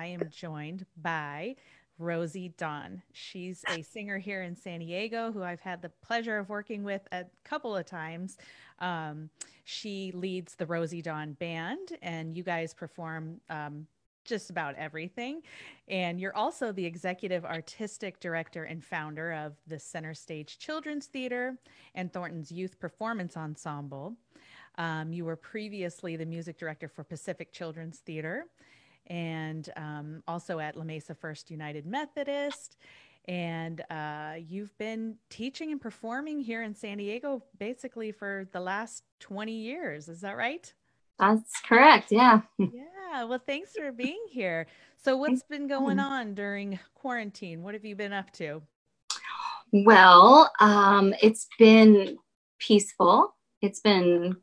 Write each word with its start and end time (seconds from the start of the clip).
I 0.00 0.06
am 0.06 0.30
joined 0.30 0.86
by 0.96 1.56
Rosy 1.98 2.54
Dawn. 2.56 3.02
She's 3.12 3.62
a 3.68 3.82
singer 3.82 4.16
here 4.16 4.42
in 4.42 4.56
San 4.56 4.80
Diego 4.80 5.30
who 5.30 5.42
I've 5.42 5.60
had 5.60 5.82
the 5.82 5.90
pleasure 5.90 6.38
of 6.38 6.48
working 6.48 6.84
with 6.84 7.02
a 7.12 7.26
couple 7.44 7.76
of 7.76 7.84
times. 7.84 8.38
Um, 8.78 9.28
she 9.64 10.10
leads 10.12 10.54
the 10.54 10.64
Rosy 10.64 11.02
Dawn 11.02 11.34
Band, 11.34 11.98
and 12.00 12.34
you 12.34 12.42
guys 12.42 12.72
perform 12.72 13.42
um, 13.50 13.86
just 14.24 14.48
about 14.48 14.74
everything. 14.76 15.42
And 15.86 16.18
you're 16.18 16.34
also 16.34 16.72
the 16.72 16.86
executive 16.86 17.44
artistic 17.44 18.20
director 18.20 18.64
and 18.64 18.82
founder 18.82 19.32
of 19.32 19.52
the 19.66 19.78
Center 19.78 20.14
Stage 20.14 20.58
Children's 20.58 21.08
Theater 21.08 21.58
and 21.94 22.10
Thornton's 22.10 22.50
Youth 22.50 22.80
Performance 22.80 23.36
Ensemble. 23.36 24.16
Um, 24.78 25.12
you 25.12 25.26
were 25.26 25.36
previously 25.36 26.16
the 26.16 26.24
music 26.24 26.56
director 26.56 26.88
for 26.88 27.04
Pacific 27.04 27.52
Children's 27.52 27.98
Theater 27.98 28.46
and 29.06 29.68
um, 29.76 30.22
also 30.28 30.58
at 30.58 30.76
La 30.76 30.84
Mesa 30.84 31.14
First 31.14 31.50
United 31.50 31.86
Methodist. 31.86 32.76
And 33.26 33.82
uh, 33.90 34.34
you've 34.38 34.76
been 34.78 35.16
teaching 35.28 35.72
and 35.72 35.80
performing 35.80 36.40
here 36.40 36.62
in 36.62 36.74
San 36.74 36.98
Diego 36.98 37.42
basically 37.58 38.12
for 38.12 38.48
the 38.52 38.60
last 38.60 39.04
20 39.20 39.52
years. 39.52 40.08
Is 40.08 40.20
that 40.22 40.36
right? 40.36 40.72
That's 41.18 41.60
correct. 41.60 42.10
Yeah. 42.10 42.40
yeah. 42.58 43.24
Well, 43.24 43.40
thanks 43.44 43.72
for 43.76 43.92
being 43.92 44.24
here. 44.30 44.66
So, 44.96 45.16
what's 45.16 45.42
been 45.42 45.66
going 45.66 45.98
on 45.98 46.34
during 46.34 46.78
quarantine? 46.94 47.62
What 47.62 47.74
have 47.74 47.84
you 47.84 47.94
been 47.94 48.12
up 48.12 48.30
to? 48.32 48.62
Well, 49.72 50.50
um, 50.60 51.14
it's 51.22 51.46
been 51.58 52.16
peaceful. 52.58 53.34
It's 53.62 53.80
been 53.80 54.36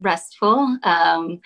restful. 0.00 0.78
Um, 0.82 1.40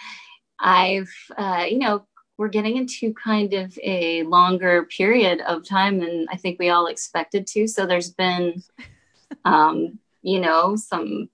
I've, 0.60 1.12
uh, 1.36 1.66
you 1.68 1.78
know, 1.78 2.06
we're 2.38 2.48
getting 2.48 2.76
into 2.76 3.14
kind 3.14 3.52
of 3.54 3.78
a 3.82 4.22
longer 4.24 4.84
period 4.84 5.40
of 5.42 5.68
time 5.68 6.00
than 6.00 6.26
I 6.30 6.36
think 6.36 6.58
we 6.58 6.70
all 6.70 6.86
expected 6.86 7.46
to. 7.48 7.66
So 7.66 7.86
there's 7.86 8.10
been, 8.10 8.62
um, 9.44 9.98
you 10.22 10.40
know, 10.40 10.76
some 10.76 11.28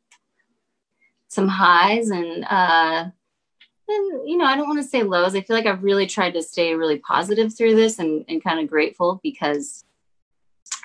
some 1.28 1.48
highs 1.48 2.11
and 2.11 2.45
uh, 2.45 3.11
and 3.89 4.28
you 4.28 4.36
know, 4.36 4.45
I 4.45 4.56
don't 4.56 4.69
want 4.69 4.83
to 4.83 4.89
say 4.89 5.03
lows. 5.03 5.34
I 5.34 5.41
feel 5.41 5.56
like 5.56 5.67
I've 5.67 5.83
really 5.83 6.06
tried 6.06 6.34
to 6.34 6.42
stay 6.42 6.75
really 6.75 6.98
positive 6.98 7.56
through 7.56 7.77
this 7.77 7.98
and, 7.98 8.25
and 8.28 8.42
kind 8.42 8.61
of 8.61 8.69
grateful 8.69 9.20
because 9.23 9.84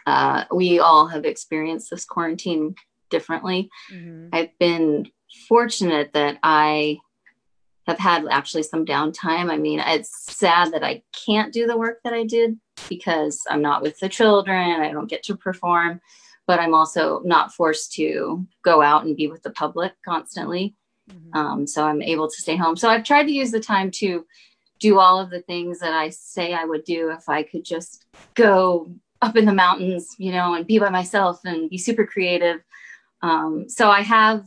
uh, 0.05 0.45
we 0.53 0.79
all 0.79 1.07
have 1.07 1.25
experienced 1.25 1.89
this 1.89 2.05
quarantine 2.05 2.75
differently. 3.09 3.69
Mm-hmm. 3.91 4.29
I've 4.33 4.57
been 4.59 5.07
fortunate 5.47 6.13
that 6.13 6.37
I 6.43 6.99
have 7.85 7.99
had 7.99 8.25
actually 8.29 8.63
some 8.63 8.85
downtime. 8.85 9.51
I 9.51 9.57
mean, 9.57 9.79
it's 9.79 10.33
sad 10.33 10.71
that 10.73 10.83
I 10.83 11.03
can't 11.25 11.53
do 11.53 11.67
the 11.67 11.77
work 11.77 11.99
that 12.03 12.13
I 12.13 12.23
did 12.23 12.57
because 12.87 13.41
I'm 13.49 13.61
not 13.61 13.81
with 13.81 13.99
the 13.99 14.09
children. 14.09 14.81
I 14.81 14.91
don't 14.91 15.09
get 15.09 15.23
to 15.23 15.35
perform, 15.35 15.99
but 16.47 16.59
I'm 16.59 16.73
also 16.73 17.21
not 17.25 17.53
forced 17.53 17.93
to 17.93 18.45
go 18.63 18.81
out 18.81 19.05
and 19.05 19.17
be 19.17 19.27
with 19.27 19.43
the 19.43 19.51
public 19.51 19.93
constantly. 20.05 20.75
Mm-hmm. 21.09 21.37
Um, 21.37 21.67
so 21.67 21.85
I'm 21.85 22.01
able 22.01 22.29
to 22.29 22.41
stay 22.41 22.55
home. 22.55 22.77
So 22.77 22.89
I've 22.89 23.03
tried 23.03 23.25
to 23.25 23.33
use 23.33 23.51
the 23.51 23.59
time 23.59 23.91
to 23.95 24.25
do 24.79 24.99
all 24.99 25.19
of 25.19 25.29
the 25.29 25.41
things 25.41 25.79
that 25.79 25.93
I 25.93 26.09
say 26.09 26.53
I 26.53 26.65
would 26.65 26.83
do 26.83 27.09
if 27.09 27.27
I 27.27 27.43
could 27.43 27.65
just 27.65 28.05
go 28.33 28.93
up 29.21 29.37
in 29.37 29.45
the 29.45 29.53
mountains, 29.53 30.15
you 30.17 30.31
know, 30.31 30.53
and 30.53 30.67
be 30.67 30.79
by 30.79 30.89
myself 30.89 31.39
and 31.45 31.69
be 31.69 31.77
super 31.77 32.05
creative. 32.05 32.61
Um, 33.21 33.65
so 33.69 33.89
I 33.89 34.01
have 34.01 34.45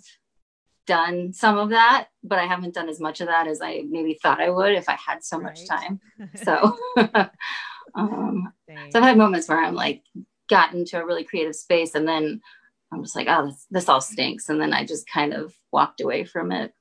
done 0.87 1.33
some 1.33 1.59
of 1.59 1.71
that, 1.71 2.09
but 2.23 2.39
I 2.39 2.47
haven't 2.47 2.75
done 2.75 2.89
as 2.89 3.01
much 3.01 3.21
of 3.21 3.29
that 3.29 3.47
as 3.47 3.61
I 3.61 3.85
maybe 3.89 4.19
thought 4.21 4.41
I 4.41 4.51
would 4.51 4.73
if 4.73 4.89
I 4.89 4.95
had 4.95 5.25
so 5.25 5.39
right. 5.39 5.45
much 5.45 5.67
time. 5.67 6.01
So, 6.37 6.77
um, 7.95 8.53
so 8.69 8.99
I've 8.99 9.03
had 9.03 9.19
moments 9.19 9.49
where 9.49 9.63
I'm 9.63 9.75
like 9.75 10.03
got 10.49 10.75
into 10.75 11.01
a 11.01 11.05
really 11.05 11.25
creative 11.25 11.57
space 11.57 11.95
and 11.95 12.07
then 12.07 12.41
I'm 12.93 13.03
just 13.03 13.17
like, 13.17 13.27
oh, 13.29 13.47
this, 13.47 13.67
this 13.71 13.89
all 13.89 14.01
stinks. 14.01 14.49
And 14.49 14.61
then 14.61 14.73
I 14.73 14.85
just 14.85 15.09
kind 15.09 15.35
of 15.35 15.55
walked 15.73 16.01
away 16.01 16.25
from 16.25 16.53
it 16.53 16.73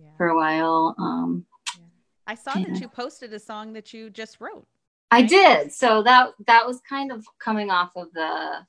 yeah. 0.00 0.10
for 0.16 0.28
a 0.28 0.36
while. 0.36 0.94
Um, 0.98 1.46
yeah. 1.76 1.84
I 2.26 2.34
saw 2.34 2.56
yeah. 2.56 2.66
that 2.68 2.80
you 2.80 2.88
posted 2.88 3.32
a 3.32 3.38
song 3.38 3.72
that 3.72 3.92
you 3.92 4.10
just 4.10 4.40
wrote. 4.40 4.66
Right? 5.12 5.24
I 5.24 5.26
did. 5.26 5.72
So 5.72 6.02
that, 6.04 6.30
that 6.46 6.66
was 6.66 6.80
kind 6.88 7.10
of 7.10 7.24
coming 7.42 7.70
off 7.70 7.90
of 7.96 8.12
the, 8.12 8.66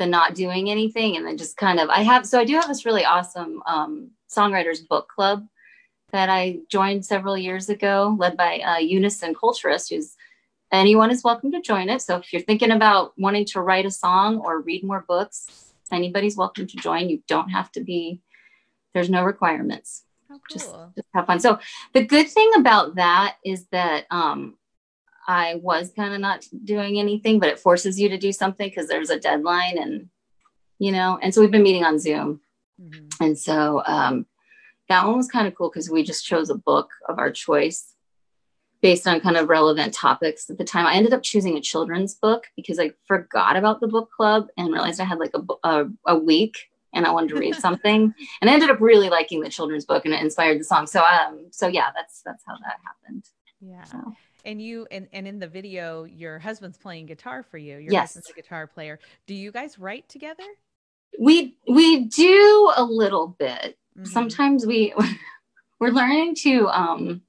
the 0.00 0.06
not 0.06 0.34
doing 0.34 0.70
anything 0.70 1.16
and 1.16 1.24
then 1.24 1.36
just 1.36 1.56
kind 1.56 1.78
of 1.78 1.88
i 1.90 2.02
have 2.02 2.26
so 2.26 2.40
i 2.40 2.44
do 2.44 2.54
have 2.54 2.66
this 2.66 2.84
really 2.84 3.04
awesome 3.04 3.62
um, 3.66 4.10
songwriters 4.28 4.86
book 4.88 5.08
club 5.08 5.46
that 6.10 6.28
i 6.28 6.58
joined 6.68 7.04
several 7.04 7.38
years 7.38 7.68
ago 7.68 8.16
led 8.18 8.36
by 8.36 8.58
uh, 8.58 8.78
unison 8.78 9.32
culturist 9.32 9.94
who's 9.94 10.16
anyone 10.72 11.10
is 11.10 11.24
welcome 11.24 11.50
to 11.50 11.60
join 11.60 11.88
it. 11.88 12.00
So 12.00 12.18
if 12.18 12.32
you're 12.32 12.42
thinking 12.42 12.70
about 12.70 13.12
wanting 13.18 13.44
to 13.46 13.60
write 13.60 13.86
a 13.86 13.90
song 13.90 14.38
or 14.38 14.60
read 14.60 14.84
more 14.84 15.04
books 15.08 15.70
anybody's 15.92 16.36
welcome 16.36 16.66
to 16.66 16.76
join. 16.76 17.08
You 17.08 17.22
don't 17.26 17.50
have 17.50 17.70
to 17.72 17.80
be 17.80 18.20
there's 18.94 19.10
no 19.10 19.24
requirements. 19.24 20.04
Oh, 20.30 20.38
cool. 20.48 20.58
just, 20.58 20.74
just 20.96 21.08
have 21.14 21.26
fun. 21.26 21.40
So 21.40 21.58
the 21.92 22.04
good 22.04 22.28
thing 22.28 22.50
about 22.56 22.96
that 22.96 23.36
is 23.44 23.66
that 23.72 24.06
um, 24.10 24.56
I 25.26 25.56
was 25.62 25.92
kind 25.94 26.14
of 26.14 26.20
not 26.20 26.46
doing 26.64 26.98
anything, 26.98 27.38
but 27.38 27.48
it 27.48 27.58
forces 27.58 28.00
you 28.00 28.08
to 28.08 28.18
do 28.18 28.32
something 28.32 28.68
because 28.68 28.88
there's 28.88 29.10
a 29.10 29.20
deadline 29.20 29.78
and, 29.78 30.08
you 30.78 30.92
know, 30.92 31.18
and 31.22 31.34
so 31.34 31.40
we've 31.40 31.50
been 31.50 31.62
meeting 31.62 31.84
on 31.84 31.98
Zoom. 31.98 32.40
Mm-hmm. 32.80 33.24
And 33.24 33.38
so 33.38 33.82
um, 33.86 34.26
that 34.88 35.06
one 35.06 35.16
was 35.16 35.28
kind 35.28 35.46
of 35.46 35.54
cool 35.54 35.70
because 35.70 35.90
we 35.90 36.02
just 36.02 36.24
chose 36.24 36.50
a 36.50 36.54
book 36.54 36.90
of 37.08 37.18
our 37.18 37.30
choice 37.30 37.94
based 38.80 39.06
on 39.06 39.20
kind 39.20 39.36
of 39.36 39.48
relevant 39.48 39.92
topics 39.92 40.48
at 40.48 40.58
the 40.58 40.64
time. 40.64 40.86
I 40.86 40.94
ended 40.94 41.12
up 41.12 41.22
choosing 41.22 41.56
a 41.56 41.60
children's 41.60 42.14
book 42.14 42.46
because 42.56 42.78
I 42.78 42.92
forgot 43.06 43.56
about 43.56 43.80
the 43.80 43.88
book 43.88 44.10
club 44.10 44.48
and 44.56 44.72
realized 44.72 45.00
I 45.00 45.04
had 45.04 45.18
like 45.18 45.34
a, 45.34 45.68
a, 45.68 45.86
a 46.06 46.16
week 46.16 46.70
and 46.94 47.06
I 47.06 47.10
wanted 47.10 47.30
to 47.30 47.36
read 47.36 47.54
something. 47.60 48.14
and 48.40 48.50
I 48.50 48.54
ended 48.54 48.70
up 48.70 48.80
really 48.80 49.10
liking 49.10 49.40
the 49.42 49.50
children's 49.50 49.84
book 49.84 50.04
and 50.06 50.14
it 50.14 50.22
inspired 50.22 50.58
the 50.58 50.64
song. 50.64 50.86
So 50.86 51.02
um 51.02 51.48
so 51.50 51.66
yeah, 51.66 51.90
that's 51.94 52.22
that's 52.24 52.42
how 52.46 52.54
that 52.54 52.76
happened. 52.84 53.24
Yeah. 53.60 53.84
So. 53.84 54.14
And 54.44 54.60
you 54.60 54.86
and, 54.90 55.08
and 55.12 55.26
in 55.26 55.38
the 55.38 55.48
video, 55.48 56.04
your 56.04 56.38
husband's 56.38 56.78
playing 56.78 57.06
guitar 57.06 57.42
for 57.42 57.58
you. 57.58 57.78
Your 57.78 57.92
yes. 57.92 58.14
husband's 58.14 58.30
a 58.30 58.32
guitar 58.34 58.66
player. 58.66 58.98
Do 59.26 59.34
you 59.34 59.52
guys 59.52 59.78
write 59.78 60.08
together? 60.08 60.44
We 61.18 61.56
we 61.68 62.04
do 62.04 62.72
a 62.76 62.84
little 62.84 63.28
bit. 63.38 63.78
Mm-hmm. 63.98 64.04
Sometimes 64.06 64.66
we 64.66 64.94
we're 65.80 65.90
learning 65.90 66.34
to 66.36 66.68
um 66.68 67.22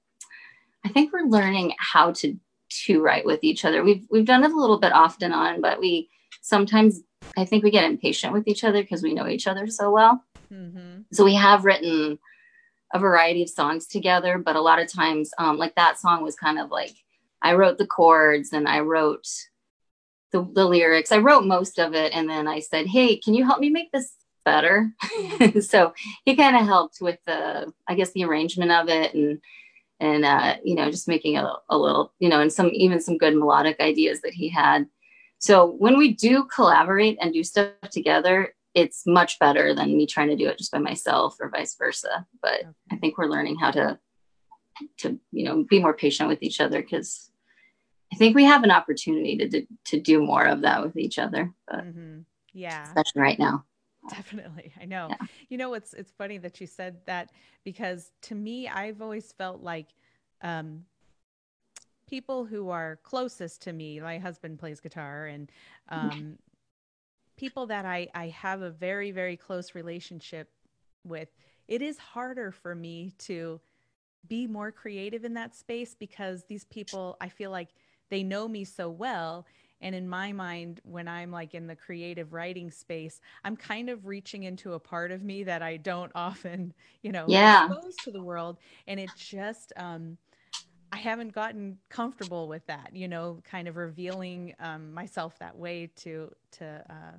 I 0.86 0.90
think 0.90 1.14
we're 1.14 1.28
learning 1.28 1.74
how 1.78 2.12
to 2.14 2.38
to 2.86 3.02
write 3.02 3.26
with 3.26 3.44
each 3.44 3.66
other. 3.66 3.84
We've 3.84 4.06
we've 4.10 4.26
done 4.26 4.44
it 4.44 4.52
a 4.52 4.60
little 4.60 4.80
bit 4.80 4.94
off 4.94 5.18
and 5.22 5.34
on, 5.34 5.62
but 5.62 5.80
we 5.80 6.10
sometimes 6.42 7.02
I 7.38 7.46
think 7.46 7.64
we 7.64 7.72
get 7.72 7.86
impatient 7.86 8.34
with 8.34 8.48
each 8.48 8.64
other 8.64 8.82
because 8.82 9.04
we 9.04 9.14
know 9.14 9.28
each 9.28 9.48
other 9.48 9.68
so 9.68 9.92
well. 9.92 10.24
Mm-hmm. 10.52 11.02
So 11.12 11.24
we 11.24 11.36
have 11.36 11.66
written 11.66 12.20
a 12.94 13.00
variety 13.00 13.44
of 13.44 13.50
songs 13.50 13.88
together, 13.88 14.38
but 14.38 14.56
a 14.56 14.62
lot 14.62 14.80
of 14.80 14.92
times, 14.92 15.32
um, 15.38 15.58
like 15.58 15.76
that 15.76 16.00
song 16.00 16.24
was 16.24 16.36
kind 16.36 16.60
of 16.60 16.72
like 16.72 16.96
I 17.42 17.54
wrote 17.54 17.78
the 17.78 17.88
chords 17.88 18.54
and 18.54 18.68
I 18.68 18.82
wrote 18.82 19.28
the, 20.32 20.48
the 20.54 20.66
lyrics. 20.66 21.12
I 21.12 21.18
wrote 21.18 21.46
most 21.46 21.80
of 21.80 21.94
it, 21.94 22.14
and 22.14 22.30
then 22.30 22.48
I 22.48 22.60
said, 22.60 22.88
"Hey, 22.88 23.18
can 23.18 23.34
you 23.34 23.46
help 23.46 23.60
me 23.60 23.70
make 23.70 23.92
this 23.92 24.14
better?" 24.46 24.92
so 25.62 25.94
he 26.26 26.36
kind 26.36 26.56
of 26.56 26.66
helped 26.66 27.00
with 27.02 27.20
the, 27.26 27.72
I 27.88 27.96
guess, 27.96 28.12
the 28.12 28.24
arrangement 28.24 28.72
of 28.72 28.90
it 28.90 29.14
and 29.14 29.42
and 30.00 30.26
uh, 30.26 30.56
you 30.64 30.76
know 30.76 30.90
just 30.90 31.08
making 31.08 31.38
a, 31.38 31.54
a 31.70 31.78
little, 31.78 32.14
you 32.20 32.30
know, 32.30 32.42
and 32.42 32.52
some 32.52 32.70
even 32.74 33.00
some 33.00 33.18
good 33.18 33.36
melodic 33.36 33.80
ideas 33.80 34.22
that 34.22 34.34
he 34.34 34.50
had. 34.50 34.88
So 35.40 35.66
when 35.66 35.98
we 35.98 36.14
do 36.14 36.46
collaborate 36.54 37.18
and 37.20 37.34
do 37.34 37.44
stuff 37.44 37.72
together, 37.92 38.54
it's 38.74 39.04
much 39.06 39.40
better 39.40 39.74
than 39.74 39.98
me 39.98 40.06
trying 40.06 40.30
to 40.30 40.36
do 40.36 40.48
it 40.48 40.58
just 40.58 40.72
by 40.72 40.78
myself 40.78 41.38
or 41.40 41.50
vice 41.50 41.76
versa. 41.76 42.26
But 42.42 42.62
okay. 42.62 42.70
I 42.92 42.98
think 42.98 43.18
we're 43.18 43.26
learning 43.26 43.58
how 43.58 43.72
to 43.72 44.00
to 45.00 45.20
you 45.32 45.46
know 45.46 45.64
be 45.70 45.80
more 45.80 45.94
patient 45.94 46.30
with 46.30 46.42
each 46.42 46.62
other 46.62 46.82
because 46.82 47.31
I 48.14 48.18
think 48.18 48.36
we 48.36 48.44
have 48.44 48.64
an 48.64 48.72
opportunity 48.72 49.38
to 49.38 49.48
do, 49.48 49.68
to 49.86 50.00
do 50.00 50.22
more 50.22 50.46
of 50.46 50.62
that 50.62 50.84
with 50.84 50.98
each 50.98 51.18
other. 51.18 51.52
But 51.68 51.86
mm-hmm. 51.86 52.20
yeah, 52.54 52.84
especially 52.84 53.22
right 53.22 53.40
now. 53.40 53.66
Definitely. 54.10 54.74
I 54.82 54.86
know. 54.86 55.08
Yeah. 55.10 55.28
You 55.50 55.58
know, 55.58 55.74
it's 55.74 55.94
it's 55.94 56.12
funny 56.12 56.38
that 56.40 56.60
you 56.60 56.68
said 56.68 56.98
that 57.06 57.32
because 57.64 58.12
to 58.24 58.36
me 58.36 58.68
I've 58.68 59.02
always 59.02 59.32
felt 59.32 59.62
like 59.62 59.88
um 60.42 60.86
people 62.08 62.46
who 62.46 62.70
are 62.70 63.00
closest 63.04 63.62
to 63.64 63.74
me, 63.74 64.00
my 64.00 64.18
husband 64.18 64.60
plays 64.60 64.80
guitar 64.80 65.28
and 65.28 65.52
um 65.90 66.38
people 67.42 67.66
that 67.66 67.86
I, 67.86 68.08
I 68.14 68.28
have 68.28 68.62
a 68.62 68.70
very, 68.70 69.10
very 69.10 69.36
close 69.36 69.74
relationship 69.74 70.48
with, 71.04 71.30
it 71.68 71.82
is 71.82 71.98
harder 71.98 72.52
for 72.52 72.76
me 72.76 73.14
to 73.20 73.60
be 74.28 74.46
more 74.46 74.72
creative 74.72 75.26
in 75.26 75.34
that 75.34 75.56
space 75.56 75.96
because 75.98 76.44
these 76.44 76.66
people, 76.66 77.18
I 77.20 77.30
feel 77.30 77.50
like 77.50 77.70
they 78.12 78.24
know 78.24 78.48
me 78.48 78.66
so 78.66 78.90
well. 78.90 79.48
And 79.82 79.96
in 79.96 80.08
my 80.08 80.34
mind, 80.34 80.82
when 80.84 81.08
I'm 81.08 81.32
like 81.32 81.56
in 81.56 81.68
the 81.68 81.76
creative 81.76 82.34
writing 82.34 82.72
space, 82.72 83.22
I'm 83.44 83.58
kind 83.58 83.90
of 83.90 84.06
reaching 84.06 84.44
into 84.44 84.74
a 84.74 84.80
part 84.80 85.12
of 85.12 85.24
me 85.24 85.44
that 85.46 85.64
I 85.64 85.78
don't 85.78 86.12
often, 86.16 86.74
you 87.04 87.12
know, 87.14 87.34
yeah. 87.34 87.70
expose 87.70 88.00
to 88.04 88.12
the 88.12 88.22
world. 88.24 88.60
And 88.88 89.00
it 89.00 89.16
just, 89.16 89.74
um, 89.78 90.18
I 90.92 90.98
haven't 90.98 91.34
gotten 91.34 91.80
comfortable 91.90 92.48
with 92.48 92.66
that, 92.68 92.92
you 92.94 93.08
know, 93.08 93.42
kind 93.44 93.68
of 93.68 93.78
revealing 93.78 94.56
um, 94.60 94.94
myself 94.94 95.40
that 95.40 95.58
way 95.58 95.90
to 95.98 96.32
to. 96.54 96.86
Uh, 96.90 97.18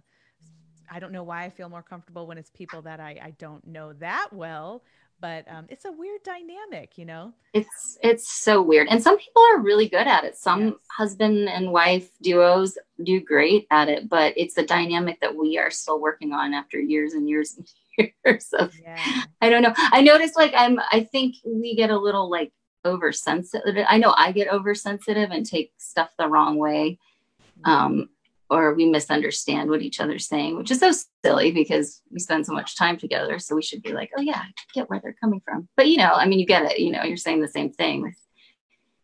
I 0.90 0.98
don't 1.00 1.12
know 1.12 1.22
why 1.22 1.44
I 1.44 1.50
feel 1.50 1.70
more 1.70 1.82
comfortable 1.82 2.26
when 2.26 2.38
it's 2.38 2.50
people 2.50 2.82
that 2.82 3.00
I, 3.00 3.18
I 3.22 3.30
don't 3.38 3.66
know 3.66 3.94
that 3.94 4.28
well, 4.32 4.84
but 5.22 5.46
um, 5.48 5.66
it's 5.68 5.84
a 5.84 5.92
weird 5.92 6.22
dynamic, 6.24 6.98
you 6.98 7.06
know. 7.06 7.32
It's 7.54 7.96
it's 8.02 8.30
so 8.30 8.60
weird, 8.60 8.88
and 8.90 9.00
some 9.00 9.16
people 9.16 9.42
are 9.52 9.60
really 9.60 9.88
good 9.88 10.08
at 10.08 10.24
it. 10.24 10.36
Some 10.36 10.64
yes. 10.64 10.74
husband 10.94 11.48
and 11.48 11.72
wife 11.72 12.10
duos 12.20 12.76
do 13.04 13.20
great 13.20 13.66
at 13.70 13.88
it, 13.88 14.08
but 14.08 14.34
it's 14.36 14.58
a 14.58 14.66
dynamic 14.66 15.20
that 15.20 15.34
we 15.34 15.56
are 15.56 15.70
still 15.70 16.00
working 16.00 16.32
on 16.32 16.52
after 16.52 16.78
years 16.78 17.14
and 17.14 17.28
years 17.28 17.56
and 17.56 18.12
years 18.26 18.52
of. 18.52 18.74
Yeah. 18.82 18.98
I 19.40 19.48
don't 19.48 19.62
know. 19.62 19.72
I 19.76 20.02
noticed 20.02 20.36
like 20.36 20.52
I'm. 20.56 20.80
I 20.90 21.08
think 21.12 21.36
we 21.46 21.76
get 21.76 21.90
a 21.90 21.98
little 21.98 22.28
like 22.28 22.52
oversensitive. 22.84 23.86
I 23.88 23.98
know 23.98 24.12
I 24.18 24.32
get 24.32 24.52
oversensitive 24.52 25.30
and 25.30 25.46
take 25.46 25.72
stuff 25.78 26.10
the 26.18 26.28
wrong 26.28 26.58
way. 26.58 26.98
Um, 27.64 28.08
or 28.52 28.74
we 28.74 28.84
misunderstand 28.84 29.70
what 29.70 29.82
each 29.82 29.98
other's 29.98 30.28
saying, 30.28 30.56
which 30.56 30.70
is 30.70 30.80
so 30.80 30.92
silly 31.24 31.52
because 31.52 32.02
we 32.10 32.18
spend 32.18 32.44
so 32.44 32.52
much 32.52 32.76
time 32.76 32.98
together. 32.98 33.38
So 33.38 33.54
we 33.54 33.62
should 33.62 33.82
be 33.82 33.92
like, 33.92 34.10
oh 34.16 34.20
yeah, 34.20 34.40
I 34.40 34.50
get 34.74 34.90
where 34.90 35.00
they're 35.00 35.16
coming 35.20 35.40
from. 35.44 35.68
But 35.76 35.88
you 35.88 35.96
know, 35.96 36.12
I 36.12 36.26
mean, 36.26 36.38
you 36.38 36.46
get 36.46 36.70
it. 36.70 36.78
You 36.78 36.92
know, 36.92 37.02
you're 37.02 37.16
saying 37.16 37.40
the 37.40 37.48
same 37.48 37.72
thing 37.72 38.02
with 38.02 38.16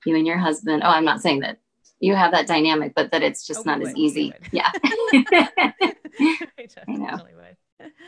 you 0.05 0.17
and 0.17 0.27
your 0.27 0.39
husband. 0.39 0.83
Oh, 0.85 0.91
I'm 0.91 1.05
not 1.05 1.23
saying 1.23 1.41
that 1.41 1.59
you 1.99 2.15
have 2.15 2.33
that 2.33 2.47
dynamic, 2.47 2.93
but 2.95 3.11
that 3.13 3.23
it's 3.23 3.47
just 3.47 3.61
oh, 3.61 3.71
not 3.71 3.83
as 3.83 3.95
easy. 3.97 4.35
Yeah. 4.53 4.71
I 4.85 5.93
know. 6.89 7.19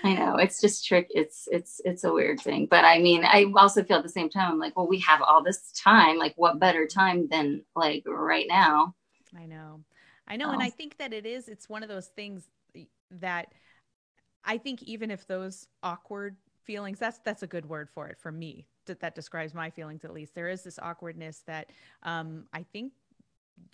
I 0.03 0.15
know 0.15 0.37
it's 0.37 0.61
just 0.61 0.87
trick. 0.87 1.07
It's 1.11 1.49
it's 1.51 1.81
it's 1.85 2.05
a 2.05 2.13
weird 2.13 2.41
thing, 2.41 2.67
but 2.71 2.85
I 2.85 2.99
mean, 2.99 3.25
I 3.25 3.47
also 3.57 3.85
feel 3.85 3.99
at 3.99 4.03
the 4.03 4.09
same 4.09 4.29
time, 4.29 4.53
I'm 4.53 4.59
like, 4.59 4.77
well, 4.77 4.89
we 4.89 4.99
have 5.01 5.23
all 5.23 5.43
this 5.43 5.73
time. 5.73 6.19
Like, 6.19 6.35
what 6.37 6.59
better 6.59 6.87
time 6.87 7.29
than 7.29 7.63
like 7.77 8.05
right 8.07 8.47
now? 8.49 8.95
I 9.37 9.47
know, 9.47 9.81
I 10.31 10.37
know, 10.37 10.49
oh. 10.49 10.53
and 10.53 10.63
I 10.63 10.71
think 10.71 10.97
that 10.99 11.13
it 11.13 11.27
is. 11.27 11.49
It's 11.49 11.69
one 11.69 11.83
of 11.83 11.89
those 11.89 12.07
things 12.07 12.49
that 13.11 13.53
I 14.45 14.57
think 14.57 14.83
even 14.85 15.11
if 15.11 15.27
those 15.27 15.67
awkward 15.83 16.37
feelings, 16.63 16.99
that's 17.01 17.19
that's 17.25 17.43
a 17.43 17.49
good 17.49 17.69
word 17.69 17.91
for 17.91 18.09
it 18.09 18.17
for 18.19 18.31
me. 18.31 18.67
That 18.87 19.01
that 19.01 19.15
describes 19.15 19.53
my 19.53 19.71
feelings 19.71 20.05
at 20.05 20.15
least. 20.15 20.35
There 20.35 20.49
is 20.49 20.63
this 20.63 20.79
awkwardness 20.79 21.43
that 21.47 21.71
um, 22.05 22.45
I 22.53 22.63
think 22.63 22.93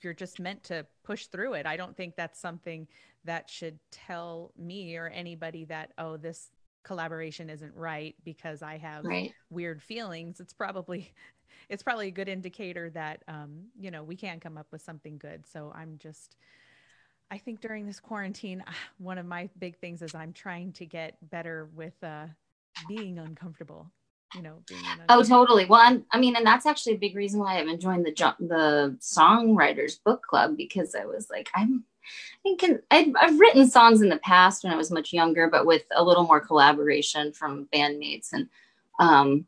you're 0.03 0.14
just 0.14 0.41
meant 0.41 0.64
to 0.64 0.87
push 1.05 1.26
through 1.26 1.55
it. 1.55 1.67
I 1.67 1.76
don't 1.76 1.97
think 1.97 2.17
that's 2.17 2.41
something 2.41 2.88
that 3.25 3.49
should 3.50 3.79
tell 3.93 4.53
me 4.56 4.97
or 4.97 5.08
anybody 5.08 5.64
that, 5.67 5.93
oh, 5.99 6.17
this 6.17 6.50
collaboration 6.85 7.50
isn't 7.50 7.75
right 7.75 8.14
because 8.25 8.62
I 8.62 8.79
have 8.79 9.05
right. 9.05 9.32
weird 9.50 9.82
feelings. 9.82 10.41
It's 10.41 10.53
probably 10.53 11.12
it's 11.69 11.82
probably 11.82 12.08
a 12.08 12.12
good 12.12 12.28
indicator 12.28 12.90
that 12.90 13.22
um, 13.28 13.66
you 13.78 13.90
know, 13.90 14.02
we 14.02 14.16
can 14.16 14.40
come 14.40 14.56
up 14.58 14.66
with 14.70 14.82
something 14.82 15.19
good. 15.19 15.46
So 15.46 15.72
I'm 15.75 15.98
just 15.98 16.37
I 17.31 17.38
think 17.38 17.60
during 17.60 17.87
this 17.87 18.00
quarantine, 18.00 18.62
one 18.98 19.19
of 19.19 19.26
my 19.26 19.48
big 19.58 19.78
things 19.78 20.02
is 20.02 20.14
I'm 20.14 20.32
trying 20.32 20.72
to 20.75 20.87
get 20.87 21.16
better 21.31 21.69
with 21.75 21.94
uh, 22.02 22.26
being 22.88 23.19
uncomfortable 23.19 23.90
you 24.34 24.43
know 24.43 24.62
being 24.66 24.81
in 24.81 25.02
oh 25.08 25.22
totally 25.22 25.66
well 25.66 25.81
I'm, 25.81 26.04
i 26.12 26.19
mean 26.19 26.37
and 26.37 26.46
that's 26.46 26.66
actually 26.66 26.94
a 26.94 26.98
big 26.98 27.14
reason 27.14 27.40
why 27.40 27.58
i've 27.58 27.78
joined 27.78 28.04
the 28.04 28.34
the 28.40 28.96
songwriters 29.00 30.02
book 30.04 30.22
club 30.22 30.56
because 30.56 30.94
i 30.94 31.04
was 31.04 31.28
like 31.31 31.48
i'm 31.54 31.84
thinking 32.43 32.78
I've, 32.90 33.12
I've 33.20 33.38
written 33.40 33.69
songs 33.69 34.02
in 34.02 34.08
the 34.08 34.19
past 34.19 34.64
when 34.64 34.72
i 34.72 34.76
was 34.76 34.90
much 34.90 35.12
younger 35.12 35.48
but 35.48 35.66
with 35.66 35.82
a 35.94 36.02
little 36.02 36.25
more 36.25 36.40
collaboration 36.40 37.32
from 37.32 37.69
bandmates 37.72 38.32
and 38.32 38.48
um 38.98 39.46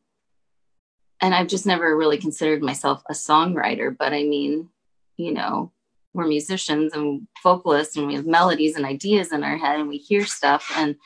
and 1.20 1.34
i've 1.34 1.48
just 1.48 1.66
never 1.66 1.96
really 1.96 2.18
considered 2.18 2.62
myself 2.62 3.02
a 3.08 3.12
songwriter 3.12 3.96
but 3.96 4.12
i 4.12 4.22
mean 4.22 4.68
you 5.16 5.32
know 5.32 5.72
we're 6.14 6.26
musicians 6.26 6.94
and 6.94 7.26
vocalists 7.42 7.96
and 7.96 8.06
we 8.06 8.14
have 8.14 8.26
melodies 8.26 8.76
and 8.76 8.84
ideas 8.84 9.32
in 9.32 9.44
our 9.44 9.56
head 9.56 9.78
and 9.78 9.88
we 9.88 9.98
hear 9.98 10.24
stuff 10.24 10.72
and 10.76 10.96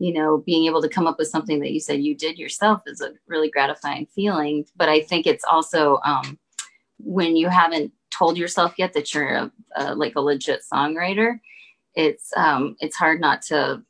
you 0.00 0.14
know, 0.14 0.38
being 0.38 0.64
able 0.64 0.80
to 0.80 0.88
come 0.88 1.06
up 1.06 1.18
with 1.18 1.28
something 1.28 1.60
that 1.60 1.72
you 1.72 1.78
said 1.78 2.00
you 2.00 2.16
did 2.16 2.38
yourself 2.38 2.80
is 2.86 3.02
a 3.02 3.12
really 3.28 3.50
gratifying 3.50 4.06
feeling. 4.06 4.64
But 4.74 4.88
I 4.88 5.02
think 5.02 5.26
it's 5.26 5.44
also 5.44 6.00
um, 6.04 6.38
when 6.98 7.36
you 7.36 7.50
haven't 7.50 7.92
told 8.16 8.38
yourself 8.38 8.74
yet 8.78 8.94
that 8.94 9.12
you're 9.12 9.28
a, 9.28 9.52
a, 9.76 9.94
like 9.94 10.16
a 10.16 10.20
legit 10.22 10.62
songwriter, 10.72 11.38
it's 11.94 12.32
um, 12.34 12.76
it's 12.80 12.96
hard 12.96 13.20
not 13.20 13.42
to 13.42 13.82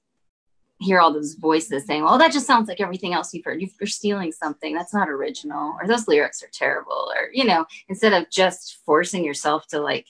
hear 0.80 0.98
all 0.98 1.12
those 1.12 1.34
voices 1.34 1.84
saying, 1.86 2.02
"Well, 2.02 2.18
that 2.18 2.32
just 2.32 2.46
sounds 2.46 2.68
like 2.68 2.80
everything 2.80 3.12
else 3.12 3.32
you've 3.32 3.44
heard. 3.44 3.60
You're 3.60 3.86
stealing 3.86 4.32
something. 4.32 4.74
That's 4.74 4.94
not 4.94 5.08
original, 5.08 5.76
or 5.80 5.86
those 5.86 6.08
lyrics 6.08 6.42
are 6.42 6.50
terrible." 6.52 7.12
Or 7.16 7.30
you 7.32 7.44
know, 7.44 7.66
instead 7.88 8.12
of 8.12 8.30
just 8.30 8.78
forcing 8.84 9.24
yourself 9.24 9.66
to 9.68 9.80
like, 9.80 10.06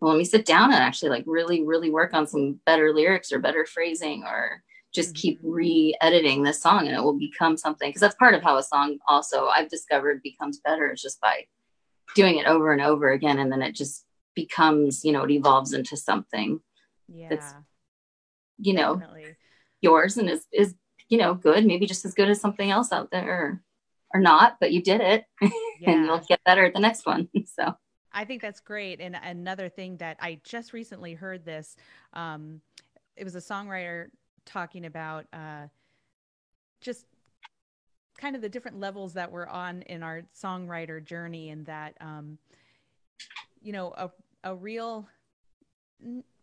well, 0.00 0.12
let 0.12 0.18
me 0.18 0.24
sit 0.24 0.44
down 0.44 0.72
and 0.72 0.82
actually 0.82 1.10
like 1.10 1.24
really, 1.26 1.62
really 1.62 1.90
work 1.90 2.14
on 2.14 2.26
some 2.26 2.60
better 2.66 2.92
lyrics 2.92 3.30
or 3.30 3.38
better 3.38 3.64
phrasing 3.64 4.24
or 4.24 4.62
just 4.92 5.14
keep 5.14 5.38
mm-hmm. 5.38 5.50
re-editing 5.50 6.42
this 6.42 6.60
song 6.60 6.86
and 6.86 6.96
it 6.96 7.02
will 7.02 7.18
become 7.18 7.56
something 7.56 7.88
because 7.88 8.00
that's 8.00 8.14
part 8.16 8.34
of 8.34 8.42
how 8.42 8.58
a 8.58 8.62
song 8.62 8.98
also 9.08 9.46
i've 9.46 9.68
discovered 9.68 10.20
becomes 10.22 10.60
better 10.60 10.92
is 10.92 11.00
just 11.00 11.20
by 11.20 11.44
doing 12.14 12.36
it 12.36 12.46
over 12.46 12.72
and 12.72 12.82
over 12.82 13.10
again 13.10 13.38
and 13.38 13.50
then 13.50 13.62
it 13.62 13.74
just 13.74 14.04
becomes 14.34 15.04
you 15.04 15.12
know 15.12 15.22
it 15.22 15.30
evolves 15.30 15.72
into 15.72 15.96
something 15.96 16.60
yeah 17.08 17.28
that's 17.30 17.54
you 18.58 18.74
know 18.74 18.96
definitely. 18.96 19.36
Yours 19.82 20.16
and 20.16 20.30
is 20.30 20.46
is 20.52 20.74
you 21.08 21.18
know 21.18 21.34
good 21.34 21.66
maybe 21.66 21.86
just 21.86 22.04
as 22.04 22.14
good 22.14 22.28
as 22.28 22.40
something 22.40 22.70
else 22.70 22.92
out 22.92 23.10
there 23.10 23.30
or, 23.30 23.62
or 24.14 24.20
not 24.20 24.56
but 24.60 24.72
you 24.72 24.82
did 24.82 25.00
it 25.00 25.24
yeah. 25.42 25.90
and 25.90 26.06
you'll 26.06 26.18
get 26.20 26.42
better 26.44 26.64
at 26.64 26.72
the 26.72 26.80
next 26.80 27.04
one 27.04 27.28
so 27.46 27.74
I 28.12 28.24
think 28.24 28.42
that's 28.42 28.60
great. 28.60 29.00
And 29.00 29.16
another 29.16 29.68
thing 29.68 29.96
that 29.98 30.18
I 30.20 30.40
just 30.44 30.72
recently 30.72 31.14
heard 31.14 31.44
this, 31.44 31.76
um, 32.12 32.60
it 33.16 33.24
was 33.24 33.34
a 33.34 33.40
songwriter 33.40 34.08
talking 34.44 34.86
about 34.86 35.26
uh, 35.32 35.68
just 36.80 37.06
kind 38.18 38.36
of 38.36 38.42
the 38.42 38.48
different 38.48 38.78
levels 38.78 39.14
that 39.14 39.32
we're 39.32 39.46
on 39.46 39.82
in 39.82 40.02
our 40.02 40.22
songwriter 40.40 41.02
journey 41.02 41.50
and 41.50 41.66
that 41.66 41.94
um, 42.00 42.38
you 43.60 43.72
know 43.72 43.92
a, 43.96 44.10
a 44.44 44.54
real 44.54 45.08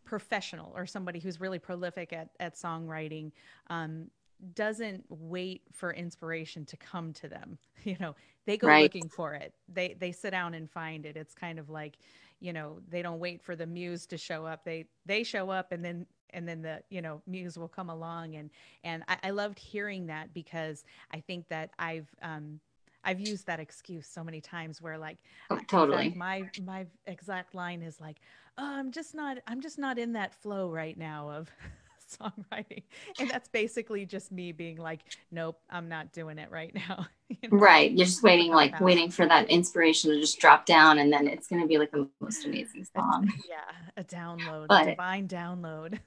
professional 0.10 0.74
or 0.76 0.88
somebody 0.88 1.20
who's 1.20 1.40
really 1.40 1.60
prolific 1.60 2.12
at, 2.12 2.30
at 2.40 2.56
songwriting 2.56 3.32
um, 3.70 4.10
doesn't 4.56 5.06
wait 5.08 5.62
for 5.72 5.94
inspiration 5.94 6.66
to 6.66 6.76
come 6.78 7.14
to 7.14 7.30
them. 7.30 7.58
You 7.86 7.96
know 7.98 8.14
they 8.46 8.58
go 8.58 8.68
right. 8.68 8.84
looking 8.84 9.08
for 9.08 9.36
it. 9.36 9.54
They 9.70 9.96
they 9.98 10.12
sit 10.12 10.32
down 10.32 10.54
and 10.54 10.70
find 10.70 11.06
it. 11.06 11.16
It's 11.16 11.34
kind 11.34 11.60
of 11.60 11.70
like 11.70 11.98
you 12.42 12.52
know 12.52 12.80
they 12.90 13.02
don't 13.02 13.20
wait 13.20 13.42
for 13.42 13.56
the 13.56 13.66
muse 13.66 14.06
to 14.08 14.18
show 14.18 14.46
up. 14.46 14.66
They 14.66 14.88
they 15.06 15.24
show 15.24 15.50
up 15.50 15.72
and 15.72 15.86
then 15.86 16.06
and 16.32 16.46
then 16.46 16.62
the 16.62 16.82
you 16.90 17.02
know 17.02 17.22
muse 17.26 17.58
will 17.58 17.70
come 17.70 17.90
along. 17.90 18.36
And 18.36 18.50
and 18.84 19.04
I, 19.08 19.18
I 19.24 19.30
loved 19.30 19.60
hearing 19.60 20.08
that 20.08 20.34
because 20.34 20.84
I 21.10 21.22
think 21.22 21.48
that 21.48 21.70
I've 21.80 22.10
um 22.22 22.60
I've 23.06 23.22
used 23.22 23.48
that 23.48 23.62
excuse 23.62 24.08
so 24.08 24.26
many 24.26 24.42
times 24.42 24.82
where 24.82 24.98
like 24.98 25.20
oh, 25.50 25.60
totally. 25.68 26.10
fact, 26.10 26.18
my 26.18 26.50
my 26.66 26.86
exact 27.08 27.56
line 27.56 27.82
is 27.82 28.02
like 28.02 28.18
oh, 28.60 28.76
I'm 28.78 28.92
just 28.92 29.16
not 29.16 29.38
I'm 29.48 29.62
just 29.62 29.80
not 29.80 29.98
in 29.98 30.14
that 30.14 30.36
flow 30.36 30.70
right 30.70 30.98
now 30.98 31.30
of 31.30 31.50
songwriting. 32.22 32.84
And 33.20 33.30
that's 33.30 33.48
basically 33.48 34.06
just 34.06 34.32
me 34.32 34.52
being 34.52 34.78
like 34.78 35.02
nope 35.32 35.60
i'm 35.70 35.88
not 35.88 36.12
doing 36.12 36.38
it 36.38 36.50
right 36.50 36.74
now 36.74 37.06
you 37.30 37.38
know? 37.50 37.58
right 37.58 37.92
you're 37.92 38.06
just 38.06 38.24
waiting 38.24 38.52
like 38.52 38.80
waiting 38.80 39.10
for 39.12 39.28
that 39.28 39.50
inspiration 39.50 40.12
to 40.12 40.20
just 40.20 40.40
drop 40.40 40.66
down 40.66 41.00
and 41.00 41.14
then 41.14 41.28
it's 41.28 41.48
going 41.48 41.62
to 41.62 41.68
be 41.68 41.78
like 41.78 41.92
the 41.92 42.08
most 42.20 42.46
amazing 42.46 42.86
song. 42.96 43.32
yeah 43.50 43.58
a 43.98 44.04
download 44.04 44.68
but, 44.68 44.88
a 44.88 44.90
divine 44.92 45.28
download. 45.28 46.00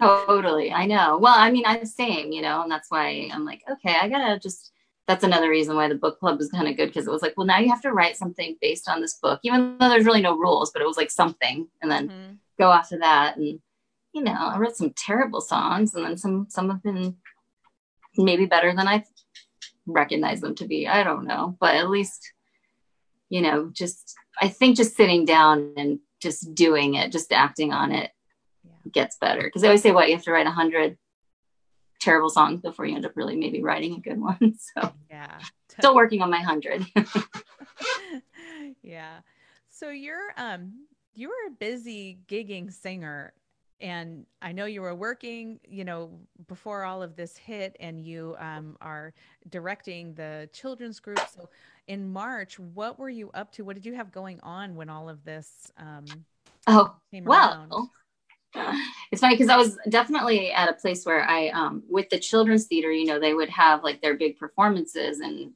Totally 0.00 0.72
i 0.72 0.86
know. 0.86 1.18
Well 1.18 1.34
i 1.36 1.50
mean 1.50 1.64
i'm 1.66 1.80
the 1.80 1.86
same 1.86 2.32
you 2.32 2.42
know 2.42 2.62
and 2.62 2.70
that's 2.70 2.90
why 2.90 3.30
i'm 3.32 3.44
like 3.44 3.62
okay 3.70 3.96
i 4.00 4.08
gotta 4.08 4.38
just 4.38 4.72
that's 5.06 5.24
another 5.24 5.50
reason 5.50 5.76
why 5.76 5.88
the 5.88 5.94
book 5.94 6.18
club 6.18 6.38
was 6.38 6.50
kind 6.50 6.66
of 6.66 6.76
good 6.76 6.86
because 6.86 7.06
it 7.06 7.10
was 7.10 7.22
like 7.22 7.34
well 7.36 7.46
now 7.46 7.58
you 7.58 7.68
have 7.68 7.82
to 7.82 7.92
write 7.92 8.16
something 8.16 8.56
based 8.60 8.88
on 8.88 9.00
this 9.00 9.18
book 9.22 9.40
even 9.42 9.76
though 9.78 9.88
there's 9.88 10.06
really 10.06 10.22
no 10.22 10.36
rules 10.36 10.70
but 10.72 10.82
it 10.82 10.86
was 10.86 10.96
like 10.96 11.10
something 11.10 11.68
and 11.82 11.90
then 11.90 12.08
mm-hmm. 12.08 12.32
go 12.58 12.70
after 12.72 12.98
that 12.98 13.36
and 13.36 13.60
you 14.14 14.22
know, 14.22 14.32
I 14.32 14.58
wrote 14.58 14.76
some 14.76 14.94
terrible 14.96 15.40
songs 15.40 15.94
and 15.94 16.04
then 16.04 16.16
some 16.16 16.46
some 16.48 16.70
have 16.70 16.82
been 16.82 17.16
maybe 18.16 18.46
better 18.46 18.72
than 18.74 18.86
I 18.86 19.04
recognize 19.86 20.40
them 20.40 20.54
to 20.56 20.66
be. 20.66 20.86
I 20.86 21.02
don't 21.02 21.26
know. 21.26 21.56
But 21.58 21.74
at 21.74 21.90
least, 21.90 22.32
you 23.28 23.40
know, 23.40 23.70
just 23.72 24.14
I 24.40 24.48
think 24.48 24.76
just 24.76 24.96
sitting 24.96 25.24
down 25.24 25.74
and 25.76 25.98
just 26.22 26.54
doing 26.54 26.94
it, 26.94 27.10
just 27.10 27.32
acting 27.32 27.72
on 27.72 27.90
it 27.90 28.12
yeah. 28.62 28.92
gets 28.92 29.18
better. 29.18 29.42
Because 29.42 29.64
I 29.64 29.66
always 29.66 29.82
say 29.82 29.90
what 29.90 30.08
you 30.08 30.14
have 30.14 30.24
to 30.24 30.32
write 30.32 30.46
a 30.46 30.52
hundred 30.52 30.96
terrible 32.04 32.30
songs 32.30 32.60
before 32.60 32.84
you 32.84 32.94
end 32.94 33.06
up 33.06 33.16
really 33.16 33.36
maybe 33.36 33.62
writing 33.62 33.94
a 33.94 34.00
good 34.00 34.20
one. 34.20 34.56
So 34.74 34.92
yeah. 35.10 35.38
Still 35.68 35.94
working 35.94 36.22
on 36.22 36.30
my 36.30 36.40
hundred. 36.40 36.86
yeah. 38.82 39.18
So 39.70 39.90
you're 39.90 40.32
um 40.36 40.86
you 41.14 41.28
were 41.28 41.48
a 41.48 41.50
busy 41.50 42.18
gigging 42.28 42.72
singer 42.72 43.32
and 43.80 44.24
I 44.40 44.52
know 44.52 44.66
you 44.66 44.82
were 44.82 44.94
working, 44.94 45.60
you 45.68 45.84
know, 45.84 46.18
before 46.46 46.84
all 46.84 47.02
of 47.02 47.16
this 47.16 47.36
hit, 47.36 47.76
and 47.80 48.00
you 48.00 48.36
um, 48.38 48.76
are 48.80 49.12
directing 49.50 50.14
the 50.14 50.48
children's 50.52 51.00
group. 51.00 51.20
So, 51.34 51.48
in 51.88 52.10
March, 52.10 52.58
what 52.58 52.98
were 52.98 53.10
you 53.10 53.30
up 53.34 53.52
to? 53.52 53.64
What 53.64 53.74
did 53.74 53.84
you 53.84 53.94
have 53.94 54.12
going 54.12 54.40
on 54.42 54.76
when 54.76 54.88
all 54.88 55.08
of 55.08 55.24
this? 55.24 55.70
Um, 55.76 56.04
oh, 56.66 56.94
well, 57.12 57.66
around? 57.70 57.88
it's 59.10 59.20
funny 59.20 59.34
because 59.34 59.48
I 59.48 59.56
was 59.56 59.78
definitely 59.88 60.52
at 60.52 60.68
a 60.68 60.74
place 60.74 61.04
where 61.04 61.28
I, 61.28 61.48
um, 61.48 61.82
with 61.88 62.08
the 62.10 62.18
children's 62.18 62.66
theater, 62.66 62.92
you 62.92 63.06
know, 63.06 63.18
they 63.18 63.34
would 63.34 63.50
have 63.50 63.82
like 63.82 64.00
their 64.00 64.14
big 64.14 64.38
performances 64.38 65.20
and 65.20 65.52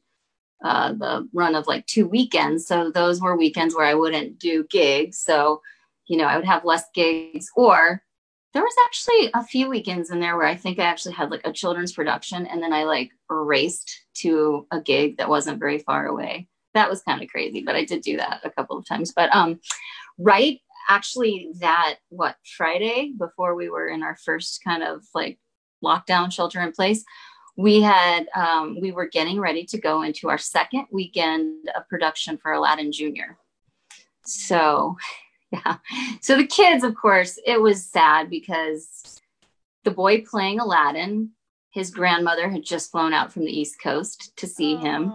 uh, 0.64 0.92
the 0.92 1.28
run 1.32 1.54
of 1.54 1.66
like 1.66 1.86
two 1.86 2.06
weekends. 2.06 2.66
So 2.66 2.90
those 2.90 3.20
were 3.20 3.36
weekends 3.36 3.74
where 3.74 3.86
I 3.86 3.94
wouldn't 3.94 4.38
do 4.38 4.66
gigs. 4.70 5.18
So, 5.18 5.62
you 6.08 6.16
know, 6.16 6.24
I 6.24 6.36
would 6.36 6.46
have 6.46 6.64
less 6.64 6.84
gigs 6.94 7.48
or 7.54 8.02
there 8.54 8.62
was 8.62 8.74
actually 8.86 9.30
a 9.34 9.44
few 9.44 9.68
weekends 9.68 10.10
in 10.10 10.20
there 10.20 10.36
where 10.36 10.46
I 10.46 10.56
think 10.56 10.78
I 10.78 10.84
actually 10.84 11.14
had 11.14 11.30
like 11.30 11.46
a 11.46 11.52
children's 11.52 11.92
production 11.92 12.46
and 12.46 12.62
then 12.62 12.72
I 12.72 12.84
like 12.84 13.10
raced 13.28 14.06
to 14.16 14.66
a 14.72 14.80
gig 14.80 15.18
that 15.18 15.28
wasn't 15.28 15.60
very 15.60 15.78
far 15.78 16.06
away. 16.06 16.48
That 16.74 16.88
was 16.88 17.02
kind 17.02 17.22
of 17.22 17.28
crazy, 17.28 17.62
but 17.62 17.76
I 17.76 17.84
did 17.84 18.00
do 18.00 18.16
that 18.16 18.40
a 18.44 18.50
couple 18.50 18.78
of 18.78 18.86
times. 18.86 19.12
But 19.14 19.34
um 19.34 19.60
right 20.18 20.60
actually 20.88 21.50
that 21.60 21.96
what 22.08 22.36
Friday 22.56 23.12
before 23.18 23.54
we 23.54 23.68
were 23.68 23.88
in 23.88 24.02
our 24.02 24.16
first 24.16 24.62
kind 24.64 24.82
of 24.82 25.04
like 25.14 25.38
lockdown 25.84 26.32
shelter 26.32 26.60
in 26.60 26.72
place, 26.72 27.04
we 27.56 27.80
had 27.82 28.26
um, 28.34 28.78
we 28.80 28.92
were 28.92 29.08
getting 29.08 29.40
ready 29.40 29.64
to 29.64 29.78
go 29.78 30.02
into 30.02 30.28
our 30.28 30.38
second 30.38 30.86
weekend 30.90 31.68
of 31.76 31.88
production 31.88 32.38
for 32.38 32.52
Aladdin 32.52 32.92
Junior. 32.92 33.36
So 34.24 34.96
yeah. 35.52 35.76
So 36.20 36.36
the 36.36 36.46
kids, 36.46 36.84
of 36.84 36.94
course, 36.94 37.38
it 37.46 37.60
was 37.60 37.84
sad 37.84 38.30
because 38.30 39.20
the 39.84 39.90
boy 39.90 40.22
playing 40.22 40.60
Aladdin, 40.60 41.30
his 41.70 41.90
grandmother 41.90 42.48
had 42.48 42.62
just 42.62 42.90
flown 42.90 43.12
out 43.12 43.32
from 43.32 43.44
the 43.44 43.58
East 43.58 43.80
Coast 43.82 44.36
to 44.36 44.46
see 44.46 44.74
Aww. 44.74 44.82
him. 44.82 45.14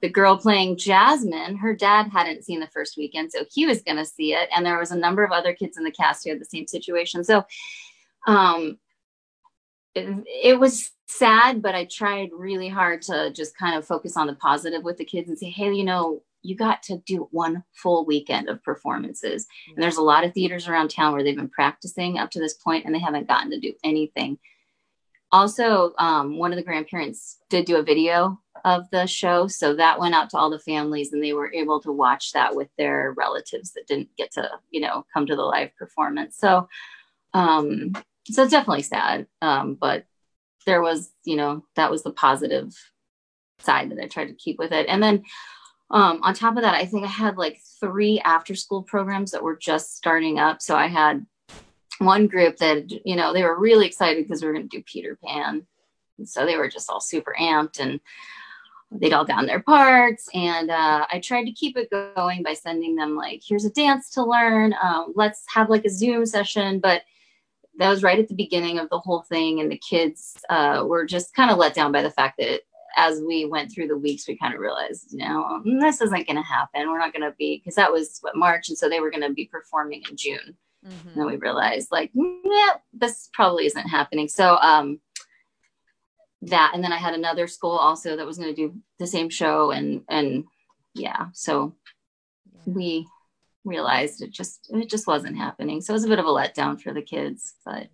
The 0.00 0.08
girl 0.08 0.36
playing 0.36 0.76
Jasmine, 0.76 1.56
her 1.56 1.74
dad 1.74 2.08
hadn't 2.12 2.44
seen 2.44 2.60
the 2.60 2.68
first 2.68 2.96
weekend, 2.96 3.32
so 3.32 3.44
he 3.52 3.66
was 3.66 3.82
going 3.82 3.96
to 3.96 4.04
see 4.04 4.34
it. 4.34 4.48
And 4.54 4.64
there 4.64 4.78
was 4.78 4.90
a 4.90 4.98
number 4.98 5.24
of 5.24 5.32
other 5.32 5.52
kids 5.52 5.76
in 5.76 5.84
the 5.84 5.90
cast 5.90 6.24
who 6.24 6.30
had 6.30 6.40
the 6.40 6.44
same 6.44 6.66
situation. 6.66 7.24
So, 7.24 7.44
um, 8.26 8.78
it, 9.94 10.24
it 10.26 10.60
was 10.60 10.90
sad, 11.06 11.62
but 11.62 11.74
I 11.74 11.86
tried 11.86 12.30
really 12.32 12.68
hard 12.68 13.02
to 13.02 13.32
just 13.32 13.56
kind 13.56 13.76
of 13.76 13.86
focus 13.86 14.16
on 14.16 14.26
the 14.26 14.34
positive 14.34 14.84
with 14.84 14.98
the 14.98 15.04
kids 15.04 15.28
and 15.28 15.38
say, 15.38 15.50
hey, 15.50 15.72
you 15.72 15.84
know, 15.84 16.22
you 16.42 16.54
got 16.54 16.82
to 16.84 16.98
do 16.98 17.28
one 17.32 17.64
full 17.72 18.04
weekend 18.04 18.48
of 18.48 18.62
performances. 18.62 19.46
And 19.74 19.82
there's 19.82 19.96
a 19.96 20.02
lot 20.02 20.24
of 20.24 20.32
theaters 20.32 20.68
around 20.68 20.88
town 20.88 21.12
where 21.12 21.24
they've 21.24 21.36
been 21.36 21.48
practicing 21.48 22.18
up 22.18 22.30
to 22.32 22.38
this 22.38 22.54
point 22.54 22.84
and 22.84 22.94
they 22.94 23.00
haven't 23.00 23.28
gotten 23.28 23.50
to 23.50 23.58
do 23.58 23.72
anything. 23.82 24.38
Also, 25.30 25.92
um, 25.98 26.38
one 26.38 26.52
of 26.52 26.56
the 26.56 26.64
grandparents 26.64 27.38
did 27.50 27.66
do 27.66 27.76
a 27.76 27.82
video 27.82 28.40
of 28.64 28.88
the 28.90 29.06
show. 29.06 29.46
So 29.46 29.74
that 29.74 29.98
went 29.98 30.14
out 30.14 30.30
to 30.30 30.36
all 30.36 30.50
the 30.50 30.58
families 30.58 31.12
and 31.12 31.22
they 31.22 31.32
were 31.32 31.52
able 31.52 31.80
to 31.80 31.92
watch 31.92 32.32
that 32.32 32.54
with 32.54 32.68
their 32.78 33.14
relatives 33.16 33.72
that 33.72 33.86
didn't 33.86 34.08
get 34.16 34.32
to, 34.32 34.50
you 34.70 34.80
know, 34.80 35.04
come 35.12 35.26
to 35.26 35.36
the 35.36 35.42
live 35.42 35.74
performance. 35.76 36.36
So, 36.38 36.68
um, 37.34 37.92
so 38.26 38.42
it's 38.42 38.52
definitely 38.52 38.82
sad. 38.82 39.26
Um, 39.42 39.74
but 39.74 40.04
there 40.66 40.82
was, 40.82 41.10
you 41.24 41.36
know, 41.36 41.64
that 41.76 41.90
was 41.90 42.02
the 42.02 42.10
positive 42.10 42.74
side 43.60 43.90
that 43.90 44.02
I 44.02 44.06
tried 44.06 44.26
to 44.26 44.34
keep 44.34 44.58
with 44.58 44.72
it. 44.72 44.86
And 44.88 45.02
then 45.02 45.24
um, 45.90 46.20
on 46.22 46.34
top 46.34 46.56
of 46.56 46.62
that, 46.62 46.74
I 46.74 46.84
think 46.84 47.04
I 47.04 47.08
had 47.08 47.38
like 47.38 47.58
three 47.80 48.20
after 48.20 48.54
school 48.54 48.82
programs 48.82 49.30
that 49.30 49.42
were 49.42 49.56
just 49.56 49.96
starting 49.96 50.38
up. 50.38 50.60
So 50.60 50.76
I 50.76 50.86
had 50.86 51.24
one 51.98 52.26
group 52.26 52.58
that, 52.58 52.90
you 53.06 53.16
know, 53.16 53.32
they 53.32 53.42
were 53.42 53.58
really 53.58 53.86
excited 53.86 54.22
because 54.22 54.42
we 54.42 54.48
were 54.48 54.54
going 54.54 54.68
to 54.68 54.76
do 54.76 54.84
Peter 54.84 55.18
Pan. 55.24 55.66
And 56.18 56.28
so 56.28 56.44
they 56.44 56.56
were 56.56 56.68
just 56.68 56.90
all 56.90 57.00
super 57.00 57.34
amped 57.40 57.80
and 57.80 58.00
they'd 58.90 59.12
all 59.12 59.24
done 59.24 59.46
their 59.46 59.60
parts. 59.60 60.28
And 60.34 60.70
uh, 60.70 61.06
I 61.12 61.20
tried 61.20 61.44
to 61.44 61.52
keep 61.52 61.76
it 61.76 61.90
going 61.90 62.42
by 62.42 62.54
sending 62.54 62.96
them, 62.96 63.16
like, 63.16 63.42
here's 63.46 63.64
a 63.64 63.70
dance 63.70 64.10
to 64.10 64.24
learn. 64.24 64.74
Um, 64.82 65.12
let's 65.14 65.44
have 65.54 65.68
like 65.68 65.84
a 65.84 65.90
Zoom 65.90 66.24
session. 66.24 66.80
But 66.80 67.02
that 67.78 67.90
was 67.90 68.02
right 68.02 68.18
at 68.18 68.28
the 68.28 68.34
beginning 68.34 68.78
of 68.78 68.88
the 68.88 68.98
whole 68.98 69.22
thing. 69.22 69.60
And 69.60 69.70
the 69.70 69.78
kids 69.78 70.36
uh, 70.48 70.84
were 70.86 71.04
just 71.04 71.34
kind 71.34 71.50
of 71.50 71.58
let 71.58 71.74
down 71.74 71.92
by 71.92 72.02
the 72.02 72.10
fact 72.10 72.38
that 72.38 72.62
as 72.96 73.20
we 73.20 73.44
went 73.44 73.70
through 73.70 73.86
the 73.86 73.96
weeks, 73.96 74.26
we 74.26 74.36
kind 74.36 74.54
of 74.54 74.60
realized, 74.60 75.12
you 75.12 75.18
know, 75.18 75.60
mm, 75.64 75.80
this 75.80 76.00
isn't 76.00 76.26
going 76.26 76.36
to 76.36 76.42
happen. 76.42 76.90
We're 76.90 76.98
not 76.98 77.12
going 77.12 77.30
to 77.30 77.36
be, 77.38 77.58
because 77.58 77.76
that 77.76 77.92
was 77.92 78.18
what 78.22 78.34
March. 78.34 78.70
And 78.70 78.78
so 78.78 78.88
they 78.88 79.00
were 79.00 79.10
going 79.10 79.22
to 79.22 79.32
be 79.32 79.44
performing 79.44 80.02
in 80.10 80.16
June. 80.16 80.56
Mm-hmm. 80.84 81.08
And 81.08 81.16
then 81.16 81.26
we 81.26 81.36
realized, 81.36 81.92
like, 81.92 82.10
yeah, 82.14 82.74
this 82.92 83.28
probably 83.32 83.66
isn't 83.66 83.88
happening. 83.88 84.28
So, 84.28 84.56
um, 84.56 84.98
that, 86.42 86.72
and 86.74 86.82
then 86.82 86.92
I 86.92 86.98
had 86.98 87.14
another 87.14 87.46
school 87.46 87.76
also 87.76 88.16
that 88.16 88.26
was 88.26 88.38
going 88.38 88.54
to 88.54 88.68
do 88.68 88.76
the 88.98 89.06
same 89.06 89.28
show. 89.28 89.70
And, 89.70 90.02
and 90.08 90.44
yeah, 90.94 91.26
so 91.32 91.74
we 92.66 93.06
realized 93.64 94.22
it 94.22 94.30
just, 94.30 94.70
it 94.70 94.88
just 94.88 95.06
wasn't 95.06 95.36
happening. 95.36 95.80
So 95.80 95.92
it 95.92 95.94
was 95.94 96.04
a 96.04 96.08
bit 96.08 96.18
of 96.18 96.26
a 96.26 96.28
letdown 96.28 96.80
for 96.80 96.92
the 96.92 97.02
kids, 97.02 97.54
but, 97.64 97.88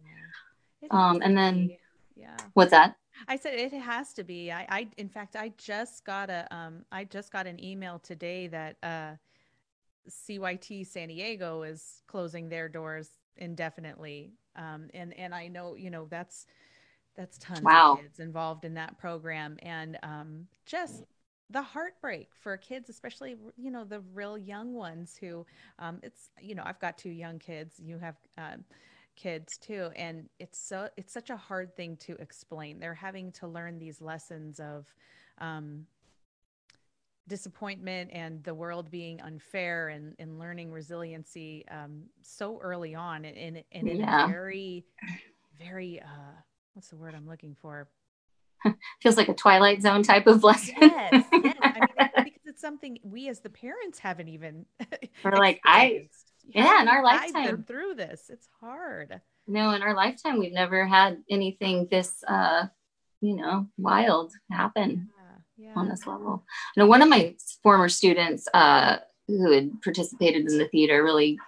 um, 0.91 1.21
and 1.23 1.37
then, 1.37 1.71
yeah, 2.15 2.37
what's 2.53 2.71
that? 2.73 2.97
I 3.29 3.37
said 3.37 3.55
it 3.55 3.73
has 3.73 4.13
to 4.15 4.25
be. 4.25 4.51
I, 4.51 4.67
I 4.69 4.89
in 4.97 5.09
fact, 5.09 5.37
I 5.37 5.53
just 5.57 6.05
got 6.05 6.31
a, 6.31 6.47
um, 6.55 6.85
I 6.93 7.05
just 7.05 7.33
got 7.33 7.47
an 7.47 7.63
email 7.63 7.99
today 7.99 8.49
that 8.49 8.77
uh, 8.83 9.13
CYT 10.09 10.87
San 10.87 11.09
Diego 11.09 11.63
is 11.63 12.03
closing 12.07 12.49
their 12.49 12.69
doors 12.69 13.09
indefinitely, 13.37 14.35
um, 14.57 14.89
and 14.95 15.15
and 15.15 15.35
I 15.35 15.49
know 15.49 15.75
you 15.75 15.91
know 15.91 16.07
that's 16.11 16.47
that's 17.17 17.39
tons 17.39 17.63
wow. 17.63 17.95
of 17.95 18.01
kids 18.01 18.21
involved 18.21 18.65
in 18.65 18.75
that 18.75 18.99
program, 18.99 19.57
and 19.63 19.99
um, 20.03 20.47
just 20.67 21.05
the 21.51 21.63
heartbreak 21.63 22.31
for 22.35 22.57
kids 22.57 22.89
especially 22.89 23.37
you 23.57 23.71
know 23.71 23.85
the 23.85 24.01
real 24.15 24.39
young 24.39 24.73
ones 24.73 25.17
who 25.21 25.45
um, 25.79 26.01
it's 26.03 26.31
you 26.41 26.55
know 26.55 26.63
i've 26.65 26.81
got 26.81 26.97
two 26.97 27.11
young 27.11 27.39
kids 27.39 27.79
you 27.79 27.99
have 27.99 28.17
uh, 28.39 28.57
kids 29.15 29.59
too 29.59 29.91
and 29.95 30.29
it's 30.39 30.59
so 30.59 30.89
it's 30.97 31.13
such 31.13 31.31
a 31.31 31.37
hard 31.37 31.75
thing 31.77 31.97
to 31.97 32.15
explain 32.15 32.81
they're 32.81 32.95
having 32.95 33.31
to 33.31 33.47
learn 33.47 33.79
these 33.79 34.01
lessons 34.01 34.59
of 34.59 34.93
um, 35.39 35.87
disappointment 37.29 38.11
and 38.13 38.43
the 38.45 38.55
world 38.55 38.91
being 38.91 39.21
unfair 39.21 39.89
and, 39.89 40.15
and 40.19 40.39
learning 40.39 40.73
resiliency 40.73 41.65
um, 41.71 42.03
so 42.23 42.59
early 42.61 42.95
on 42.95 43.25
and, 43.25 43.63
and, 43.71 43.89
in 43.89 43.99
yeah. 43.99 44.25
a 44.25 44.29
very 44.29 44.85
very 45.59 46.01
uh, 46.01 46.41
what's 46.75 46.89
the 46.89 46.97
word 46.97 47.15
i'm 47.15 47.29
looking 47.29 47.57
for. 47.61 47.89
Feels 49.03 49.17
like 49.17 49.29
a 49.29 49.35
twilight 49.35 49.83
zone 49.83 50.03
type 50.03 50.27
of 50.27 50.43
lesson. 50.43 50.75
Yes, 50.81 51.25
yes. 51.33 51.57
I 51.61 51.79
mean, 51.79 51.85
because 52.25 52.47
it's 52.47 52.61
something 52.61 52.99
we 53.03 53.29
as 53.29 53.41
the 53.41 53.51
parents 53.51 53.99
haven't 53.99 54.29
even 54.29 54.67
we're 55.25 55.33
like 55.33 55.61
i 55.65 56.09
yeah 56.47 56.81
in 56.83 56.89
our 56.89 57.03
lifetime. 57.03 57.65
through 57.67 57.95
this. 57.95 58.31
It's 58.31 58.49
hard. 58.61 59.21
No 59.47 59.71
in 59.71 59.83
our 59.83 59.95
lifetime 59.95 60.39
we've 60.39 60.53
never 60.53 60.87
had 60.87 61.23
anything 61.31 61.89
this 61.91 62.23
uh 62.27 62.67
you 63.21 63.37
know 63.37 63.69
wild 63.79 64.33
happen 64.51 65.09
yeah, 65.59 65.67
yeah. 65.69 65.73
on 65.77 65.89
this 65.89 66.07
level. 66.07 66.45
You 66.77 66.83
know 66.83 66.89
one 66.89 67.03
of 67.03 67.09
my 67.09 67.35
former 67.63 67.89
students 67.89 68.49
uh 68.53 68.99
who 69.29 69.53
had 69.53 69.81
participated 69.83 70.51
in 70.51 70.59
the 70.59 70.69
theater 70.69 71.03
really 71.03 71.39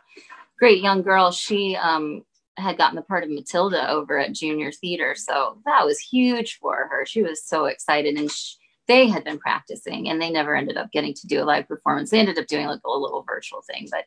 great 0.58 0.82
young 0.82 1.02
girl 1.02 1.30
she 1.30 1.76
um 1.76 2.24
had 2.56 2.78
gotten 2.78 2.96
the 2.96 3.02
part 3.02 3.22
of 3.22 3.30
matilda 3.30 3.90
over 3.90 4.18
at 4.18 4.32
junior 4.32 4.72
theater 4.72 5.14
so 5.14 5.58
that 5.64 5.84
was 5.84 5.98
huge 5.98 6.58
for 6.60 6.88
her 6.90 7.04
she 7.04 7.22
was 7.22 7.44
so 7.44 7.66
excited 7.66 8.16
and 8.16 8.30
she, 8.30 8.56
they 8.88 9.08
had 9.08 9.24
been 9.24 9.38
practicing 9.38 10.08
and 10.08 10.20
they 10.20 10.30
never 10.30 10.54
ended 10.54 10.76
up 10.76 10.92
getting 10.92 11.14
to 11.14 11.26
do 11.26 11.42
a 11.42 11.44
live 11.44 11.66
performance. 11.66 12.10
They 12.10 12.20
ended 12.20 12.38
up 12.38 12.46
doing 12.46 12.66
like 12.66 12.80
a 12.84 12.90
little 12.90 13.24
virtual 13.26 13.62
thing. 13.62 13.88
But 13.90 14.04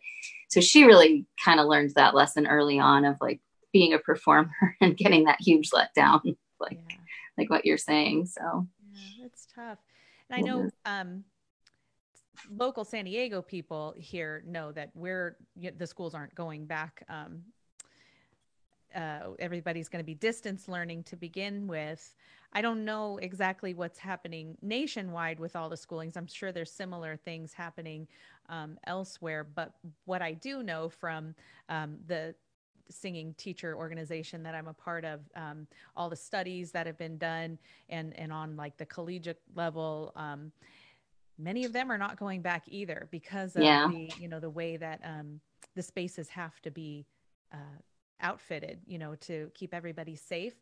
so 0.50 0.62
she 0.62 0.86
really 0.86 1.26
kind 1.44 1.60
of 1.60 1.68
learned 1.68 1.92
that 1.96 2.16
lesson 2.16 2.48
early 2.48 2.80
on 2.80 3.06
of 3.06 3.18
like 3.20 3.42
being 3.74 3.94
a 3.94 4.00
performer 4.00 4.52
and 4.82 4.98
getting 4.98 5.26
that 5.26 5.42
huge 5.42 5.72
letdown, 5.72 6.22
like 6.60 6.80
yeah. 6.90 6.98
like 7.38 7.50
what 7.50 7.66
you're 7.66 7.78
saying. 7.78 8.28
So 8.28 8.68
yeah, 8.94 9.26
it's 9.26 9.48
tough. 9.54 9.80
And 10.30 10.40
I 10.40 10.42
know 10.42 10.70
um 10.86 11.24
local 12.50 12.86
San 12.86 13.06
Diego 13.06 13.42
people 13.42 13.94
here 13.98 14.44
know 14.48 14.72
that 14.72 14.92
we're 14.94 15.36
the 15.78 15.88
schools 15.88 16.16
aren't 16.16 16.36
going 16.36 16.68
back 16.68 17.04
um, 17.10 17.42
uh, 18.96 19.32
everybody's 19.40 19.90
going 19.90 20.04
to 20.04 20.06
be 20.06 20.16
distance 20.16 20.68
learning 20.68 21.04
to 21.04 21.16
begin 21.16 21.68
with. 21.68 22.16
I 22.52 22.62
don't 22.62 22.84
know 22.84 23.18
exactly 23.18 23.74
what's 23.74 24.00
happening 24.00 24.58
nationwide 24.62 25.40
with 25.40 25.56
all 25.56 25.70
the 25.70 25.76
schoolings. 25.76 26.18
I'm 26.18 26.28
sure 26.28 26.52
there's 26.52 26.72
similar 26.72 27.16
things 27.16 27.54
happening 27.54 28.08
um, 28.50 28.78
elsewhere. 28.88 29.44
But 29.44 29.74
what 30.06 30.22
I 30.22 30.34
do 30.34 30.64
know 30.64 30.90
from 30.90 31.36
um, 31.70 31.98
the 32.08 32.34
singing 32.90 33.36
teacher 33.38 33.76
organization 33.76 34.42
that 34.44 34.56
I'm 34.56 34.68
a 34.68 34.74
part 34.74 35.06
of, 35.06 35.20
um, 35.36 35.68
all 35.96 36.10
the 36.10 36.16
studies 36.16 36.72
that 36.72 36.88
have 36.88 36.98
been 36.98 37.20
done 37.20 37.60
and, 37.90 38.18
and 38.18 38.34
on 38.34 38.56
like 38.56 38.78
the 38.78 38.86
collegiate 38.86 39.42
level, 39.56 40.12
um, 40.16 40.52
many 41.38 41.66
of 41.66 41.74
them 41.74 41.92
are 41.92 42.00
not 42.00 42.18
going 42.18 42.42
back 42.42 42.64
either 42.68 43.08
because 43.12 43.56
of 43.56 43.62
yeah. 43.62 43.88
the, 43.88 44.12
you 44.20 44.28
know, 44.28 44.40
the 44.40 44.50
way 44.50 44.76
that 44.76 45.00
um, 45.04 45.40
the 45.76 45.84
spaces 45.84 46.30
have 46.30 46.60
to 46.62 46.72
be 46.72 47.06
uh, 47.54 47.78
outfitted, 48.22 48.82
you 48.86 48.98
know, 48.98 49.16
to 49.16 49.52
keep 49.54 49.74
everybody 49.74 50.16
safe. 50.16 50.54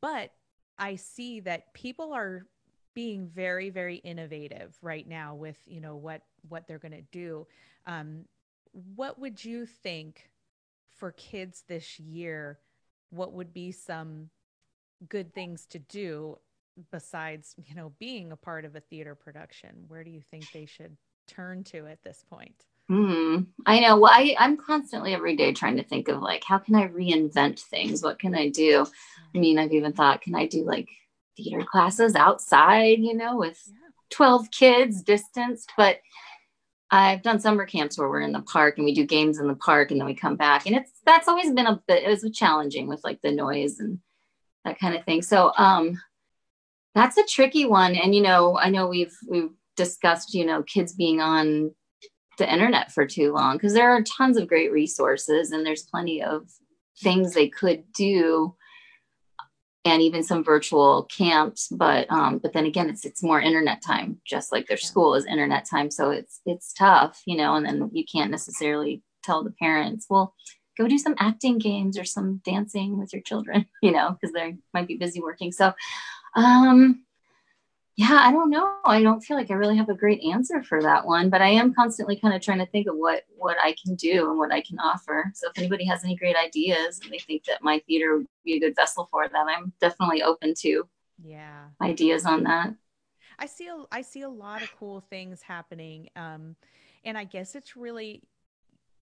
But 0.00 0.32
I 0.78 0.96
see 0.96 1.40
that 1.40 1.72
people 1.74 2.12
are 2.12 2.46
being 2.94 3.28
very, 3.28 3.70
very 3.70 3.96
innovative 3.96 4.76
right 4.82 5.06
now 5.06 5.34
with, 5.34 5.58
you 5.66 5.80
know, 5.80 5.96
what 5.96 6.22
what 6.48 6.66
they're 6.66 6.78
going 6.78 6.92
to 6.92 7.02
do. 7.12 7.46
Um, 7.86 8.24
what 8.94 9.18
would 9.18 9.44
you 9.44 9.66
think 9.66 10.30
for 10.96 11.12
kids 11.12 11.64
this 11.68 11.98
year? 11.98 12.58
What 13.10 13.32
would 13.32 13.52
be 13.52 13.72
some 13.72 14.30
good 15.08 15.34
things 15.34 15.66
to 15.66 15.78
do 15.78 16.38
besides, 16.90 17.54
you 17.64 17.74
know, 17.74 17.92
being 17.98 18.32
a 18.32 18.36
part 18.36 18.64
of 18.64 18.76
a 18.76 18.80
theater 18.80 19.14
production? 19.14 19.84
Where 19.88 20.04
do 20.04 20.10
you 20.10 20.20
think 20.20 20.50
they 20.52 20.66
should 20.66 20.96
turn 21.26 21.64
to 21.64 21.86
at 21.86 22.02
this 22.02 22.24
point? 22.28 22.66
Mm, 22.90 23.46
I 23.64 23.80
know. 23.80 23.98
Well, 23.98 24.12
I, 24.14 24.36
I'm 24.38 24.56
constantly 24.56 25.12
every 25.12 25.36
day 25.36 25.52
trying 25.52 25.76
to 25.76 25.82
think 25.82 26.08
of 26.08 26.22
like, 26.22 26.44
how 26.44 26.58
can 26.58 26.76
I 26.76 26.86
reinvent 26.86 27.60
things? 27.60 28.02
What 28.02 28.18
can 28.18 28.34
I 28.34 28.48
do? 28.48 28.86
I 29.34 29.38
mean, 29.38 29.58
I've 29.58 29.72
even 29.72 29.92
thought, 29.92 30.22
can 30.22 30.34
I 30.36 30.46
do 30.46 30.64
like 30.64 30.88
theater 31.36 31.64
classes 31.64 32.14
outside, 32.14 32.98
you 33.00 33.14
know, 33.14 33.36
with 33.36 33.60
12 34.10 34.50
kids 34.52 35.02
distanced? 35.02 35.72
But 35.76 35.98
I've 36.88 37.22
done 37.22 37.40
summer 37.40 37.66
camps 37.66 37.98
where 37.98 38.08
we're 38.08 38.20
in 38.20 38.30
the 38.30 38.42
park 38.42 38.78
and 38.78 38.84
we 38.84 38.94
do 38.94 39.04
games 39.04 39.40
in 39.40 39.48
the 39.48 39.56
park 39.56 39.90
and 39.90 40.00
then 40.00 40.06
we 40.06 40.14
come 40.14 40.36
back. 40.36 40.66
And 40.66 40.76
it's, 40.76 40.92
that's 41.04 41.26
always 41.26 41.52
been 41.52 41.66
a 41.66 41.82
bit, 41.88 42.04
it 42.04 42.08
was 42.08 42.30
challenging 42.32 42.86
with 42.86 43.02
like 43.02 43.20
the 43.20 43.32
noise 43.32 43.80
and 43.80 43.98
that 44.64 44.78
kind 44.78 44.94
of 44.94 45.04
thing. 45.04 45.22
So, 45.22 45.52
um, 45.58 46.00
that's 46.94 47.18
a 47.18 47.24
tricky 47.24 47.66
one. 47.66 47.96
And, 47.96 48.14
you 48.14 48.22
know, 48.22 48.56
I 48.56 48.70
know 48.70 48.86
we've, 48.86 49.14
we've 49.28 49.50
discussed, 49.76 50.34
you 50.34 50.46
know, 50.46 50.62
kids 50.62 50.94
being 50.94 51.20
on 51.20 51.72
the 52.36 52.50
internet 52.50 52.92
for 52.92 53.06
too 53.06 53.32
long 53.32 53.56
because 53.56 53.72
there 53.72 53.90
are 53.90 54.02
tons 54.02 54.36
of 54.36 54.48
great 54.48 54.72
resources 54.72 55.50
and 55.50 55.64
there's 55.64 55.82
plenty 55.82 56.22
of 56.22 56.48
things 57.00 57.32
they 57.32 57.48
could 57.48 57.84
do 57.92 58.54
and 59.84 60.02
even 60.02 60.22
some 60.22 60.42
virtual 60.42 61.04
camps 61.04 61.68
but 61.70 62.10
um 62.10 62.38
but 62.38 62.52
then 62.52 62.66
again 62.66 62.90
it's 62.90 63.04
it's 63.04 63.22
more 63.22 63.40
internet 63.40 63.82
time 63.82 64.20
just 64.26 64.52
like 64.52 64.66
their 64.66 64.76
school 64.76 65.14
is 65.14 65.24
internet 65.24 65.64
time 65.64 65.90
so 65.90 66.10
it's 66.10 66.40
it's 66.44 66.72
tough 66.72 67.22
you 67.26 67.36
know 67.36 67.54
and 67.54 67.64
then 67.64 67.88
you 67.92 68.04
can't 68.04 68.30
necessarily 68.30 69.02
tell 69.22 69.44
the 69.44 69.52
parents 69.52 70.06
well 70.10 70.34
go 70.76 70.88
do 70.88 70.98
some 70.98 71.14
acting 71.18 71.58
games 71.58 71.98
or 71.98 72.04
some 72.04 72.40
dancing 72.44 72.98
with 72.98 73.12
your 73.12 73.22
children 73.22 73.64
you 73.82 73.92
know 73.92 74.16
because 74.20 74.32
they 74.34 74.56
might 74.74 74.88
be 74.88 74.96
busy 74.96 75.20
working 75.20 75.52
so 75.52 75.72
um 76.34 77.05
yeah, 77.96 78.20
I 78.22 78.30
don't 78.30 78.50
know. 78.50 78.76
I 78.84 79.02
don't 79.02 79.22
feel 79.22 79.38
like 79.38 79.50
I 79.50 79.54
really 79.54 79.76
have 79.78 79.88
a 79.88 79.94
great 79.94 80.22
answer 80.22 80.62
for 80.62 80.82
that 80.82 81.06
one, 81.06 81.30
but 81.30 81.40
I 81.40 81.48
am 81.48 81.72
constantly 81.74 82.16
kind 82.16 82.34
of 82.34 82.42
trying 82.42 82.58
to 82.58 82.66
think 82.66 82.86
of 82.88 82.96
what 82.96 83.22
what 83.36 83.56
I 83.62 83.74
can 83.82 83.94
do 83.94 84.28
and 84.30 84.38
what 84.38 84.52
I 84.52 84.60
can 84.60 84.78
offer. 84.78 85.32
So 85.34 85.48
if 85.48 85.56
anybody 85.58 85.86
has 85.86 86.04
any 86.04 86.14
great 86.14 86.36
ideas 86.36 87.00
and 87.02 87.10
they 87.12 87.18
think 87.18 87.44
that 87.44 87.62
my 87.62 87.80
theater 87.86 88.18
would 88.18 88.26
be 88.44 88.54
a 88.54 88.60
good 88.60 88.76
vessel 88.76 89.08
for 89.10 89.28
them, 89.28 89.46
I'm 89.48 89.72
definitely 89.80 90.22
open 90.22 90.52
to 90.58 90.86
yeah 91.22 91.68
ideas 91.80 92.26
on 92.26 92.44
that. 92.44 92.74
I 93.38 93.46
see 93.46 93.68
a, 93.68 93.84
I 93.90 94.02
see 94.02 94.22
a 94.22 94.28
lot 94.28 94.62
of 94.62 94.74
cool 94.78 95.00
things 95.00 95.42
happening, 95.42 96.08
um, 96.16 96.56
and 97.04 97.16
I 97.18 97.24
guess 97.24 97.54
it's 97.54 97.76
really 97.76 98.22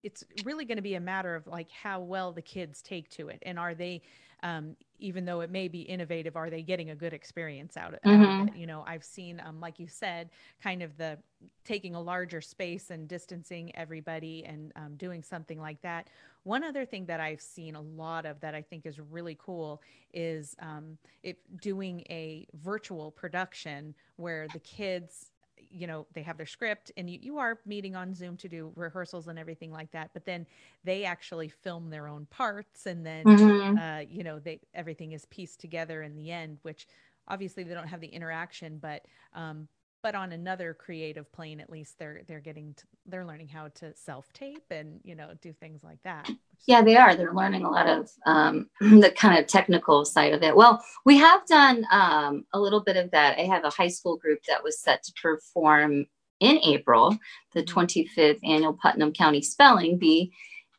it's 0.03 0.25
really 0.45 0.65
going 0.65 0.77
to 0.77 0.83
be 0.83 0.95
a 0.95 1.01
matter 1.01 1.35
of 1.35 1.47
like 1.47 1.71
how 1.71 2.01
well 2.01 2.33
the 2.33 2.43
kids 2.43 2.83
take 2.83 3.09
to 3.11 3.29
it 3.29 3.43
and 3.45 3.59
are 3.59 3.75
they 3.75 4.03
um, 4.43 4.77
even 4.99 5.25
though 5.25 5.41
it 5.41 5.51
may 5.51 5.69
be 5.69 5.83
innovative, 5.83 6.37
are 6.37 6.51
they 6.51 6.63
getting 6.63 6.91
a 6.91 6.95
good 6.95 7.13
experience 7.13 7.77
out 7.77 7.95
of, 7.95 8.01
mm-hmm. 8.01 8.11
out 8.11 8.23
of 8.23 8.29
mm-hmm. 8.29 8.49
it? 8.49 8.57
You 8.57 8.67
know, 8.67 8.85
I've 8.87 9.05
seen, 9.05 9.43
um, 9.45 9.61
like 9.61 9.79
you 9.79 9.89
said, 9.89 10.31
kind 10.63 10.83
of 10.83 10.97
the 10.97 11.19
taking 11.65 11.95
a 11.95 12.01
larger 12.01 12.41
space 12.41 12.91
and 12.91 13.09
distancing 13.09 13.75
everybody 13.77 14.45
and 14.47 14.73
um, 14.77 14.97
doing 14.97 15.23
something 15.23 15.61
like 15.61 15.81
that. 15.83 16.09
One 16.45 16.65
other 16.65 16.85
thing 16.85 17.07
that 17.07 17.21
I've 17.21 17.41
seen 17.41 17.75
a 17.75 17.81
lot 17.81 18.25
of 18.25 18.41
that 18.41 18.55
I 18.55 18.63
think 18.63 18.87
is 18.87 19.01
really 19.01 19.37
cool 19.39 19.83
is 20.15 20.55
um, 20.61 20.97
it 21.23 21.39
doing 21.61 22.01
a 22.09 22.47
virtual 22.55 23.11
production 23.11 23.95
where 24.17 24.47
the 24.53 24.61
kids 24.61 25.31
you 25.71 25.87
know 25.87 26.07
they 26.13 26.23
have 26.23 26.37
their 26.37 26.47
script 26.47 26.91
and 26.97 27.09
you, 27.09 27.19
you 27.21 27.39
are 27.39 27.59
meeting 27.67 27.95
on 27.95 28.15
zoom 28.15 28.37
to 28.37 28.49
do 28.49 28.73
rehearsals 28.75 29.29
and 29.29 29.39
everything 29.39 29.71
like 29.71 29.91
that 29.91 30.11
but 30.13 30.25
then 30.25 30.47
they 30.85 31.05
actually 31.05 31.49
film 31.49 31.91
their 31.91 32.09
own 32.09 32.27
parts 32.31 32.87
and 32.87 33.05
then 33.05 33.25
mm-hmm. 33.25 33.79
uh, 33.79 34.01
you 34.01 34.25
know 34.25 34.39
they 34.39 34.61
everything 34.75 35.13
is 35.13 35.25
pieced 35.27 35.61
together 35.61 36.03
in 36.03 36.15
the 36.17 36.31
end 36.31 36.59
which 36.63 36.87
obviously 37.29 37.63
they 37.63 37.75
don't 37.75 37.89
have 37.89 38.01
the 38.01 38.09
interaction 38.09 38.79
but 38.79 39.03
um, 39.35 39.69
but 40.03 40.15
on 40.15 40.33
another 40.33 40.75
creative 40.75 41.31
plane 41.33 41.61
at 41.61 41.71
least 41.71 41.99
they're 41.99 42.23
they're 42.27 42.41
getting 42.41 42.75
to, 42.75 42.85
they're 43.07 43.25
learning 43.25 43.49
how 43.49 43.69
to 43.69 43.95
self 43.95 44.33
tape 44.33 44.65
and 44.71 45.01
you 45.05 45.15
know 45.15 45.31
do 45.41 45.53
things 45.53 45.83
like 45.83 46.03
that. 46.05 46.31
Yeah 46.67 46.83
they 46.83 46.97
are. 46.97 47.15
They're 47.15 47.35
learning 47.35 47.65
a 47.65 47.71
lot 47.71 47.89
of 47.89 48.11
um, 48.27 48.69
the 48.81 49.13
kind 49.17 49.39
of 49.39 49.47
technical 49.47 50.05
side 50.05 50.33
of 50.33 50.43
it. 50.43 50.57
Well 50.57 50.83
we 51.05 51.17
have 51.19 51.47
done 51.47 51.85
um, 51.91 52.45
a 52.53 52.61
little 52.61 52.81
bit 52.81 52.97
of 52.97 53.11
that. 53.13 53.39
I 53.39 53.43
have 53.43 53.65
a 53.65 53.71
high 53.71 53.89
school 53.89 54.17
group 54.17 54.41
that 54.49 54.63
was 54.63 54.81
set 54.81 55.03
to 55.05 55.13
perform 55.21 56.07
in 56.41 56.59
april 56.65 57.17
the 57.55 57.63
25th 57.63 58.15
mm-hmm. 58.15 58.51
annual 58.51 58.79
putnam 58.83 59.11
county 59.11 59.41
spelling 59.41 59.99
bee 59.99 60.31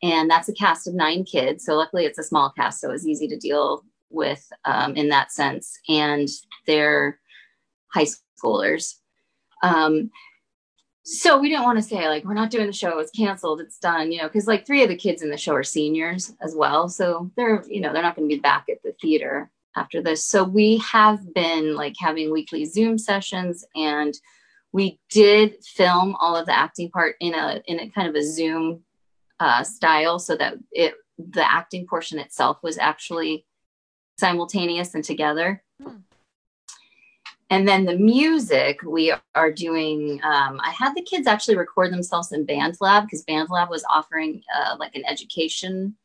and 0.02 0.30
that's 0.30 0.48
a 0.48 0.52
cast 0.52 0.86
of 0.86 0.94
nine 0.94 1.24
kids. 1.24 1.64
So 1.64 1.74
luckily 1.74 2.04
it's 2.04 2.18
a 2.18 2.24
small 2.24 2.50
cast 2.50 2.80
so 2.80 2.90
it's 2.90 3.06
easy 3.06 3.28
to 3.28 3.36
deal 3.36 3.84
with 4.10 4.46
um, 4.64 4.94
in 4.96 5.08
that 5.08 5.32
sense. 5.32 5.78
And 5.88 6.28
they're 6.66 7.18
high 7.92 8.06
schoolers 8.06 8.94
um, 9.62 10.10
so 11.02 11.38
we 11.38 11.48
didn't 11.48 11.64
want 11.64 11.78
to 11.78 11.82
say 11.82 12.06
like 12.08 12.24
we're 12.24 12.34
not 12.34 12.50
doing 12.50 12.66
the 12.66 12.72
show 12.72 12.98
it's 12.98 13.10
canceled 13.12 13.60
it's 13.60 13.78
done 13.78 14.12
you 14.12 14.18
know 14.18 14.28
because 14.28 14.46
like 14.46 14.66
three 14.66 14.82
of 14.82 14.90
the 14.90 14.96
kids 14.96 15.22
in 15.22 15.30
the 15.30 15.38
show 15.38 15.54
are 15.54 15.64
seniors 15.64 16.34
as 16.42 16.54
well 16.54 16.88
so 16.88 17.30
they're 17.36 17.64
you 17.68 17.80
know 17.80 17.92
they're 17.92 18.02
not 18.02 18.14
going 18.14 18.28
to 18.28 18.34
be 18.34 18.40
back 18.40 18.66
at 18.68 18.82
the 18.82 18.94
theater 19.00 19.50
after 19.78 20.02
this. 20.02 20.24
So 20.24 20.44
we 20.44 20.78
have 20.78 21.32
been 21.34 21.74
like 21.74 21.94
having 21.98 22.32
weekly 22.32 22.64
zoom 22.64 22.98
sessions 22.98 23.64
and 23.74 24.14
we 24.72 24.98
did 25.10 25.64
film 25.64 26.14
all 26.20 26.36
of 26.36 26.46
the 26.46 26.56
acting 26.56 26.90
part 26.90 27.16
in 27.20 27.34
a 27.34 27.62
in 27.66 27.80
a 27.80 27.88
kind 27.90 28.08
of 28.08 28.14
a 28.14 28.22
zoom 28.22 28.82
uh, 29.40 29.62
style 29.62 30.18
so 30.18 30.36
that 30.36 30.54
it 30.72 30.94
the 31.16 31.50
acting 31.50 31.86
portion 31.86 32.18
itself 32.18 32.58
was 32.62 32.76
actually 32.76 33.46
simultaneous 34.18 34.94
and 34.94 35.04
together. 35.04 35.62
Mm 35.82 36.02
and 37.50 37.66
then 37.66 37.84
the 37.84 37.96
music 37.96 38.80
we 38.82 39.12
are 39.34 39.52
doing 39.52 40.20
um, 40.22 40.60
i 40.62 40.70
had 40.70 40.94
the 40.94 41.02
kids 41.02 41.26
actually 41.26 41.56
record 41.56 41.92
themselves 41.92 42.32
in 42.32 42.46
bandlab 42.46 43.04
because 43.04 43.24
bandlab 43.24 43.70
was 43.70 43.84
offering 43.92 44.42
uh, 44.56 44.76
like 44.78 44.94
an 44.94 45.04
education 45.06 45.96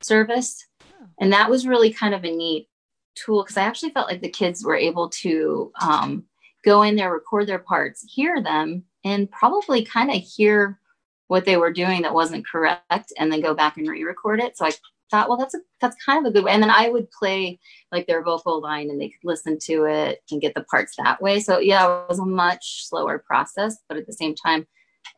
service 0.00 0.66
oh. 0.82 1.06
and 1.20 1.32
that 1.32 1.50
was 1.50 1.66
really 1.66 1.92
kind 1.92 2.14
of 2.14 2.24
a 2.24 2.30
neat 2.30 2.68
tool 3.14 3.42
because 3.42 3.56
i 3.56 3.62
actually 3.62 3.90
felt 3.90 4.08
like 4.08 4.20
the 4.20 4.28
kids 4.28 4.64
were 4.64 4.76
able 4.76 5.08
to 5.08 5.72
um, 5.80 6.24
go 6.64 6.82
in 6.82 6.96
there 6.96 7.12
record 7.12 7.46
their 7.46 7.58
parts 7.58 8.04
hear 8.08 8.42
them 8.42 8.84
and 9.04 9.30
probably 9.30 9.84
kind 9.84 10.10
of 10.10 10.16
hear 10.16 10.78
what 11.28 11.44
they 11.44 11.56
were 11.56 11.72
doing 11.72 12.02
that 12.02 12.14
wasn't 12.14 12.46
correct 12.46 13.12
and 13.18 13.30
then 13.30 13.40
go 13.40 13.54
back 13.54 13.76
and 13.76 13.88
re-record 13.88 14.40
it 14.40 14.56
so 14.56 14.66
i 14.66 14.72
thought, 15.10 15.28
well, 15.28 15.38
that's 15.38 15.54
a, 15.54 15.58
that's 15.80 15.96
kind 16.04 16.24
of 16.24 16.30
a 16.30 16.32
good 16.32 16.44
way. 16.44 16.52
And 16.52 16.62
then 16.62 16.70
I 16.70 16.88
would 16.88 17.10
play 17.10 17.58
like 17.92 18.06
their 18.06 18.22
vocal 18.22 18.60
line 18.60 18.90
and 18.90 19.00
they 19.00 19.08
could 19.08 19.24
listen 19.24 19.58
to 19.64 19.84
it 19.84 20.22
and 20.30 20.40
get 20.40 20.54
the 20.54 20.64
parts 20.64 20.94
that 20.96 21.20
way. 21.22 21.40
So 21.40 21.58
yeah, 21.58 22.02
it 22.02 22.08
was 22.08 22.18
a 22.18 22.24
much 22.24 22.86
slower 22.88 23.18
process, 23.18 23.76
but 23.88 23.98
at 23.98 24.06
the 24.06 24.12
same 24.12 24.34
time, 24.34 24.66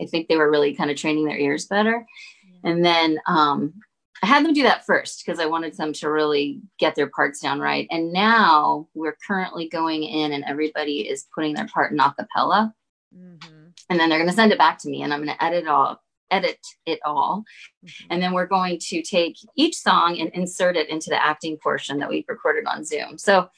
I 0.01 0.07
think 0.07 0.29
they 0.29 0.37
were 0.37 0.51
really 0.51 0.75
kind 0.75 0.91
of 0.91 0.97
training 0.97 1.27
their 1.27 1.39
ears 1.39 1.67
better. 1.67 2.07
Yeah. 2.45 2.71
And 2.71 2.85
then 2.85 3.19
um, 3.27 3.75
I 4.23 4.27
had 4.27 4.45
them 4.45 4.53
do 4.53 4.63
that 4.65 4.85
first 4.85 5.25
because 5.25 5.41
I 5.41 5.47
wanted 5.47 5.77
them 5.77 5.93
to 5.95 6.11
really 6.11 6.61
get 6.79 6.95
their 6.95 7.09
parts 7.09 7.41
down 7.41 7.61
right. 7.61 7.87
And 7.91 8.13
now 8.13 8.89
we're 8.95 9.17
currently 9.27 9.69
going 9.69 10.03
in 10.05 10.33
and 10.33 10.45
everybody 10.45 11.09
is 11.09 11.27
putting 11.35 11.55
their 11.55 11.67
part 11.67 11.93
in 11.93 11.99
acapella. 11.99 12.73
Mm-hmm. 13.17 13.69
And 13.89 13.99
then 13.99 14.09
they're 14.09 14.19
going 14.19 14.31
to 14.31 14.37
send 14.37 14.53
it 14.53 14.59
back 14.59 14.79
to 14.79 14.89
me 14.89 15.03
and 15.03 15.13
I'm 15.13 15.25
going 15.25 15.37
to 15.37 15.45
edit 15.45 15.67
all 15.67 16.01
edit 16.31 16.59
it 16.87 17.01
all. 17.05 17.45
Mm-hmm. 17.85 18.07
And 18.11 18.23
then 18.23 18.33
we're 18.33 18.47
going 18.47 18.79
to 18.89 19.03
take 19.03 19.37
each 19.57 19.77
song 19.77 20.19
and 20.19 20.31
insert 20.31 20.77
it 20.77 20.89
into 20.89 21.11
the 21.11 21.25
acting 21.25 21.59
portion 21.63 21.99
that 21.99 22.09
we've 22.09 22.29
recorded 22.29 22.67
on 22.67 22.85
Zoom. 22.85 23.19
So 23.19 23.49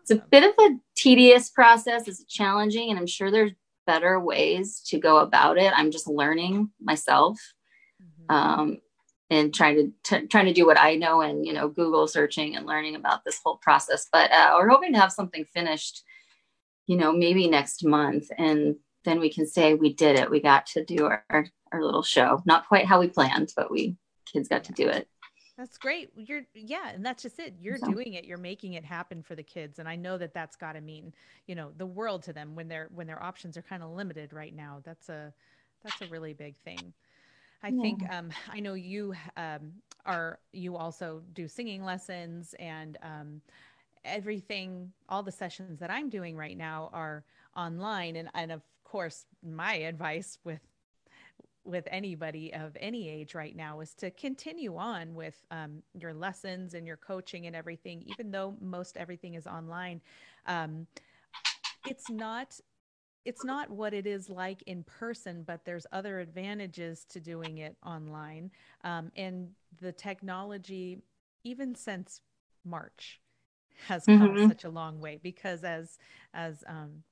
it's 0.00 0.10
a 0.10 0.16
bit 0.16 0.44
of 0.44 0.54
a 0.58 0.76
tedious 0.96 1.50
process, 1.50 2.08
it's 2.08 2.24
challenging, 2.24 2.90
and 2.90 2.98
I'm 2.98 3.06
sure 3.06 3.30
there's 3.30 3.52
better 3.86 4.20
ways 4.20 4.82
to 4.86 4.98
go 4.98 5.18
about 5.18 5.58
it. 5.58 5.72
I'm 5.76 5.90
just 5.90 6.06
learning 6.06 6.70
myself. 6.80 7.38
Mm-hmm. 8.02 8.34
Um, 8.34 8.78
and 9.30 9.54
trying 9.54 9.76
to 9.76 9.92
t- 10.20 10.26
trying 10.26 10.46
to 10.46 10.54
do 10.54 10.66
what 10.66 10.78
I 10.78 10.94
know 10.94 11.20
and 11.20 11.44
you 11.44 11.52
know 11.52 11.68
Google 11.68 12.08
searching 12.08 12.56
and 12.56 12.66
learning 12.66 12.94
about 12.94 13.24
this 13.24 13.40
whole 13.44 13.56
process. 13.56 14.08
But 14.10 14.32
uh, 14.32 14.54
we're 14.56 14.68
hoping 14.68 14.92
to 14.94 14.98
have 14.98 15.12
something 15.12 15.44
finished, 15.44 16.02
you 16.86 16.96
know, 16.96 17.12
maybe 17.12 17.48
next 17.48 17.84
month, 17.84 18.30
and 18.38 18.76
then 19.08 19.20
we 19.20 19.32
can 19.32 19.46
say 19.46 19.74
we 19.74 19.92
did 19.92 20.18
it. 20.18 20.30
We 20.30 20.40
got 20.40 20.66
to 20.66 20.84
do 20.84 21.06
our, 21.06 21.24
our 21.72 21.82
little 21.82 22.02
show. 22.02 22.42
Not 22.44 22.68
quite 22.68 22.86
how 22.86 23.00
we 23.00 23.08
planned, 23.08 23.52
but 23.56 23.70
we 23.70 23.96
kids 24.30 24.48
got 24.48 24.64
to 24.64 24.72
do 24.72 24.88
it. 24.88 25.08
That's 25.56 25.76
great. 25.76 26.10
You're 26.16 26.42
yeah, 26.54 26.90
and 26.94 27.04
that's 27.04 27.22
just 27.22 27.40
it. 27.40 27.54
You're 27.60 27.78
so. 27.78 27.90
doing 27.90 28.14
it. 28.14 28.24
You're 28.24 28.38
making 28.38 28.74
it 28.74 28.84
happen 28.84 29.22
for 29.22 29.34
the 29.34 29.42
kids, 29.42 29.80
and 29.80 29.88
I 29.88 29.96
know 29.96 30.16
that 30.16 30.32
that's 30.32 30.54
got 30.54 30.72
to 30.72 30.80
mean 30.80 31.12
you 31.46 31.56
know 31.56 31.72
the 31.76 31.86
world 31.86 32.22
to 32.24 32.32
them 32.32 32.54
when 32.54 32.68
their 32.68 32.88
when 32.94 33.08
their 33.08 33.20
options 33.20 33.56
are 33.56 33.62
kind 33.62 33.82
of 33.82 33.90
limited 33.90 34.32
right 34.32 34.54
now. 34.54 34.80
That's 34.84 35.08
a 35.08 35.32
that's 35.82 36.00
a 36.02 36.06
really 36.06 36.32
big 36.32 36.56
thing. 36.58 36.92
I 37.64 37.68
yeah. 37.68 37.82
think 37.82 38.12
um, 38.12 38.30
I 38.52 38.60
know 38.60 38.74
you 38.74 39.14
um, 39.36 39.72
are 40.06 40.38
you 40.52 40.76
also 40.76 41.22
do 41.32 41.48
singing 41.48 41.84
lessons 41.84 42.54
and 42.60 42.96
um, 43.02 43.40
everything 44.04 44.92
all 45.08 45.22
the 45.22 45.32
sessions 45.32 45.78
that 45.78 45.90
i'm 45.90 46.08
doing 46.08 46.36
right 46.36 46.56
now 46.56 46.90
are 46.92 47.24
online 47.56 48.16
and, 48.16 48.28
and 48.34 48.52
of 48.52 48.62
course 48.88 49.26
my 49.42 49.74
advice 49.74 50.38
with 50.44 50.60
with 51.64 51.86
anybody 51.90 52.52
of 52.54 52.74
any 52.80 53.10
age 53.10 53.34
right 53.34 53.54
now 53.54 53.80
is 53.80 53.92
to 53.92 54.10
continue 54.12 54.76
on 54.76 55.14
with 55.14 55.44
um, 55.50 55.82
your 55.92 56.14
lessons 56.14 56.72
and 56.72 56.86
your 56.86 56.96
coaching 56.96 57.46
and 57.46 57.54
everything 57.54 58.02
even 58.06 58.30
though 58.30 58.56
most 58.60 58.96
everything 58.96 59.34
is 59.34 59.46
online 59.46 60.00
um, 60.46 60.86
it's 61.86 62.08
not 62.08 62.58
it's 63.24 63.44
not 63.44 63.68
what 63.68 63.92
it 63.92 64.06
is 64.06 64.30
like 64.30 64.62
in 64.62 64.82
person 64.84 65.44
but 65.46 65.64
there's 65.66 65.86
other 65.92 66.20
advantages 66.20 67.04
to 67.04 67.20
doing 67.20 67.58
it 67.58 67.76
online 67.84 68.50
um, 68.84 69.12
and 69.16 69.48
the 69.82 69.92
technology 69.92 71.02
even 71.44 71.74
since 71.74 72.22
march 72.64 73.20
has 73.86 74.04
come 74.06 74.20
mm-hmm. 74.20 74.48
such 74.48 74.64
a 74.64 74.70
long 74.70 74.98
way 75.00 75.20
because 75.22 75.62
as 75.62 75.98
as 76.32 76.64
um, 76.66 77.02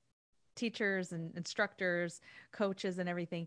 teachers 0.56 1.12
and 1.12 1.36
instructors 1.36 2.20
coaches 2.52 2.98
and 2.98 3.08
everything 3.08 3.46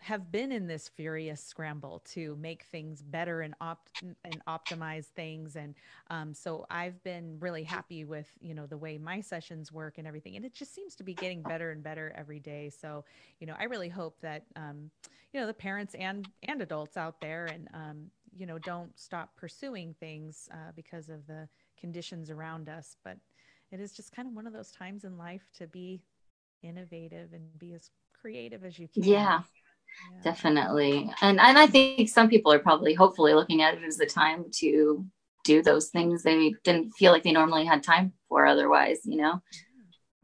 have 0.00 0.30
been 0.30 0.52
in 0.52 0.66
this 0.66 0.88
furious 0.88 1.42
scramble 1.42 2.00
to 2.04 2.36
make 2.36 2.62
things 2.64 3.02
better 3.02 3.40
and 3.40 3.54
opt 3.60 4.02
and 4.02 4.44
optimize 4.46 5.06
things. 5.06 5.56
And 5.56 5.74
um, 6.08 6.32
so 6.34 6.66
i've 6.70 7.02
been 7.02 7.36
really 7.40 7.64
happy 7.64 8.04
with 8.04 8.30
you 8.40 8.54
know 8.54 8.66
the 8.66 8.76
way 8.76 8.96
my 8.98 9.20
sessions 9.20 9.72
work 9.72 9.98
and 9.98 10.06
everything. 10.06 10.36
And 10.36 10.44
it 10.44 10.54
just 10.54 10.74
seems 10.74 10.94
to 10.96 11.02
be 11.02 11.14
getting 11.14 11.42
better 11.42 11.70
and 11.70 11.82
better 11.82 12.12
every 12.16 12.38
day. 12.40 12.70
So 12.70 13.04
you 13.40 13.46
know 13.46 13.54
i 13.58 13.64
really 13.64 13.88
hope 13.88 14.20
that 14.20 14.44
um, 14.56 14.90
you 15.32 15.40
know 15.40 15.46
the 15.46 15.54
parents 15.54 15.94
and 15.94 16.28
and 16.44 16.62
adults 16.62 16.96
out 16.96 17.20
there 17.20 17.46
and 17.46 17.68
um, 17.74 18.10
you 18.36 18.46
know 18.46 18.58
don't 18.58 18.96
stop 18.98 19.34
pursuing 19.36 19.94
things 19.98 20.48
uh, 20.52 20.72
because 20.76 21.08
of 21.08 21.26
the 21.26 21.48
conditions 21.78 22.30
around 22.30 22.68
us. 22.68 22.96
But 23.04 23.18
it 23.70 23.80
is 23.80 23.92
just 23.92 24.14
kind 24.14 24.28
of 24.28 24.34
one 24.34 24.46
of 24.46 24.52
those 24.52 24.70
times 24.70 25.04
in 25.04 25.18
life 25.18 25.46
to 25.58 25.66
be 25.66 26.02
innovative 26.62 27.32
and 27.32 27.58
be 27.58 27.74
as 27.74 27.90
creative 28.20 28.64
as 28.64 28.78
you 28.78 28.88
can. 28.88 29.04
Yeah 29.04 29.42
yeah. 30.12 30.22
definitely. 30.22 31.10
And 31.20 31.40
and 31.40 31.58
i 31.58 31.66
think 31.66 32.08
some 32.08 32.28
people 32.28 32.52
are 32.52 32.58
probably 32.58 32.94
hopefully 32.94 33.34
looking 33.34 33.62
at 33.62 33.74
it 33.74 33.84
as 33.84 34.00
a 34.00 34.06
time 34.06 34.46
to 34.56 35.04
do 35.44 35.62
those 35.62 35.88
things 35.88 36.22
they 36.22 36.54
didn't 36.62 36.90
feel 36.92 37.10
like 37.12 37.22
they 37.22 37.32
normally 37.32 37.64
had 37.64 37.82
time 37.82 38.12
for 38.28 38.46
otherwise 38.46 38.98
you 39.04 39.16
know? 39.16 39.40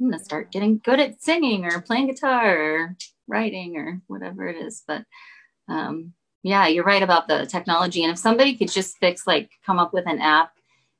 I'm 0.00 0.11
gonna 0.11 0.22
start 0.22 0.52
getting 0.52 0.80
good 0.85 1.00
at 1.00 1.22
singing 1.22 1.64
or 1.64 1.80
playing 1.80 2.09
guitar 2.09 2.59
or 2.59 2.96
writing 3.28 3.76
or 3.76 4.00
whatever 4.07 4.48
it 4.48 4.57
is. 4.57 4.83
But 4.87 5.04
um 5.68 6.12
yeah 6.42 6.66
you're 6.66 6.85
right 6.85 7.02
about 7.02 7.28
the 7.28 7.46
technology. 7.46 8.02
And 8.02 8.12
if 8.12 8.18
somebody 8.18 8.57
could 8.57 8.70
just 8.70 8.98
fix 8.98 9.26
like 9.26 9.50
come 9.64 9.78
up 9.78 9.92
with 9.92 10.07
an 10.07 10.20
app 10.20 10.52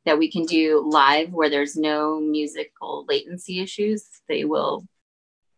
that 0.05 0.19
we 0.19 0.31
can 0.31 0.45
do 0.45 0.87
live 0.87 1.33
where 1.33 1.51
there's 1.51 1.77
no 1.77 2.21
musical 2.21 3.05
latency 3.09 3.61
issues 3.61 4.07
they 4.29 4.45
will 4.45 4.87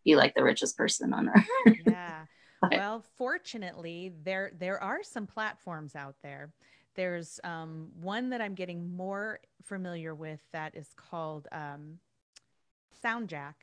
be 0.05 0.15
like 0.15 0.33
the 0.35 0.43
richest 0.43 0.77
person 0.77 1.13
on 1.13 1.29
earth 1.29 1.77
yeah 1.85 2.23
well, 2.71 3.03
fortunately, 3.17 4.13
there 4.23 4.51
there 4.57 4.81
are 4.81 5.03
some 5.03 5.27
platforms 5.27 5.95
out 5.95 6.15
there. 6.23 6.51
There's 6.95 7.39
um, 7.43 7.89
one 8.01 8.29
that 8.29 8.41
I'm 8.41 8.55
getting 8.55 8.95
more 8.95 9.39
familiar 9.63 10.15
with 10.15 10.39
that 10.51 10.75
is 10.75 10.87
called 10.95 11.47
um, 11.51 11.99
SoundJack. 13.03 13.53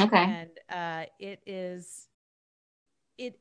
Okay. 0.00 0.16
And 0.16 0.50
uh, 0.70 1.06
it 1.18 1.40
is 1.46 2.08
it. 3.18 3.38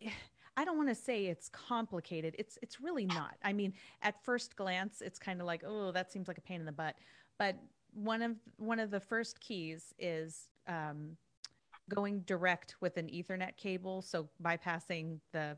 I 0.57 0.65
don't 0.65 0.75
want 0.75 0.89
to 0.89 0.95
say 0.95 1.27
it's 1.27 1.49
complicated. 1.49 2.35
It's 2.37 2.57
it's 2.63 2.81
really 2.81 3.05
not. 3.05 3.35
I 3.43 3.53
mean, 3.53 3.73
at 4.01 4.21
first 4.25 4.55
glance, 4.55 5.01
it's 5.01 5.19
kind 5.19 5.39
of 5.39 5.45
like, 5.45 5.63
oh, 5.65 5.91
that 5.91 6.11
seems 6.11 6.27
like 6.27 6.39
a 6.39 6.41
pain 6.41 6.59
in 6.59 6.65
the 6.65 6.71
butt. 6.71 6.95
But 7.37 7.55
one 7.93 8.23
of 8.23 8.35
one 8.57 8.79
of 8.79 8.89
the 8.89 8.99
first 8.99 9.39
keys 9.39 9.93
is 9.99 10.49
um, 10.67 11.15
going 11.93 12.21
direct 12.21 12.75
with 12.81 12.97
an 12.97 13.07
Ethernet 13.07 13.55
cable, 13.55 14.01
so 14.01 14.27
bypassing 14.43 15.19
the 15.31 15.55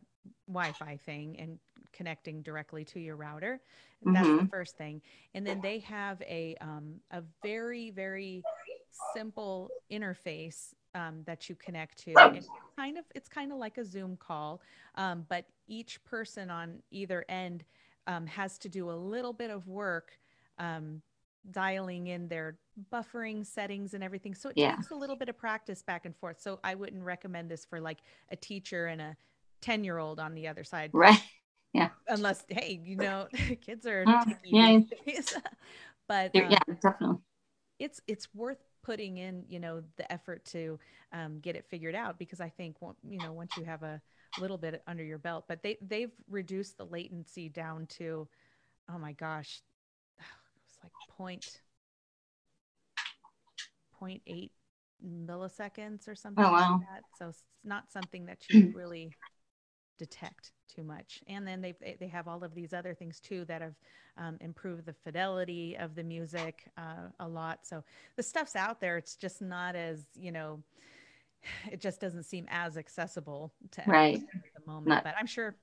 Wi-Fi 0.48 0.98
thing 0.98 1.40
and 1.40 1.58
connecting 1.94 2.42
directly 2.42 2.84
to 2.86 3.00
your 3.00 3.16
router. 3.16 3.62
That's 4.04 4.28
the 4.28 4.34
mm-hmm. 4.34 4.46
first 4.46 4.78
thing. 4.78 5.02
And 5.34 5.46
then 5.46 5.60
they 5.62 5.80
have 5.80 6.22
a 6.22 6.56
um, 6.62 6.96
a 7.12 7.24
very 7.42 7.92
very 7.92 8.44
simple 9.14 9.70
interface 9.92 10.74
um, 10.96 11.24
that 11.26 11.50
you 11.50 11.56
connect 11.56 11.98
to. 12.00 12.14
It's 12.34 12.48
kind 12.78 12.98
of 12.98 13.06
it's 13.16 13.30
kind 13.30 13.52
of 13.52 13.58
like 13.58 13.78
a 13.78 13.86
Zoom 13.86 14.18
call, 14.18 14.62
um, 14.96 15.26
but 15.30 15.46
each 15.68 16.04
person 16.04 16.50
on 16.50 16.82
either 16.92 17.26
end 17.30 17.64
um, 18.08 18.26
has 18.28 18.58
to 18.60 18.70
do 18.70 18.90
a 18.90 18.94
little 18.94 19.34
bit 19.34 19.52
of 19.52 19.68
work 19.68 20.18
um, 20.58 21.02
dialing 21.52 22.08
in 22.08 22.28
their 22.28 22.58
buffering 22.92 23.46
settings 23.46 23.94
and 23.94 24.04
everything. 24.04 24.34
So 24.36 24.50
it 24.50 24.58
yeah. 24.58 24.76
takes 24.76 24.92
a 24.92 24.96
little 24.96 25.16
bit 25.16 25.30
of 25.30 25.38
practice 25.38 25.82
back 25.82 26.06
and 26.06 26.16
forth. 26.16 26.42
So 26.42 26.60
I 26.64 26.76
wouldn't 26.76 27.04
recommend 27.04 27.50
this 27.50 27.66
for 27.66 27.80
like 27.80 28.00
a 28.32 28.36
teacher 28.36 28.88
and 28.88 29.02
a 29.02 29.16
10 29.62 29.84
year 29.84 29.98
old 29.98 30.20
on 30.20 30.34
the 30.34 30.48
other 30.48 30.64
side. 30.64 30.92
Right. 30.94 31.22
Yeah. 31.74 31.90
Unless, 32.08 32.46
hey, 32.50 32.82
you 32.84 32.96
know, 32.96 33.28
kids 33.62 33.86
are, 33.86 34.04
uh, 34.08 34.26
yeah. 34.44 34.80
but 36.08 36.36
um, 36.36 36.52
yeah, 36.52 36.60
definitely. 36.82 37.18
It's, 37.78 38.02
it's 38.08 38.28
worth 38.34 38.58
putting 38.84 39.18
in, 39.18 39.44
you 39.48 39.60
know, 39.60 39.84
the 39.98 40.12
effort 40.12 40.46
to 40.46 40.80
um, 41.12 41.40
get 41.40 41.56
it 41.56 41.66
figured 41.70 41.96
out 41.96 42.18
because 42.20 42.40
I 42.42 42.50
think, 42.50 42.78
you 43.04 43.20
know, 43.20 43.34
once 43.34 43.58
you 43.58 43.64
have 43.64 43.84
a 43.84 44.02
little 44.40 44.58
bit 44.58 44.82
under 44.88 45.04
your 45.04 45.18
belt, 45.18 45.46
but 45.48 45.64
they, 45.64 45.78
they've 45.82 46.12
reduced 46.30 46.78
the 46.78 46.86
latency 46.86 47.50
down 47.50 47.86
to, 47.88 48.28
oh 48.92 48.98
my 48.98 49.14
gosh, 49.14 49.62
it 50.20 50.24
was 50.68 50.78
like 50.84 50.92
point 51.18 51.62
point 54.00 54.22
eight 54.28 54.54
milliseconds 55.06 56.08
or 56.08 56.16
something 56.16 56.44
oh, 56.44 56.52
wow. 56.52 56.72
like 56.74 56.88
that. 56.88 57.04
So 57.18 57.30
it's 57.30 57.44
not 57.64 57.92
something 57.92 58.26
that 58.28 58.38
you 58.50 58.72
really 58.76 59.12
detect 59.98 60.52
too 60.80 60.86
much. 60.86 61.22
And 61.28 61.48
then 61.48 61.62
they 61.62 61.74
they 62.00 62.08
have 62.08 62.28
all 62.28 62.44
of 62.44 62.54
these 62.54 62.74
other 62.74 62.94
things 62.94 63.20
too 63.20 63.46
that 63.46 63.62
have 63.62 63.76
um, 64.18 64.38
improved 64.42 64.86
the 64.86 64.94
fidelity 64.94 65.76
of 65.78 65.96
the 65.96 66.04
music 66.04 66.70
uh, 66.78 67.10
a 67.20 67.28
lot. 67.28 67.60
So 67.64 67.84
the 68.16 68.24
stuff's 68.24 68.56
out 68.56 68.80
there. 68.80 68.98
It's 68.98 69.16
just 69.16 69.42
not 69.42 69.76
as 69.76 70.06
you 70.16 70.32
know. 70.32 70.64
It 71.72 71.80
just 71.80 72.02
doesn't 72.02 72.24
seem 72.24 72.46
as 72.50 72.76
accessible 72.76 73.54
to 73.72 73.84
right. 73.88 74.16
at 74.16 74.42
the 74.56 74.72
moment. 74.72 74.88
Not- 74.88 75.04
but 75.06 75.16
I'm 75.18 75.26
sure 75.26 75.56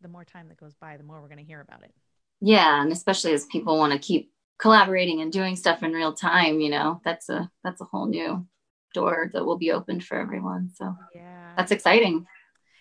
the 0.00 0.08
more 0.08 0.24
time 0.24 0.48
that 0.48 0.58
goes 0.58 0.74
by, 0.74 0.96
the 0.96 1.02
more 1.02 1.20
we're 1.20 1.28
going 1.28 1.38
to 1.38 1.44
hear 1.44 1.60
about 1.60 1.82
it. 1.82 1.92
Yeah, 2.40 2.80
and 2.80 2.92
especially 2.92 3.32
as 3.32 3.44
people 3.46 3.76
want 3.76 3.92
to 3.92 3.98
keep 3.98 4.30
collaborating 4.58 5.20
and 5.20 5.32
doing 5.32 5.56
stuff 5.56 5.82
in 5.82 5.92
real 5.92 6.12
time 6.12 6.60
you 6.60 6.68
know 6.68 7.00
that's 7.04 7.28
a 7.28 7.48
that's 7.62 7.80
a 7.80 7.84
whole 7.84 8.06
new 8.06 8.44
door 8.92 9.30
that 9.32 9.44
will 9.44 9.56
be 9.56 9.70
opened 9.70 10.04
for 10.04 10.18
everyone 10.18 10.68
so 10.74 10.94
yeah 11.14 11.52
that's 11.56 11.70
exciting 11.70 12.26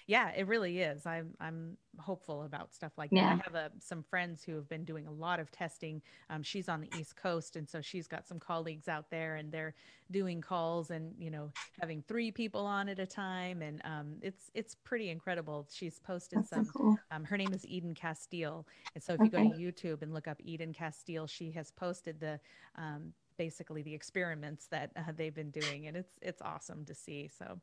yeah 0.08 0.32
it 0.36 0.48
really 0.48 0.80
is. 0.80 1.06
I'm 1.06 1.36
i'm 1.40 1.78
hopeful 2.00 2.44
about 2.44 2.74
stuff 2.74 2.92
like 2.98 3.10
that. 3.12 3.18
I 3.24 3.42
have 3.44 3.56
a, 3.56 3.66
uh, 3.66 3.70
some 3.80 4.04
friends 4.04 4.44
who 4.44 4.56
have 4.56 4.70
been 4.70 4.86
doing 4.86 5.08
a 5.08 5.12
lot 5.12 5.40
of 5.40 5.52
testing. 5.52 6.02
Um, 6.30 6.44
she's 6.44 6.70
on 6.70 6.82
the 6.82 6.90
east 6.98 7.16
coast 7.16 7.56
and 7.56 7.68
so 7.68 7.82
she's 7.82 8.08
got 8.08 8.28
some 8.28 8.40
colleagues 8.40 8.88
out 8.88 9.10
there 9.10 9.36
and 9.36 9.52
they're 9.52 9.74
doing 10.12 10.40
calls 10.40 10.92
and 10.92 11.14
you 11.18 11.30
know 11.30 11.52
having 11.80 12.04
three 12.08 12.32
people 12.32 12.66
on 12.66 12.88
at 12.88 13.00
a 13.00 13.06
time 13.06 13.62
and 13.62 13.82
um, 13.84 14.16
it's 14.22 14.50
it's 14.54 14.76
pretty 14.76 15.10
incredible. 15.10 15.68
She's 15.72 16.00
posted 16.00 16.40
That's 16.40 16.50
some 16.50 16.66
so 16.66 16.72
cool. 16.76 16.98
um, 17.12 17.24
her 17.26 17.38
name 17.38 17.54
is 17.54 17.66
eden 17.66 17.94
castile 17.94 18.66
and 18.96 19.04
so 19.04 19.14
if 19.14 19.22
okay. 19.22 19.44
you 19.44 19.50
go 19.50 19.56
to 19.56 19.60
youtube 19.60 20.02
and 20.02 20.14
look 20.14 20.28
up 20.28 20.38
eden 20.44 20.74
castile 20.74 21.28
she 21.28 21.52
has 21.52 21.72
posted 21.72 22.20
the 22.20 22.40
um, 22.76 23.14
basically 23.38 23.82
the 23.82 23.94
experiments 23.94 24.68
that 24.68 24.92
uh, 24.96 25.12
they've 25.16 25.36
been 25.36 25.52
doing 25.52 25.88
and 25.88 25.98
it's 25.98 26.14
it's 26.22 26.42
awesome 26.42 26.86
to 26.86 26.96
see 26.96 27.30
so 27.38 27.60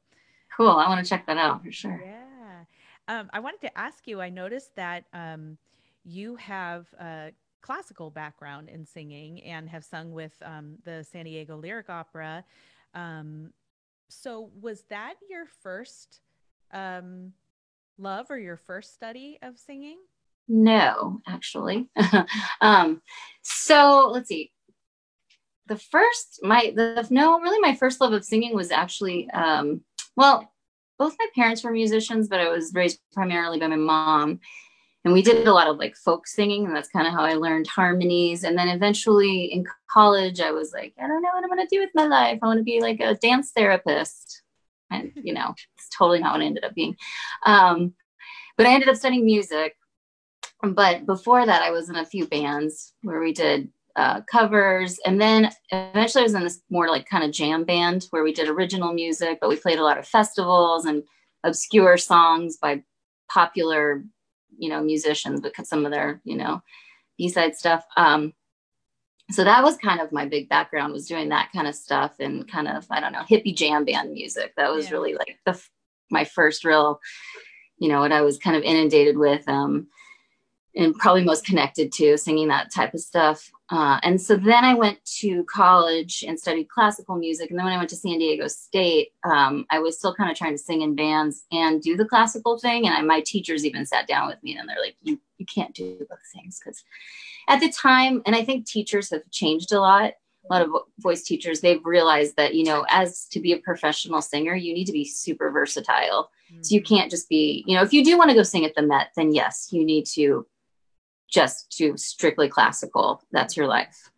Cool. 0.56 0.70
I 0.70 0.88
want 0.88 1.04
to 1.04 1.08
check 1.08 1.26
that 1.26 1.36
out 1.36 1.64
for 1.64 1.72
sure. 1.72 2.00
Yeah. 2.04 2.64
Um, 3.06 3.28
I 3.32 3.40
wanted 3.40 3.60
to 3.62 3.78
ask 3.78 4.06
you, 4.06 4.20
I 4.20 4.30
noticed 4.30 4.74
that 4.76 5.04
um, 5.12 5.58
you 6.04 6.36
have 6.36 6.86
a 6.98 7.32
classical 7.60 8.10
background 8.10 8.68
in 8.68 8.84
singing 8.86 9.42
and 9.42 9.68
have 9.68 9.84
sung 9.84 10.12
with 10.12 10.32
um, 10.42 10.76
the 10.84 11.04
San 11.10 11.24
Diego 11.24 11.56
Lyric 11.56 11.90
Opera. 11.90 12.44
Um, 12.94 13.52
so, 14.08 14.50
was 14.60 14.84
that 14.90 15.14
your 15.28 15.46
first 15.62 16.20
um, 16.72 17.32
love 17.98 18.30
or 18.30 18.38
your 18.38 18.56
first 18.56 18.94
study 18.94 19.38
of 19.42 19.58
singing? 19.58 19.98
No, 20.48 21.20
actually. 21.26 21.88
Um, 22.60 23.02
so, 23.42 24.10
let's 24.12 24.28
see 24.28 24.52
the 25.66 25.76
first 25.76 26.40
my 26.42 26.72
the 26.74 27.06
no 27.10 27.40
really 27.40 27.58
my 27.60 27.74
first 27.74 28.00
love 28.00 28.12
of 28.12 28.24
singing 28.24 28.54
was 28.54 28.70
actually 28.70 29.30
um 29.30 29.80
well, 30.16 30.52
both 30.98 31.16
my 31.18 31.26
parents 31.34 31.64
were 31.64 31.70
musicians, 31.70 32.28
but 32.28 32.40
I 32.40 32.48
was 32.48 32.72
raised 32.74 33.00
primarily 33.12 33.58
by 33.58 33.66
my 33.66 33.76
mom. 33.76 34.40
And 35.04 35.12
we 35.12 35.22
did 35.22 35.46
a 35.46 35.52
lot 35.52 35.68
of 35.68 35.76
like 35.76 35.96
folk 35.96 36.26
singing, 36.26 36.64
and 36.64 36.74
that's 36.74 36.88
kind 36.88 37.06
of 37.06 37.12
how 37.12 37.24
I 37.24 37.34
learned 37.34 37.66
harmonies. 37.66 38.44
And 38.44 38.56
then 38.56 38.68
eventually 38.68 39.44
in 39.44 39.64
college, 39.90 40.40
I 40.40 40.50
was 40.50 40.72
like, 40.72 40.94
I 40.98 41.06
don't 41.06 41.20
know 41.20 41.28
what 41.34 41.44
I'm 41.44 41.50
going 41.50 41.66
to 41.66 41.74
do 41.74 41.80
with 41.80 41.90
my 41.94 42.06
life. 42.06 42.38
I 42.42 42.46
want 42.46 42.58
to 42.58 42.64
be 42.64 42.80
like 42.80 43.00
a 43.00 43.14
dance 43.14 43.52
therapist. 43.54 44.42
And, 44.90 45.12
you 45.16 45.34
know, 45.34 45.54
it's 45.76 45.88
totally 45.90 46.20
not 46.20 46.32
what 46.32 46.42
I 46.42 46.46
ended 46.46 46.64
up 46.64 46.74
being. 46.74 46.96
Um, 47.44 47.94
but 48.56 48.66
I 48.66 48.72
ended 48.72 48.88
up 48.88 48.96
studying 48.96 49.26
music 49.26 49.74
but 50.72 51.06
before 51.06 51.44
that, 51.44 51.62
I 51.62 51.70
was 51.70 51.90
in 51.90 51.96
a 51.96 52.06
few 52.06 52.26
bands 52.26 52.94
where 53.02 53.20
we 53.20 53.32
did 53.32 53.68
uh, 53.96 54.20
covers. 54.22 54.98
And 55.06 55.20
then 55.20 55.50
eventually 55.70 56.22
I 56.22 56.24
was 56.24 56.34
in 56.34 56.42
this 56.42 56.60
more 56.70 56.88
like 56.88 57.08
kind 57.08 57.24
of 57.24 57.30
jam 57.30 57.64
band 57.64 58.06
where 58.10 58.24
we 58.24 58.32
did 58.32 58.48
original 58.48 58.92
music, 58.92 59.38
but 59.40 59.48
we 59.48 59.56
played 59.56 59.78
a 59.78 59.84
lot 59.84 59.98
of 59.98 60.06
festivals 60.06 60.84
and 60.84 61.02
obscure 61.44 61.96
songs 61.96 62.56
by 62.56 62.82
popular, 63.30 64.04
you 64.58 64.68
know, 64.68 64.82
musicians, 64.82 65.40
because 65.40 65.68
some 65.68 65.84
of 65.84 65.92
their, 65.92 66.20
you 66.24 66.36
know, 66.36 66.62
B-side 67.18 67.54
stuff. 67.54 67.84
Um, 67.96 68.32
so 69.30 69.44
that 69.44 69.62
was 69.62 69.76
kind 69.78 70.00
of 70.00 70.12
my 70.12 70.26
big 70.26 70.48
background 70.48 70.92
was 70.92 71.06
doing 71.06 71.28
that 71.30 71.50
kind 71.52 71.66
of 71.66 71.74
stuff 71.74 72.14
and 72.18 72.46
kind 72.50 72.68
of, 72.68 72.86
I 72.90 73.00
don't 73.00 73.12
know, 73.12 73.22
hippie 73.22 73.56
jam 73.56 73.84
band 73.84 74.12
music. 74.12 74.52
That 74.56 74.72
was 74.72 74.86
yeah. 74.86 74.92
really 74.92 75.14
like 75.14 75.38
the, 75.46 75.60
my 76.10 76.24
first 76.24 76.64
real, 76.64 77.00
you 77.78 77.88
know, 77.88 78.00
what 78.00 78.12
I 78.12 78.20
was 78.20 78.38
kind 78.38 78.56
of 78.56 78.62
inundated 78.62 79.16
with. 79.16 79.48
Um, 79.48 79.86
and 80.76 80.94
probably 80.96 81.24
most 81.24 81.46
connected 81.46 81.92
to 81.92 82.18
singing 82.18 82.48
that 82.48 82.72
type 82.72 82.94
of 82.94 83.00
stuff. 83.00 83.50
Uh, 83.70 83.98
and 84.02 84.20
so 84.20 84.36
then 84.36 84.62
I 84.62 84.74
went 84.74 85.02
to 85.20 85.42
college 85.44 86.22
and 86.26 86.38
studied 86.38 86.68
classical 86.68 87.16
music. 87.16 87.48
And 87.48 87.58
then 87.58 87.64
when 87.64 87.72
I 87.72 87.78
went 87.78 87.88
to 87.90 87.96
San 87.96 88.18
Diego 88.18 88.46
State, 88.46 89.12
um, 89.24 89.64
I 89.70 89.78
was 89.78 89.96
still 89.96 90.14
kind 90.14 90.30
of 90.30 90.36
trying 90.36 90.52
to 90.52 90.58
sing 90.58 90.82
in 90.82 90.94
bands 90.94 91.44
and 91.50 91.80
do 91.80 91.96
the 91.96 92.04
classical 92.04 92.58
thing. 92.58 92.86
And 92.86 92.94
I, 92.94 93.00
my 93.00 93.20
teachers 93.20 93.64
even 93.64 93.86
sat 93.86 94.06
down 94.06 94.28
with 94.28 94.42
me 94.42 94.56
and 94.56 94.68
they're 94.68 94.82
like, 94.82 94.96
you, 95.02 95.18
you 95.38 95.46
can't 95.46 95.74
do 95.74 95.96
both 96.10 96.18
things. 96.34 96.60
Because 96.62 96.84
at 97.48 97.60
the 97.60 97.70
time, 97.70 98.22
and 98.26 98.36
I 98.36 98.44
think 98.44 98.66
teachers 98.66 99.10
have 99.10 99.28
changed 99.30 99.72
a 99.72 99.80
lot. 99.80 100.12
A 100.50 100.52
lot 100.52 100.60
of 100.60 100.68
voice 100.98 101.22
teachers, 101.22 101.62
they've 101.62 101.84
realized 101.86 102.36
that, 102.36 102.54
you 102.54 102.64
know, 102.64 102.84
as 102.90 103.26
to 103.28 103.40
be 103.40 103.52
a 103.52 103.58
professional 103.58 104.20
singer, 104.20 104.54
you 104.54 104.74
need 104.74 104.84
to 104.84 104.92
be 104.92 105.06
super 105.06 105.50
versatile. 105.50 106.30
Mm-hmm. 106.52 106.62
So 106.62 106.74
you 106.74 106.82
mm-hmm. 106.82 106.94
can't 106.96 107.10
just 107.10 107.30
be, 107.30 107.64
you 107.66 107.74
know, 107.74 107.82
if 107.82 107.94
you 107.94 108.04
do 108.04 108.18
want 108.18 108.28
to 108.28 108.36
go 108.36 108.42
sing 108.42 108.66
at 108.66 108.74
the 108.74 108.82
Met, 108.82 109.08
then 109.16 109.32
yes, 109.32 109.68
you 109.70 109.86
need 109.86 110.04
to 110.08 110.46
just 111.34 111.76
to 111.78 111.96
strictly 111.96 112.48
classical. 112.48 113.20
That's 113.32 113.56
your 113.56 113.66
life. 113.66 114.10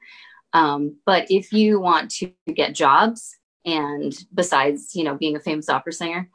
Um, 0.53 0.99
but 1.07 1.27
if 1.31 1.53
you 1.53 1.81
want 1.81 2.11
to 2.13 2.33
get 2.55 2.75
jobs, 2.75 3.35
and 3.65 4.17
besides, 4.33 4.95
you 4.95 5.03
know, 5.03 5.17
being 5.17 5.35
a 5.35 5.41
famous 5.41 5.69
opera 5.69 5.93
singer, 5.93 6.31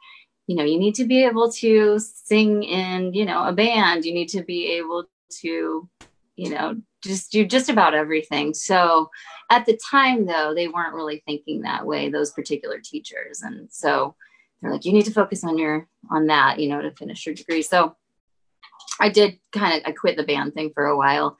you 0.48 0.56
know, 0.56 0.64
you 0.64 0.78
need 0.78 0.96
to 0.96 1.06
be 1.06 1.24
able 1.24 1.50
to 1.52 1.98
sing 1.98 2.62
in, 2.62 3.14
you 3.14 3.24
know, 3.24 3.44
a 3.44 3.52
band. 3.52 4.04
You 4.04 4.12
need 4.12 4.28
to 4.30 4.42
be 4.42 4.72
able 4.72 5.04
to, 5.40 5.88
you 6.36 6.50
know, 6.50 6.76
just 7.02 7.32
do 7.32 7.46
just 7.46 7.70
about 7.70 7.94
everything. 7.94 8.52
So 8.52 9.08
at 9.50 9.64
the 9.66 9.78
time, 9.90 10.26
though, 10.26 10.52
they 10.54 10.68
weren't 10.68 10.94
really 10.94 11.22
thinking 11.26 11.62
that 11.62 11.86
way, 11.86 12.10
those 12.10 12.32
particular 12.32 12.80
teachers. 12.80 13.42
And 13.42 13.68
so 13.70 14.14
they're 14.60 14.72
like, 14.72 14.84
you 14.84 14.92
need 14.92 15.06
to 15.06 15.12
focus 15.12 15.44
on 15.44 15.58
your, 15.58 15.88
on 16.10 16.26
that, 16.26 16.58
you 16.58 16.68
know, 16.68 16.82
to 16.82 16.90
finish 16.90 17.24
your 17.24 17.34
degree. 17.34 17.62
So 17.62 17.96
I 19.02 19.08
did 19.08 19.38
kind 19.50 19.74
of 19.74 19.82
I 19.84 19.92
quit 19.92 20.16
the 20.16 20.22
band 20.22 20.54
thing 20.54 20.70
for 20.72 20.86
a 20.86 20.96
while 20.96 21.36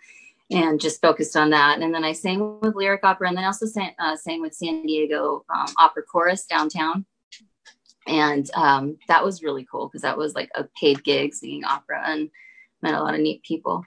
and 0.50 0.80
just 0.80 1.00
focused 1.00 1.36
on 1.36 1.50
that. 1.50 1.80
And 1.80 1.94
then 1.94 2.04
I 2.04 2.12
sang 2.12 2.58
with 2.60 2.74
Lyric 2.74 3.04
Opera, 3.04 3.28
and 3.28 3.36
then 3.36 3.44
also 3.44 3.66
sang, 3.66 3.94
uh, 3.98 4.16
sang 4.16 4.42
with 4.42 4.54
San 4.54 4.82
Diego 4.82 5.44
um, 5.48 5.66
Opera 5.78 6.02
Chorus 6.02 6.44
downtown. 6.44 7.06
And 8.06 8.50
um, 8.54 8.98
that 9.06 9.24
was 9.24 9.44
really 9.44 9.66
cool 9.70 9.86
because 9.86 10.02
that 10.02 10.18
was 10.18 10.34
like 10.34 10.50
a 10.56 10.64
paid 10.78 11.04
gig 11.04 11.34
singing 11.34 11.64
opera 11.64 12.02
and 12.04 12.30
met 12.82 12.94
a 12.94 13.00
lot 13.00 13.14
of 13.14 13.20
neat 13.20 13.42
people. 13.44 13.84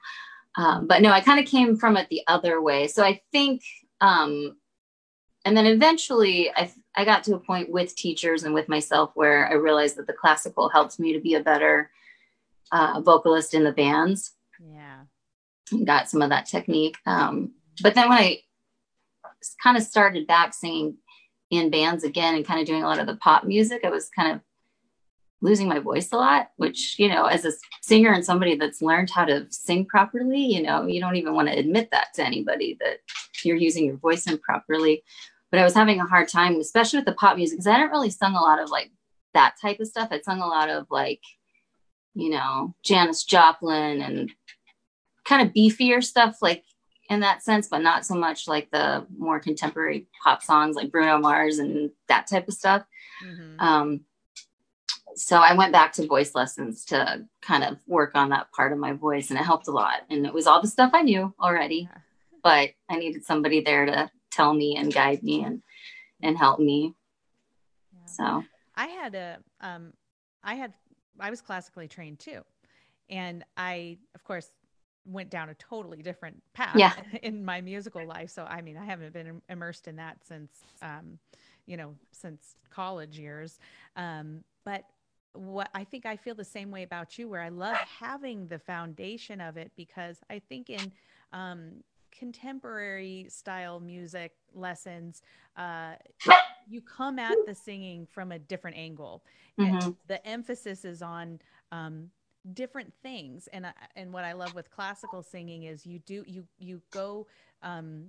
Um, 0.55 0.87
but 0.87 1.01
no, 1.01 1.11
I 1.11 1.19
kind 1.19 1.39
of 1.39 1.45
came 1.45 1.75
from 1.75 1.97
it 1.97 2.07
the 2.09 2.21
other 2.27 2.61
way. 2.61 2.87
So 2.87 3.03
I 3.03 3.21
think, 3.33 3.61
um, 3.99 4.55
and 5.43 5.55
then 5.55 5.65
eventually 5.65 6.49
I, 6.55 6.71
I 6.95 7.03
got 7.03 7.25
to 7.25 7.35
a 7.35 7.39
point 7.39 7.69
with 7.69 7.93
teachers 7.93 8.43
and 8.43 8.53
with 8.53 8.69
myself 8.69 9.11
where 9.15 9.49
I 9.49 9.55
realized 9.55 9.97
that 9.97 10.07
the 10.07 10.13
classical 10.13 10.69
helped 10.69 10.97
me 10.97 11.11
to 11.11 11.19
be 11.19 11.33
a 11.33 11.43
better 11.43 11.91
uh, 12.71 13.01
vocalist 13.01 13.53
in 13.53 13.63
the 13.63 13.71
bands. 13.71 14.33
Yeah. 14.59 15.01
Got 15.83 16.09
some 16.09 16.21
of 16.21 16.29
that 16.29 16.45
technique. 16.45 16.97
Um, 17.05 17.53
but 17.81 17.95
then 17.95 18.09
when 18.09 18.17
I 18.17 18.39
kind 19.61 19.77
of 19.77 19.83
started 19.83 20.27
back 20.27 20.53
singing 20.53 20.97
in 21.51 21.69
bands 21.69 22.03
again 22.03 22.35
and 22.35 22.45
kind 22.45 22.59
of 22.59 22.65
doing 22.65 22.83
a 22.83 22.87
lot 22.87 22.99
of 22.99 23.07
the 23.07 23.17
pop 23.17 23.43
music, 23.43 23.81
I 23.83 23.89
was 23.89 24.09
kind 24.09 24.33
of 24.33 24.41
losing 25.41 25.67
my 25.67 25.79
voice 25.79 26.11
a 26.11 26.17
lot, 26.17 26.49
which, 26.57 26.97
you 26.97 27.07
know, 27.07 27.25
as 27.25 27.45
a 27.45 27.51
singer 27.81 28.11
and 28.11 28.25
somebody 28.25 28.55
that's 28.55 28.81
learned 28.81 29.09
how 29.09 29.25
to 29.25 29.45
sing 29.49 29.85
properly, 29.85 30.39
you 30.39 30.63
know, 30.63 30.85
you 30.85 30.99
don't 30.99 31.17
even 31.17 31.33
want 31.33 31.47
to 31.47 31.57
admit 31.57 31.89
that 31.91 32.07
to 32.15 32.25
anybody 32.25 32.77
that 32.79 32.97
you're 33.43 33.57
using 33.57 33.85
your 33.85 33.97
voice 33.97 34.27
improperly. 34.27 35.03
But 35.51 35.59
I 35.59 35.63
was 35.63 35.75
having 35.75 35.99
a 35.99 36.05
hard 36.05 36.29
time, 36.29 36.59
especially 36.59 36.99
with 36.99 37.05
the 37.05 37.13
pop 37.13 37.37
music, 37.37 37.57
because 37.57 37.67
I 37.67 37.73
hadn't 37.73 37.91
really 37.91 38.09
sung 38.09 38.35
a 38.35 38.41
lot 38.41 38.61
of 38.61 38.69
like 38.69 38.91
that 39.33 39.55
type 39.61 39.79
of 39.79 39.87
stuff. 39.87 40.09
I'd 40.11 40.23
sung 40.23 40.41
a 40.41 40.47
lot 40.47 40.69
of 40.69 40.87
like 40.89 41.21
you 42.15 42.29
know, 42.29 42.73
Janis 42.83 43.23
Joplin 43.23 44.01
and 44.01 44.31
kind 45.25 45.47
of 45.47 45.53
beefier 45.53 46.03
stuff, 46.03 46.37
like 46.41 46.63
in 47.09 47.19
that 47.19 47.43
sense, 47.43 47.67
but 47.67 47.79
not 47.79 48.05
so 48.05 48.15
much 48.15 48.47
like 48.47 48.71
the 48.71 49.05
more 49.17 49.39
contemporary 49.39 50.07
pop 50.23 50.41
songs 50.41 50.75
like 50.75 50.91
Bruno 50.91 51.19
Mars 51.19 51.59
and 51.59 51.91
that 52.07 52.27
type 52.27 52.47
of 52.47 52.53
stuff. 52.53 52.83
Mm-hmm. 53.23 53.59
Um, 53.59 54.01
so 55.15 55.37
I 55.37 55.53
went 55.53 55.71
back 55.71 55.93
to 55.93 56.07
voice 56.07 56.35
lessons 56.35 56.85
to 56.85 57.25
kind 57.41 57.63
of 57.63 57.77
work 57.87 58.11
on 58.15 58.29
that 58.29 58.51
part 58.51 58.71
of 58.71 58.79
my 58.79 58.93
voice, 58.93 59.29
and 59.29 59.39
it 59.39 59.43
helped 59.43 59.67
a 59.67 59.71
lot. 59.71 60.01
And 60.09 60.25
it 60.25 60.33
was 60.33 60.47
all 60.47 60.61
the 60.61 60.67
stuff 60.67 60.91
I 60.93 61.03
knew 61.03 61.33
already, 61.39 61.89
but 62.43 62.71
I 62.89 62.97
needed 62.97 63.23
somebody 63.23 63.61
there 63.61 63.85
to 63.85 64.09
tell 64.31 64.53
me 64.53 64.75
and 64.75 64.93
guide 64.93 65.23
me 65.23 65.43
and 65.43 65.61
and 66.21 66.37
help 66.37 66.59
me. 66.59 66.95
Yeah. 67.93 68.05
So 68.07 68.43
I 68.75 68.87
had 68.87 69.15
a 69.15 69.37
um, 69.61 69.93
I 70.43 70.55
had 70.55 70.73
I 71.19 71.29
was 71.29 71.41
classically 71.41 71.87
trained 71.87 72.19
too. 72.19 72.41
And 73.09 73.43
I, 73.55 73.97
of 74.15 74.23
course, 74.23 74.49
went 75.05 75.29
down 75.29 75.49
a 75.49 75.53
totally 75.55 76.01
different 76.01 76.41
path 76.53 76.75
yeah. 76.75 76.93
in 77.23 77.45
my 77.45 77.61
musical 77.61 78.05
life. 78.05 78.29
So, 78.29 78.43
I 78.43 78.61
mean, 78.61 78.77
I 78.77 78.85
haven't 78.85 79.13
been 79.13 79.41
immersed 79.49 79.87
in 79.87 79.95
that 79.97 80.17
since, 80.25 80.63
um, 80.81 81.19
you 81.67 81.77
know, 81.77 81.93
since 82.11 82.55
college 82.71 83.19
years. 83.19 83.59
Um, 83.95 84.43
but 84.63 84.83
what 85.33 85.69
I 85.73 85.83
think 85.83 86.05
I 86.05 86.15
feel 86.15 86.33
the 86.33 86.43
same 86.43 86.71
way 86.71 86.83
about 86.83 87.17
you, 87.17 87.27
where 87.27 87.41
I 87.41 87.49
love 87.49 87.75
having 87.75 88.47
the 88.47 88.57
foundation 88.57 89.41
of 89.41 89.57
it 89.57 89.71
because 89.75 90.19
I 90.29 90.39
think 90.39 90.69
in 90.69 90.91
um, 91.33 91.83
contemporary 92.11 93.27
style 93.29 93.79
music 93.79 94.31
lessons, 94.53 95.21
uh, 95.57 95.93
you 96.67 96.81
come 96.81 97.19
at 97.19 97.35
the 97.45 97.55
singing 97.55 98.05
from 98.05 98.31
a 98.31 98.39
different 98.39 98.77
angle. 98.77 99.23
Mm-hmm. 99.59 99.75
And 99.75 99.95
the 100.07 100.25
emphasis 100.27 100.85
is 100.85 101.01
on 101.01 101.39
um, 101.71 102.09
different 102.53 102.93
things. 103.01 103.47
And 103.53 103.65
and 103.95 104.13
what 104.13 104.23
I 104.23 104.33
love 104.33 104.53
with 104.55 104.69
classical 104.69 105.23
singing 105.23 105.63
is 105.63 105.85
you 105.85 105.99
do 105.99 106.23
you 106.27 106.45
you 106.57 106.81
go 106.91 107.27
um, 107.61 108.07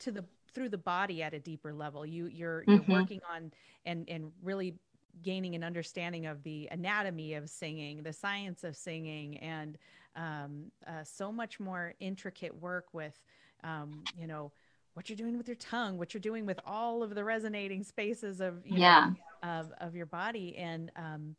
to 0.00 0.10
the 0.10 0.24
through 0.54 0.68
the 0.68 0.78
body 0.78 1.22
at 1.22 1.34
a 1.34 1.40
deeper 1.40 1.72
level. 1.72 2.04
You 2.04 2.26
you're 2.26 2.62
mm-hmm. 2.62 2.90
you're 2.90 3.00
working 3.00 3.20
on 3.32 3.52
and 3.84 4.08
and 4.08 4.32
really 4.42 4.74
gaining 5.22 5.54
an 5.54 5.62
understanding 5.62 6.26
of 6.26 6.42
the 6.42 6.68
anatomy 6.72 7.34
of 7.34 7.50
singing, 7.50 8.02
the 8.02 8.12
science 8.12 8.64
of 8.64 8.74
singing, 8.74 9.36
and 9.38 9.76
um, 10.16 10.70
uh, 10.86 11.04
so 11.04 11.30
much 11.30 11.60
more 11.60 11.94
intricate 12.00 12.54
work 12.60 12.86
with, 12.92 13.20
um, 13.62 14.02
you 14.18 14.26
know, 14.26 14.52
what 14.94 15.08
you're 15.08 15.16
doing 15.16 15.38
with 15.38 15.48
your 15.48 15.56
tongue, 15.56 15.98
what 15.98 16.12
you're 16.12 16.20
doing 16.20 16.46
with 16.46 16.60
all 16.66 17.02
of 17.02 17.14
the 17.14 17.24
resonating 17.24 17.82
spaces 17.82 18.40
of 18.40 18.62
yeah 18.66 19.10
know, 19.42 19.48
of, 19.60 19.72
of 19.80 19.94
your 19.94 20.06
body, 20.06 20.56
and 20.56 20.90
um, 20.96 21.34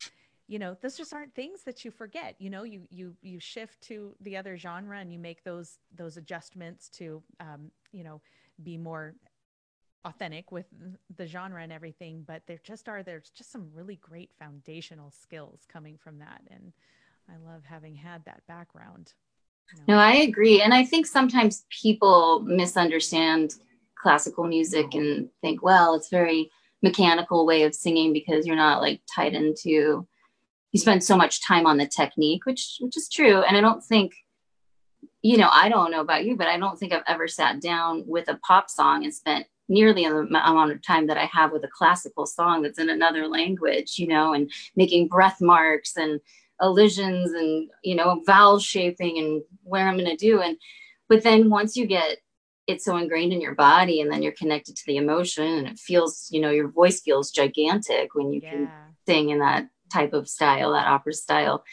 you 0.47 0.59
know 0.59 0.75
those 0.81 0.97
just 0.97 1.13
aren't 1.13 1.33
things 1.35 1.63
that 1.63 1.85
you 1.85 1.91
forget. 1.91 2.35
You 2.39 2.49
know, 2.49 2.63
you 2.63 2.81
you 2.89 3.15
you 3.21 3.39
shift 3.39 3.81
to 3.83 4.15
the 4.21 4.37
other 4.37 4.57
genre 4.57 4.99
and 4.99 5.11
you 5.11 5.19
make 5.19 5.43
those 5.43 5.77
those 5.95 6.17
adjustments 6.17 6.89
to 6.89 7.21
um, 7.39 7.71
you 7.91 8.03
know 8.03 8.21
be 8.63 8.77
more 8.77 9.15
authentic 10.05 10.51
with 10.51 10.65
the 11.15 11.25
genre 11.25 11.61
and 11.63 11.71
everything. 11.71 12.23
But 12.25 12.43
there 12.47 12.59
just 12.63 12.89
are 12.89 13.03
there's 13.03 13.29
just 13.29 13.51
some 13.51 13.69
really 13.73 13.95
great 13.95 14.31
foundational 14.37 15.11
skills 15.11 15.61
coming 15.71 15.97
from 15.97 16.19
that, 16.19 16.41
and 16.49 16.73
I 17.29 17.37
love 17.37 17.63
having 17.65 17.95
had 17.95 18.25
that 18.25 18.41
background. 18.47 19.13
No, 19.87 19.97
I 19.97 20.13
agree. 20.15 20.61
And 20.61 20.73
I 20.73 20.85
think 20.85 21.05
sometimes 21.05 21.65
people 21.69 22.41
misunderstand 22.41 23.55
classical 23.95 24.45
music 24.45 24.93
and 24.93 25.29
think, 25.41 25.63
well, 25.63 25.95
it's 25.95 26.09
very 26.09 26.51
mechanical 26.81 27.45
way 27.45 27.63
of 27.63 27.73
singing 27.73 28.11
because 28.11 28.45
you're 28.45 28.55
not 28.55 28.81
like 28.81 29.01
tied 29.13 29.33
into 29.33 30.05
you 30.73 30.79
spend 30.79 31.03
so 31.03 31.15
much 31.15 31.45
time 31.45 31.65
on 31.65 31.77
the 31.77 31.87
technique, 31.87 32.45
which 32.45 32.77
which 32.81 32.97
is 32.97 33.07
true. 33.07 33.41
And 33.43 33.55
I 33.55 33.61
don't 33.61 33.83
think, 33.83 34.13
you 35.21 35.37
know, 35.37 35.49
I 35.51 35.69
don't 35.69 35.91
know 35.91 36.01
about 36.01 36.25
you, 36.25 36.35
but 36.35 36.47
I 36.47 36.57
don't 36.57 36.77
think 36.77 36.91
I've 36.91 37.03
ever 37.07 37.27
sat 37.27 37.61
down 37.61 38.03
with 38.07 38.27
a 38.27 38.39
pop 38.45 38.69
song 38.69 39.03
and 39.03 39.13
spent 39.13 39.45
nearly 39.69 40.03
the 40.03 40.17
amount 40.17 40.71
of 40.71 40.81
time 40.81 41.07
that 41.07 41.17
I 41.17 41.25
have 41.25 41.51
with 41.51 41.63
a 41.63 41.69
classical 41.69 42.25
song 42.25 42.63
that's 42.63 42.79
in 42.79 42.89
another 42.89 43.27
language, 43.27 43.97
you 43.97 44.07
know, 44.07 44.33
and 44.33 44.51
making 44.75 45.07
breath 45.07 45.39
marks 45.39 45.95
and 45.95 46.19
elisions 46.61 47.31
and 47.31 47.69
you 47.83 47.95
know 47.95 48.21
vowel 48.25 48.59
shaping 48.59 49.17
and 49.17 49.41
where 49.63 49.87
i'm 49.87 49.97
going 49.97 50.09
to 50.09 50.15
do 50.15 50.41
and 50.41 50.57
but 51.09 51.23
then 51.23 51.49
once 51.49 51.75
you 51.75 51.85
get 51.85 52.17
it 52.67 52.81
so 52.81 52.95
ingrained 52.97 53.33
in 53.33 53.41
your 53.41 53.55
body 53.55 54.01
and 54.01 54.11
then 54.11 54.23
you're 54.23 54.31
connected 54.33 54.75
to 54.75 54.83
the 54.87 54.97
emotion 54.97 55.45
and 55.45 55.67
it 55.67 55.79
feels 55.79 56.27
you 56.31 56.39
know 56.39 56.51
your 56.51 56.69
voice 56.69 57.01
feels 57.01 57.31
gigantic 57.31 58.15
when 58.15 58.31
you 58.31 58.39
yeah. 58.41 58.51
can 58.51 58.69
sing 59.05 59.29
in 59.29 59.39
that 59.39 59.67
type 59.91 60.13
of 60.13 60.29
style 60.29 60.71
that 60.71 60.87
opera 60.87 61.13
style 61.13 61.63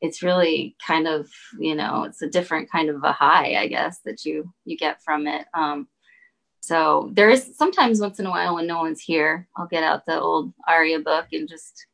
it's 0.00 0.22
really 0.22 0.76
kind 0.84 1.08
of 1.08 1.28
you 1.58 1.74
know 1.74 2.04
it's 2.04 2.22
a 2.22 2.28
different 2.28 2.70
kind 2.70 2.88
of 2.88 3.02
a 3.02 3.12
high 3.12 3.56
i 3.56 3.66
guess 3.66 4.00
that 4.04 4.24
you 4.24 4.52
you 4.64 4.76
get 4.76 5.02
from 5.02 5.26
it 5.26 5.46
um 5.54 5.88
so 6.60 7.10
there 7.12 7.30
is 7.30 7.56
sometimes 7.56 8.00
once 8.00 8.18
in 8.18 8.26
a 8.26 8.30
while 8.30 8.54
when 8.54 8.66
no 8.66 8.78
one's 8.78 9.00
here 9.00 9.48
i'll 9.56 9.66
get 9.66 9.82
out 9.82 10.06
the 10.06 10.20
old 10.20 10.52
aria 10.68 10.98
book 10.98 11.26
and 11.32 11.48
just 11.48 11.86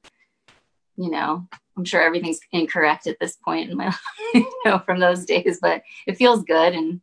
you 1.03 1.11
know 1.11 1.47
i'm 1.77 1.85
sure 1.85 2.01
everything's 2.01 2.41
incorrect 2.53 3.07
at 3.07 3.19
this 3.21 3.37
point 3.37 3.71
in 3.71 3.77
my 3.77 3.87
life 3.87 3.99
you 4.35 4.61
know 4.65 4.79
from 4.81 5.01
those 5.01 5.25
days 5.25 5.59
but 5.61 5.83
it 6.07 6.17
feels 6.17 6.45
good 6.45 6.75
and 6.75 7.01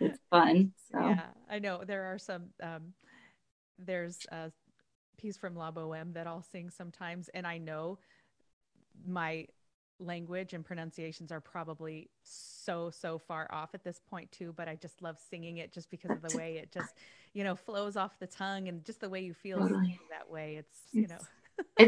it's 0.00 0.18
fun 0.30 0.72
so. 0.92 0.98
Yeah 1.00 1.26
i 1.50 1.58
know 1.58 1.82
there 1.86 2.04
are 2.04 2.18
some 2.18 2.44
um 2.62 2.92
there's 3.78 4.26
a 4.30 4.50
piece 5.16 5.36
from 5.36 5.56
la 5.56 5.70
boheme 5.70 6.12
that 6.12 6.26
i'll 6.26 6.42
sing 6.42 6.70
sometimes 6.70 7.28
and 7.34 7.46
i 7.46 7.58
know 7.58 7.98
my 9.06 9.46
language 10.00 10.52
and 10.54 10.64
pronunciations 10.64 11.32
are 11.32 11.40
probably 11.40 12.08
so 12.22 12.88
so 12.88 13.18
far 13.18 13.48
off 13.50 13.70
at 13.74 13.82
this 13.82 14.00
point 14.08 14.30
too 14.30 14.54
but 14.56 14.68
i 14.68 14.76
just 14.76 15.02
love 15.02 15.18
singing 15.28 15.56
it 15.56 15.72
just 15.72 15.90
because 15.90 16.10
of 16.12 16.22
the 16.22 16.36
way 16.36 16.56
it 16.58 16.70
just 16.70 16.94
you 17.32 17.42
know 17.44 17.54
flows 17.56 17.96
off 17.96 18.18
the 18.20 18.26
tongue 18.26 18.68
and 18.68 18.84
just 18.84 19.00
the 19.00 19.08
way 19.08 19.20
you 19.20 19.34
feel 19.34 19.58
that 20.10 20.30
way. 20.30 20.56
It's 20.56 20.78
you 20.92 21.06
know 21.06 21.14
it's 21.14 21.28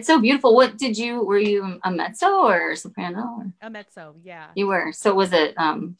so 0.06 0.20
beautiful. 0.20 0.54
What 0.54 0.78
did 0.78 0.96
you 0.98 1.24
were 1.24 1.38
you 1.38 1.78
a 1.82 1.90
mezzo 1.90 2.42
or 2.44 2.76
soprano 2.76 3.20
or? 3.38 3.52
a 3.60 3.70
mezzo 3.70 4.14
yeah. 4.22 4.48
You 4.54 4.66
were. 4.68 4.92
So 4.92 5.14
was 5.14 5.32
it 5.32 5.54
um 5.58 5.96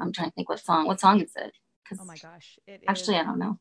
i'm 0.00 0.12
trying 0.12 0.30
to 0.30 0.34
think 0.34 0.48
what 0.48 0.60
song 0.60 0.86
what 0.86 1.00
song 1.00 1.20
is 1.20 1.32
it? 1.36 1.52
Oh 2.00 2.04
my 2.04 2.16
gosh 2.16 2.58
it 2.66 2.82
actually 2.88 3.16
is, 3.16 3.22
i 3.22 3.24
don't 3.24 3.38
know. 3.38 3.58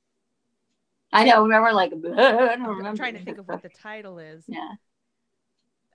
I 1.12 1.26
don't 1.26 1.44
remember 1.44 1.74
like 1.74 1.92
I 1.94 1.96
don't 1.96 2.62
remember. 2.62 2.88
i'm 2.88 2.96
trying 2.96 3.16
to 3.16 3.24
think 3.24 3.38
of 3.38 3.48
what 3.48 3.62
the 3.62 3.70
title 3.70 4.20
is. 4.20 4.44
Yeah. 4.48 4.72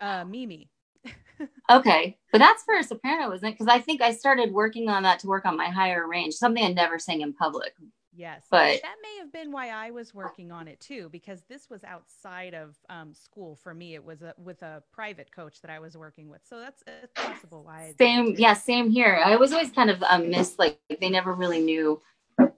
Uh 0.01 0.25
mimi. 0.25 0.69
Okay, 1.69 2.17
but 2.33 2.39
that's 2.39 2.63
for 2.63 2.77
a 2.79 2.83
soprano, 2.85 3.33
isn't 3.33 3.47
it? 3.47 3.53
Because 3.53 3.67
I 3.67 3.81
think 3.81 4.01
I 4.01 4.13
started 4.13 4.53
working 4.53 4.89
on 4.89 5.03
that 5.03 5.19
to 5.21 5.27
work 5.27 5.45
on 5.45 5.57
my 5.57 5.67
higher 5.69 6.07
range, 6.07 6.35
something 6.35 6.65
I 6.65 6.73
never 6.73 6.99
sang 6.99 7.21
in 7.23 7.35
public. 7.35 7.75
Yes, 8.17 8.47
but 8.51 8.81
that 8.83 8.97
may 9.03 9.19
have 9.19 9.33
been 9.33 9.53
why 9.53 9.69
I 9.69 9.91
was 9.91 10.15
working 10.15 10.51
on 10.51 10.69
it 10.69 10.81
too, 10.81 11.09
because 11.13 11.43
this 11.49 11.69
was 11.69 11.85
outside 11.85 12.55
of 12.55 12.75
um, 12.89 13.13
school 13.15 13.57
for 13.57 13.75
me. 13.75 13.95
It 13.95 14.05
was 14.05 14.23
a, 14.23 14.35
with 14.43 14.63
a 14.63 14.83
private 14.93 15.31
coach 15.31 15.61
that 15.61 15.71
I 15.71 15.79
was 15.79 15.97
working 15.97 16.31
with, 16.31 16.41
so 16.49 16.59
that's 16.59 16.83
possible 17.15 17.63
why. 17.63 17.93
Same, 17.99 18.35
yeah, 18.39 18.55
same 18.55 18.91
here. 18.91 19.21
I 19.23 19.37
was 19.37 19.53
always 19.53 19.71
kind 19.71 19.91
of 19.91 20.03
a 20.09 20.19
miss, 20.19 20.59
like 20.59 20.79
they 21.01 21.11
never 21.11 21.35
really 21.35 21.61
knew 21.61 22.01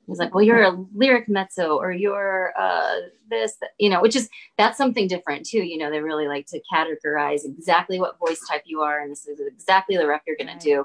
He's 0.08 0.18
like, 0.18 0.34
well, 0.34 0.42
you're 0.42 0.62
a 0.62 0.86
lyric 0.94 1.28
mezzo 1.28 1.76
or 1.76 1.92
you're 1.92 2.52
uh, 2.58 2.94
this, 3.28 3.56
you 3.78 3.90
know, 3.90 4.00
which 4.00 4.16
is 4.16 4.28
that's 4.56 4.78
something 4.78 5.06
different 5.06 5.46
too. 5.46 5.58
You 5.58 5.76
know, 5.76 5.90
they 5.90 6.00
really 6.00 6.26
like 6.26 6.46
to 6.46 6.60
categorize 6.72 7.44
exactly 7.44 8.00
what 8.00 8.18
voice 8.18 8.40
type 8.48 8.62
you 8.64 8.80
are, 8.80 9.00
and 9.00 9.12
this 9.12 9.26
is 9.26 9.38
exactly 9.46 9.96
the 9.96 10.06
rep 10.06 10.22
you're 10.26 10.36
going 10.36 10.58
to 10.58 10.64
do. 10.64 10.84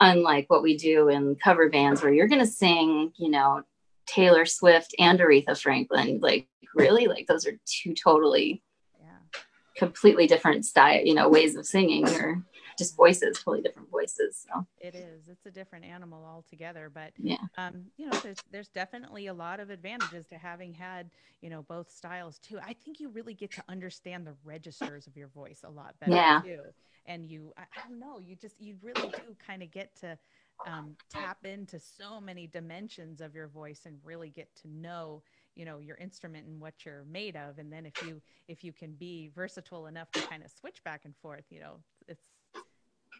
Unlike 0.00 0.46
what 0.48 0.64
we 0.64 0.76
do 0.76 1.08
in 1.08 1.36
cover 1.36 1.70
bands, 1.70 2.02
where 2.02 2.12
you're 2.12 2.26
going 2.26 2.40
to 2.40 2.46
sing, 2.46 3.12
you 3.16 3.30
know, 3.30 3.62
Taylor 4.06 4.46
Swift 4.46 4.94
and 4.98 5.18
Aretha 5.18 5.60
Franklin. 5.60 6.20
Like, 6.20 6.48
really, 6.74 7.06
like 7.06 7.26
those 7.26 7.46
are 7.46 7.58
two 7.64 7.94
totally, 7.94 8.62
yeah. 9.00 9.40
completely 9.76 10.26
different 10.26 10.64
style, 10.64 11.04
you 11.04 11.14
know, 11.14 11.28
ways 11.28 11.56
of 11.56 11.66
singing. 11.66 12.08
Or 12.08 12.44
just 12.76 12.96
voices, 12.96 13.38
totally 13.38 13.62
different 13.62 13.90
voices. 13.90 14.46
So 14.48 14.66
it 14.80 14.94
is. 14.94 15.28
It's 15.28 15.46
a 15.46 15.50
different 15.50 15.84
animal 15.84 16.24
altogether. 16.24 16.90
But 16.92 17.12
yeah, 17.18 17.36
um, 17.56 17.86
you 17.96 18.06
know, 18.06 18.18
there's 18.18 18.38
there's 18.50 18.68
definitely 18.68 19.28
a 19.28 19.34
lot 19.34 19.60
of 19.60 19.70
advantages 19.70 20.26
to 20.28 20.36
having 20.36 20.74
had 20.74 21.10
you 21.40 21.50
know 21.50 21.62
both 21.62 21.90
styles 21.90 22.38
too. 22.38 22.58
I 22.60 22.74
think 22.84 23.00
you 23.00 23.08
really 23.08 23.34
get 23.34 23.52
to 23.52 23.64
understand 23.68 24.26
the 24.26 24.34
registers 24.44 25.06
of 25.06 25.16
your 25.16 25.28
voice 25.28 25.62
a 25.64 25.70
lot 25.70 25.94
better 26.00 26.12
yeah. 26.12 26.40
too. 26.42 26.60
And 27.06 27.26
you, 27.26 27.52
I, 27.58 27.62
I 27.62 27.88
don't 27.88 28.00
know, 28.00 28.18
you 28.18 28.34
just 28.34 28.58
you 28.58 28.76
really 28.82 29.08
do 29.08 29.36
kind 29.46 29.62
of 29.62 29.70
get 29.70 29.94
to 30.00 30.18
um, 30.66 30.96
tap 31.10 31.38
into 31.44 31.78
so 31.78 32.20
many 32.20 32.46
dimensions 32.46 33.20
of 33.20 33.34
your 33.34 33.48
voice 33.48 33.82
and 33.86 33.98
really 34.04 34.30
get 34.30 34.48
to 34.62 34.68
know 34.68 35.22
you 35.54 35.64
know 35.64 35.78
your 35.78 35.96
instrument 35.96 36.46
and 36.46 36.60
what 36.60 36.74
you're 36.84 37.04
made 37.04 37.36
of 37.36 37.58
and 37.58 37.72
then 37.72 37.86
if 37.86 38.02
you 38.02 38.20
if 38.48 38.64
you 38.64 38.72
can 38.72 38.92
be 38.92 39.30
versatile 39.34 39.86
enough 39.86 40.10
to 40.10 40.20
kind 40.22 40.42
of 40.42 40.50
switch 40.50 40.82
back 40.84 41.02
and 41.04 41.14
forth 41.16 41.44
you 41.50 41.60
know 41.60 41.76
it's 42.08 42.28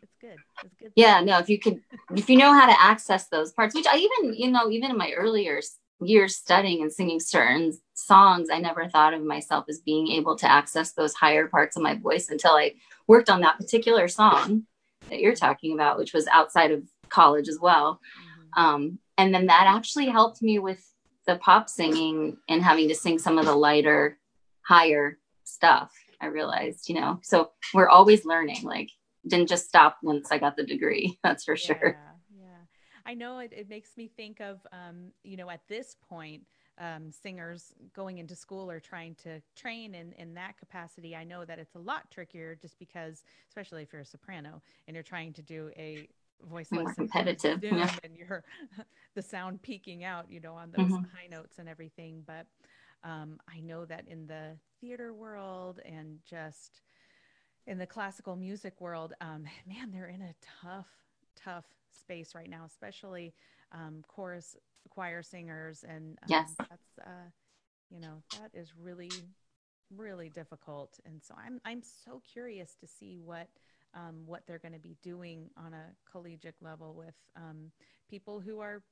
it's 0.04 0.16
good. 0.20 0.38
It's 0.62 0.74
good. 0.78 0.92
Yeah, 0.96 1.22
no, 1.22 1.38
if 1.38 1.48
you 1.48 1.58
could, 1.58 1.80
if 2.14 2.28
you 2.28 2.36
know 2.36 2.52
how 2.52 2.66
to 2.66 2.80
access 2.80 3.28
those 3.28 3.52
parts, 3.52 3.74
which 3.74 3.86
I 3.86 3.96
even, 3.96 4.34
you 4.34 4.50
know, 4.50 4.70
even 4.70 4.90
in 4.90 4.98
my 4.98 5.12
earlier 5.12 5.60
years 6.00 6.36
studying 6.36 6.82
and 6.82 6.92
singing 6.92 7.20
certain 7.20 7.72
songs, 7.94 8.50
I 8.52 8.58
never 8.58 8.86
thought 8.88 9.14
of 9.14 9.22
myself 9.22 9.64
as 9.70 9.80
being 9.80 10.08
able 10.08 10.36
to 10.36 10.50
access 10.50 10.92
those 10.92 11.14
higher 11.14 11.46
parts 11.46 11.76
of 11.76 11.82
my 11.82 11.94
voice 11.94 12.28
until 12.28 12.52
I 12.52 12.74
worked 13.08 13.30
on 13.30 13.40
that 13.40 13.56
particular 13.56 14.08
song 14.08 14.64
that 15.08 15.20
you're 15.20 15.34
talking 15.34 15.72
about, 15.72 15.96
which 15.96 16.12
was 16.12 16.26
outside 16.26 16.70
of 16.70 16.82
college 17.14 17.48
as 17.48 17.58
well. 17.60 18.00
Mm-hmm. 18.54 18.62
Um, 18.62 18.98
and 19.16 19.34
then 19.34 19.46
that 19.46 19.66
actually 19.66 20.06
helped 20.06 20.42
me 20.42 20.58
with 20.58 20.82
the 21.26 21.36
pop 21.36 21.68
singing 21.68 22.36
and 22.48 22.62
having 22.62 22.88
to 22.88 22.94
sing 22.94 23.18
some 23.18 23.38
of 23.38 23.46
the 23.46 23.54
lighter, 23.54 24.18
higher 24.66 25.18
stuff. 25.44 25.92
I 26.20 26.26
realized, 26.26 26.88
you 26.88 26.94
know, 26.96 27.20
so 27.22 27.50
we're 27.72 27.88
always 27.88 28.24
learning. 28.24 28.62
Like 28.62 28.90
didn't 29.26 29.48
just 29.48 29.68
stop 29.68 29.98
once 30.02 30.30
I 30.30 30.38
got 30.38 30.56
the 30.56 30.64
degree. 30.64 31.18
That's 31.24 31.44
for 31.44 31.54
yeah, 31.54 31.66
sure. 31.66 31.98
Yeah. 32.36 32.44
I 33.06 33.14
know 33.14 33.38
it, 33.38 33.52
it 33.54 33.68
makes 33.68 33.96
me 33.96 34.08
think 34.08 34.40
of, 34.40 34.66
um, 34.72 35.12
you 35.22 35.36
know, 35.36 35.50
at 35.50 35.60
this 35.68 35.96
point, 36.08 36.42
um, 36.78 37.12
singers 37.12 37.72
going 37.94 38.18
into 38.18 38.34
school 38.34 38.68
or 38.70 38.80
trying 38.80 39.14
to 39.22 39.40
train 39.54 39.94
in, 39.94 40.12
in 40.14 40.34
that 40.34 40.58
capacity. 40.58 41.14
I 41.14 41.22
know 41.22 41.44
that 41.44 41.58
it's 41.58 41.76
a 41.76 41.78
lot 41.78 42.10
trickier 42.10 42.56
just 42.56 42.78
because, 42.78 43.22
especially 43.48 43.82
if 43.82 43.92
you're 43.92 44.02
a 44.02 44.06
soprano 44.06 44.60
and 44.88 44.94
you're 44.94 45.04
trying 45.04 45.32
to 45.34 45.42
do 45.42 45.70
a 45.76 46.08
voiceless 46.44 46.84
more 46.84 46.94
competitive 46.94 47.62
yeah. 47.62 47.94
and 48.02 48.16
you're 48.16 48.44
the 49.14 49.22
sound 49.22 49.62
peeking 49.62 50.04
out, 50.04 50.30
you 50.30 50.40
know, 50.40 50.54
on 50.54 50.72
those 50.76 50.86
mm-hmm. 50.86 51.04
high 51.14 51.26
notes 51.30 51.58
and 51.58 51.68
everything. 51.68 52.22
But 52.26 52.46
um, 53.02 53.38
I 53.48 53.60
know 53.60 53.84
that 53.84 54.08
in 54.08 54.26
the 54.26 54.56
theater 54.80 55.12
world 55.12 55.80
and 55.84 56.18
just 56.28 56.80
in 57.66 57.78
the 57.78 57.86
classical 57.86 58.36
music 58.36 58.80
world, 58.80 59.12
um, 59.20 59.44
man, 59.66 59.90
they're 59.92 60.08
in 60.08 60.22
a 60.22 60.34
tough, 60.62 60.88
tough 61.36 61.64
space 61.92 62.34
right 62.34 62.50
now, 62.50 62.64
especially 62.66 63.34
um, 63.72 64.02
chorus 64.08 64.56
choir 64.90 65.22
singers. 65.22 65.84
And 65.88 66.18
um, 66.22 66.26
yes, 66.28 66.54
that's, 66.58 66.98
uh, 67.00 67.30
you 67.90 68.00
know, 68.00 68.22
that 68.40 68.50
is 68.52 68.72
really, 68.80 69.10
really 69.94 70.28
difficult. 70.28 70.98
And 71.04 71.22
so 71.22 71.34
I'm, 71.36 71.60
I'm 71.64 71.82
so 71.82 72.20
curious 72.32 72.74
to 72.80 72.86
see 72.86 73.18
what, 73.22 73.48
um, 73.94 74.22
what 74.26 74.42
they're 74.46 74.58
going 74.58 74.74
to 74.74 74.80
be 74.80 74.96
doing 75.02 75.48
on 75.56 75.72
a 75.72 75.84
collegiate 76.10 76.56
level 76.60 76.94
with 76.94 77.14
um, 77.36 77.70
people 78.08 78.40
who 78.40 78.60
are 78.60 78.82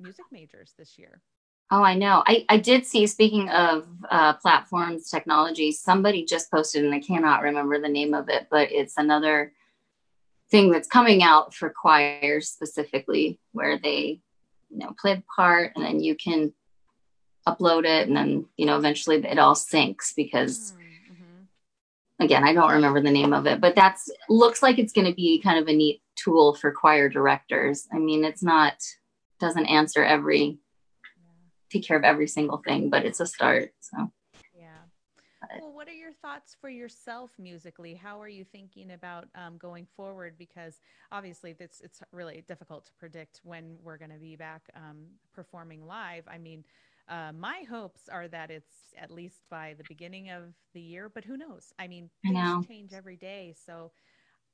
music 0.00 0.24
majors 0.32 0.74
this 0.76 0.98
year. 0.98 1.20
Oh, 1.70 1.82
I 1.82 1.94
know. 1.94 2.22
I, 2.26 2.44
I 2.48 2.58
did 2.58 2.84
see, 2.84 3.06
speaking 3.06 3.48
of 3.48 3.86
uh, 4.10 4.34
platforms, 4.34 5.08
technology, 5.08 5.72
somebody 5.72 6.24
just 6.24 6.50
posted, 6.50 6.84
and 6.84 6.94
I 6.94 7.00
cannot 7.00 7.42
remember 7.42 7.80
the 7.80 7.88
name 7.88 8.12
of 8.12 8.28
it, 8.28 8.48
but 8.50 8.70
it's 8.70 8.94
another 8.96 9.52
thing 10.50 10.70
that's 10.70 10.88
coming 10.88 11.22
out 11.22 11.54
for 11.54 11.70
choirs 11.70 12.48
specifically 12.48 13.38
where 13.52 13.78
they, 13.78 14.20
you 14.68 14.78
know, 14.78 14.94
play 15.00 15.14
the 15.14 15.22
part 15.34 15.72
and 15.74 15.84
then 15.84 16.00
you 16.00 16.14
can 16.14 16.52
upload 17.48 17.84
it 17.84 18.08
and 18.08 18.16
then, 18.16 18.46
you 18.56 18.66
know, 18.66 18.76
eventually 18.76 19.16
it 19.16 19.38
all 19.38 19.54
syncs 19.54 20.14
because. 20.14 20.72
Mm-hmm. 20.72 20.83
Again, 22.24 22.42
I 22.42 22.54
don't 22.54 22.72
remember 22.72 23.02
the 23.02 23.10
name 23.10 23.32
of 23.32 23.46
it, 23.46 23.60
but 23.60 23.74
that's 23.74 24.10
looks 24.28 24.62
like 24.62 24.78
it's 24.78 24.92
going 24.92 25.06
to 25.06 25.14
be 25.14 25.40
kind 25.40 25.58
of 25.58 25.68
a 25.68 25.72
neat 25.72 26.00
tool 26.16 26.54
for 26.54 26.72
choir 26.72 27.08
directors. 27.08 27.86
I 27.92 27.98
mean, 27.98 28.24
it's 28.24 28.42
not 28.42 28.74
doesn't 29.40 29.66
answer 29.66 30.02
every 30.02 30.58
take 31.70 31.84
care 31.86 31.98
of 31.98 32.04
every 32.04 32.28
single 32.28 32.58
thing, 32.58 32.88
but 32.88 33.04
it's 33.04 33.20
a 33.20 33.26
start. 33.26 33.72
So, 33.80 34.10
yeah. 34.56 35.58
Well, 35.60 35.72
what 35.72 35.88
are 35.88 35.92
your 35.92 36.12
thoughts 36.12 36.56
for 36.60 36.70
yourself 36.70 37.30
musically? 37.38 37.94
How 37.94 38.22
are 38.22 38.28
you 38.28 38.44
thinking 38.44 38.92
about 38.92 39.28
um, 39.34 39.58
going 39.58 39.86
forward? 39.96 40.36
Because 40.38 40.80
obviously, 41.12 41.54
it's 41.58 41.80
it's 41.80 42.00
really 42.12 42.42
difficult 42.48 42.86
to 42.86 42.92
predict 42.98 43.40
when 43.44 43.76
we're 43.82 43.98
going 43.98 44.12
to 44.12 44.18
be 44.18 44.36
back 44.36 44.62
um, 44.76 45.06
performing 45.34 45.86
live. 45.86 46.24
I 46.26 46.38
mean, 46.38 46.64
uh, 47.08 47.32
my 47.38 47.64
hopes 47.68 48.08
are 48.08 48.28
that 48.28 48.50
it's 48.50 48.94
at 48.98 49.10
least 49.10 49.42
by 49.50 49.74
the 49.76 49.84
beginning 49.88 50.30
of 50.30 50.54
the 50.72 50.80
year, 50.80 51.10
but 51.12 51.24
who 51.24 51.36
knows? 51.36 51.72
I 51.78 51.86
mean, 51.86 52.08
things 52.22 52.66
change 52.66 52.92
every 52.92 53.16
day, 53.16 53.54
so 53.66 53.92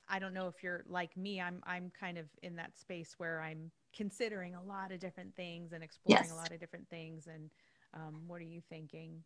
I 0.09 0.18
don't 0.18 0.35
know 0.35 0.49
if 0.49 0.62
you're 0.62 0.85
like 0.89 1.16
me. 1.16 1.41
I'm 1.41 1.62
I'm 1.64 1.93
kind 1.99 2.18
of 2.18 2.27
in 2.43 2.57
that 2.57 2.77
space 2.77 3.14
where 3.18 3.41
I'm 3.41 3.70
considering 3.95 4.55
a 4.55 4.62
lot 4.62 4.91
of 4.91 4.99
different 4.99 5.35
things 5.37 5.72
and 5.72 5.85
exploring 5.85 6.24
yes. 6.24 6.33
a 6.33 6.37
lot 6.37 6.51
of 6.51 6.59
different 6.59 6.89
things. 6.89 7.29
And 7.29 7.51
um, 7.95 8.22
what 8.27 8.41
are 8.41 8.45
you 8.45 8.62
thinking? 8.68 9.22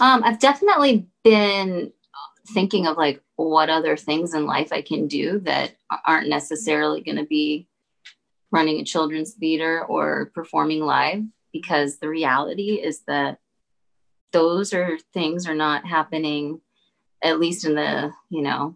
Um, 0.00 0.22
I've 0.24 0.40
definitely 0.40 1.06
been 1.24 1.92
thinking 2.48 2.86
of 2.86 2.96
like 2.96 3.22
what 3.36 3.70
other 3.70 3.96
things 3.96 4.34
in 4.34 4.44
life 4.44 4.72
I 4.72 4.82
can 4.82 5.06
do 5.06 5.38
that 5.40 5.76
aren't 6.06 6.28
necessarily 6.28 7.00
going 7.00 7.16
to 7.16 7.24
be 7.24 7.68
running 8.50 8.80
a 8.80 8.84
children's 8.84 9.32
theater 9.32 9.84
or 9.86 10.30
performing 10.34 10.80
live 10.80 11.22
because 11.52 11.98
the 11.98 12.08
reality 12.08 12.80
is 12.82 13.02
that 13.06 13.38
those 14.32 14.72
are 14.72 14.98
things 15.12 15.46
are 15.46 15.54
not 15.54 15.86
happening 15.86 16.60
at 17.22 17.38
least 17.38 17.64
in 17.64 17.74
the 17.74 18.12
you 18.30 18.42
know 18.42 18.74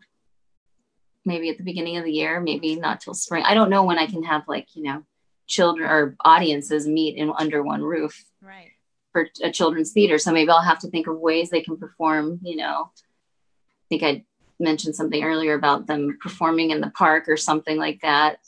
maybe 1.27 1.51
at 1.51 1.59
the 1.59 1.65
beginning 1.65 1.97
of 1.97 2.05
the 2.05 2.13
year, 2.13 2.41
maybe 2.41 2.77
not 2.77 3.01
till 3.01 3.13
spring. 3.13 3.43
I 3.45 3.53
don't 3.53 3.69
know 3.69 3.85
when 3.85 3.99
I 3.99 4.07
can 4.07 4.23
have 4.23 4.45
like, 4.47 4.69
you 4.75 4.85
know, 4.85 5.03
children 5.47 5.91
or 5.91 6.17
audiences 6.25 6.87
meet 6.87 7.17
in 7.17 7.33
under 7.37 7.63
one 7.63 7.83
roof. 7.83 8.25
Right. 8.41 8.71
For 9.13 9.29
a 9.43 9.51
children's 9.51 9.93
theater. 9.93 10.19
So 10.19 10.33
maybe 10.33 10.51
I'll 10.51 10.61
have 10.63 10.79
to 10.81 10.89
think 10.89 11.09
of 11.09 11.19
ways 11.19 11.51
they 11.51 11.63
can 11.63 11.77
perform, 11.77 12.39
you 12.43 12.57
know. 12.57 12.91
I 12.93 13.87
think 13.89 14.03
I 14.03 14.25
mentioned 14.61 14.95
something 14.95 15.23
earlier 15.23 15.55
about 15.55 15.87
them 15.87 16.17
performing 16.21 16.71
in 16.71 16.81
the 16.81 16.91
park 16.91 17.29
or 17.29 17.37
something 17.37 17.77
like 17.77 18.01
that. 18.03 18.39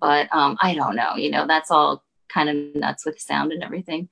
But 0.00 0.28
um, 0.32 0.56
I 0.60 0.74
don't 0.74 0.96
know, 0.96 1.14
you 1.16 1.30
know, 1.30 1.46
that's 1.46 1.70
all 1.70 2.02
kind 2.36 2.50
of 2.50 2.74
nuts 2.74 3.06
with 3.06 3.18
sound 3.18 3.52
and 3.52 3.64
everything. 3.64 4.08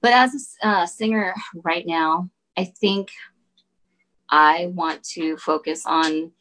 But 0.00 0.12
as 0.12 0.56
a 0.62 0.68
uh, 0.68 0.86
singer 0.86 1.34
right 1.64 1.84
now, 1.86 2.30
I 2.56 2.64
think 2.64 3.08
I 4.30 4.70
want 4.72 5.02
to 5.14 5.36
focus 5.36 5.82
on 5.84 6.32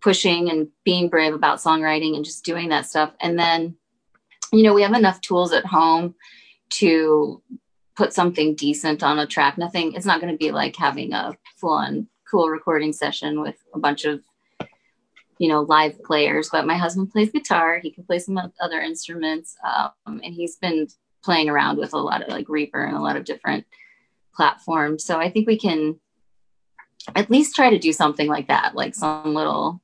pushing 0.00 0.50
and 0.50 0.68
being 0.84 1.08
brave 1.08 1.34
about 1.34 1.58
songwriting 1.58 2.14
and 2.16 2.24
just 2.24 2.44
doing 2.44 2.70
that 2.70 2.86
stuff. 2.86 3.12
And 3.20 3.38
then, 3.38 3.76
you 4.52 4.62
know, 4.62 4.74
we 4.74 4.82
have 4.82 4.94
enough 4.94 5.20
tools 5.20 5.52
at 5.52 5.66
home 5.66 6.14
to 6.70 7.42
put 7.96 8.12
something 8.12 8.54
decent 8.54 9.02
on 9.02 9.18
a 9.18 9.26
track. 9.26 9.58
Nothing, 9.58 9.92
it's 9.94 10.06
not 10.06 10.20
going 10.20 10.32
to 10.32 10.38
be 10.38 10.50
like 10.50 10.76
having 10.76 11.12
a 11.12 11.36
full 11.56 11.72
on 11.72 12.06
cool 12.30 12.48
recording 12.48 12.92
session 12.92 13.40
with 13.40 13.56
a 13.74 13.78
bunch 13.78 14.04
of, 14.04 14.20
you 15.38 15.48
know, 15.48 15.62
live 15.62 16.02
players. 16.02 16.48
But 16.50 16.66
my 16.66 16.76
husband 16.76 17.10
plays 17.10 17.30
guitar, 17.30 17.80
he 17.82 17.90
can 17.90 18.04
play 18.04 18.18
some 18.18 18.38
other 18.60 18.80
instruments. 18.80 19.56
Um, 19.64 20.20
and 20.22 20.34
he's 20.34 20.56
been 20.56 20.88
playing 21.22 21.48
around 21.48 21.78
with 21.78 21.94
a 21.94 21.98
lot 21.98 22.22
of 22.22 22.28
like 22.28 22.48
Reaper 22.48 22.84
and 22.84 22.96
a 22.96 23.00
lot 23.00 23.16
of 23.16 23.24
different 23.24 23.66
platforms. 24.34 25.04
So 25.04 25.18
I 25.18 25.30
think 25.30 25.46
we 25.46 25.58
can 25.58 25.98
at 27.14 27.30
least 27.30 27.54
try 27.54 27.70
to 27.70 27.78
do 27.78 27.92
something 27.92 28.28
like 28.28 28.48
that, 28.48 28.74
like 28.74 28.94
some 28.94 29.34
little 29.34 29.80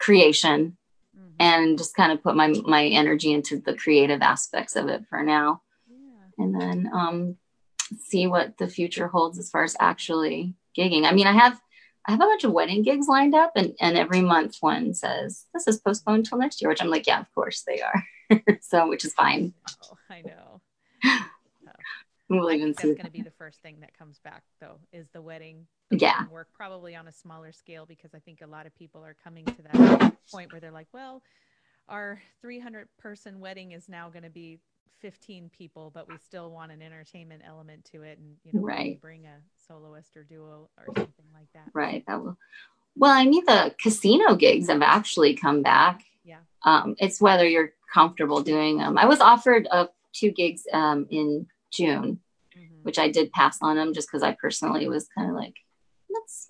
creation 0.00 0.76
mm-hmm. 1.16 1.28
and 1.38 1.78
just 1.78 1.94
kind 1.94 2.10
of 2.10 2.22
put 2.22 2.34
my 2.34 2.48
my 2.64 2.86
energy 2.86 3.32
into 3.32 3.58
the 3.60 3.74
creative 3.74 4.22
aspects 4.22 4.74
of 4.74 4.88
it 4.88 5.04
for 5.08 5.22
now 5.22 5.62
yeah. 5.88 6.44
and 6.44 6.60
then 6.60 6.90
um 6.92 7.36
see 7.98 8.26
what 8.26 8.56
the 8.58 8.66
future 8.66 9.06
holds 9.06 9.38
as 9.38 9.50
far 9.50 9.62
as 9.62 9.76
actually 9.78 10.54
gigging 10.76 11.04
i 11.04 11.12
mean 11.12 11.26
i 11.26 11.32
have 11.32 11.60
i 12.06 12.12
have 12.12 12.20
a 12.20 12.24
bunch 12.24 12.44
of 12.44 12.52
wedding 12.52 12.82
gigs 12.82 13.08
lined 13.08 13.34
up 13.34 13.52
and 13.56 13.74
and 13.80 13.96
every 13.96 14.20
month 14.20 14.56
one 14.60 14.94
says 14.94 15.46
this 15.54 15.66
is 15.66 15.80
postponed 15.80 16.26
till 16.26 16.38
next 16.38 16.60
year 16.60 16.68
which 16.68 16.82
i'm 16.82 16.90
like 16.90 17.06
yeah 17.06 17.20
of 17.20 17.34
course 17.34 17.62
they 17.66 17.80
are 17.80 18.04
so 18.60 18.88
which 18.88 19.04
is 19.04 19.14
fine 19.14 19.52
oh, 19.84 19.96
i 20.08 20.22
know 20.22 20.60
we'll 22.30 22.48
I 22.48 22.54
even 22.54 22.68
that's 22.68 22.82
going 22.82 23.04
to 23.04 23.10
be 23.10 23.22
the 23.22 23.32
first 23.32 23.60
thing 23.60 23.78
that 23.80 23.96
comes 23.98 24.18
back, 24.20 24.42
though, 24.60 24.78
is 24.92 25.08
the 25.12 25.20
wedding. 25.20 25.66
The 25.90 25.98
yeah. 25.98 26.18
Wedding 26.20 26.32
work 26.32 26.48
probably 26.54 26.94
on 26.96 27.08
a 27.08 27.12
smaller 27.12 27.52
scale 27.52 27.84
because 27.84 28.14
I 28.14 28.20
think 28.20 28.40
a 28.40 28.46
lot 28.46 28.66
of 28.66 28.74
people 28.76 29.04
are 29.04 29.16
coming 29.22 29.44
to 29.44 29.62
that 29.72 30.14
point 30.30 30.52
where 30.52 30.60
they're 30.60 30.70
like, 30.70 30.88
well, 30.94 31.22
our 31.88 32.22
300 32.40 32.88
person 32.98 33.40
wedding 33.40 33.72
is 33.72 33.88
now 33.88 34.08
going 34.08 34.22
to 34.22 34.30
be 34.30 34.60
15 35.00 35.50
people, 35.56 35.90
but 35.94 36.08
we 36.08 36.16
still 36.18 36.50
want 36.50 36.72
an 36.72 36.82
entertainment 36.82 37.42
element 37.46 37.84
to 37.92 38.02
it, 38.02 38.18
and 38.18 38.36
you 38.44 38.52
know, 38.52 38.64
right. 38.66 39.00
bring 39.00 39.26
a 39.26 39.36
soloist 39.66 40.16
or 40.16 40.24
duo 40.24 40.68
or 40.76 40.86
something 40.86 41.24
like 41.34 41.48
that. 41.54 41.70
Right. 41.72 42.04
That 42.06 42.22
will. 42.22 42.36
Well, 42.96 43.12
I 43.12 43.24
mean, 43.24 43.44
the 43.44 43.74
casino 43.80 44.34
gigs 44.34 44.68
have 44.68 44.82
actually 44.82 45.34
come 45.34 45.62
back. 45.62 46.02
Yeah. 46.24 46.40
Um, 46.64 46.96
it's 46.98 47.20
whether 47.20 47.48
you're 47.48 47.72
comfortable 47.92 48.42
doing 48.42 48.78
them. 48.78 48.98
I 48.98 49.06
was 49.06 49.20
offered 49.20 49.68
a 49.70 49.88
two 50.12 50.30
gigs 50.30 50.64
um, 50.72 51.06
in 51.10 51.46
June, 51.72 52.20
mm-hmm. 52.56 52.82
which 52.82 52.98
I 52.98 53.08
did 53.08 53.32
pass 53.32 53.58
on 53.62 53.76
them 53.76 53.94
just 53.94 54.08
because 54.08 54.22
I 54.22 54.36
personally 54.40 54.88
was 54.88 55.08
kind 55.16 55.30
of 55.30 55.36
like, 55.36 55.54
that's 56.12 56.48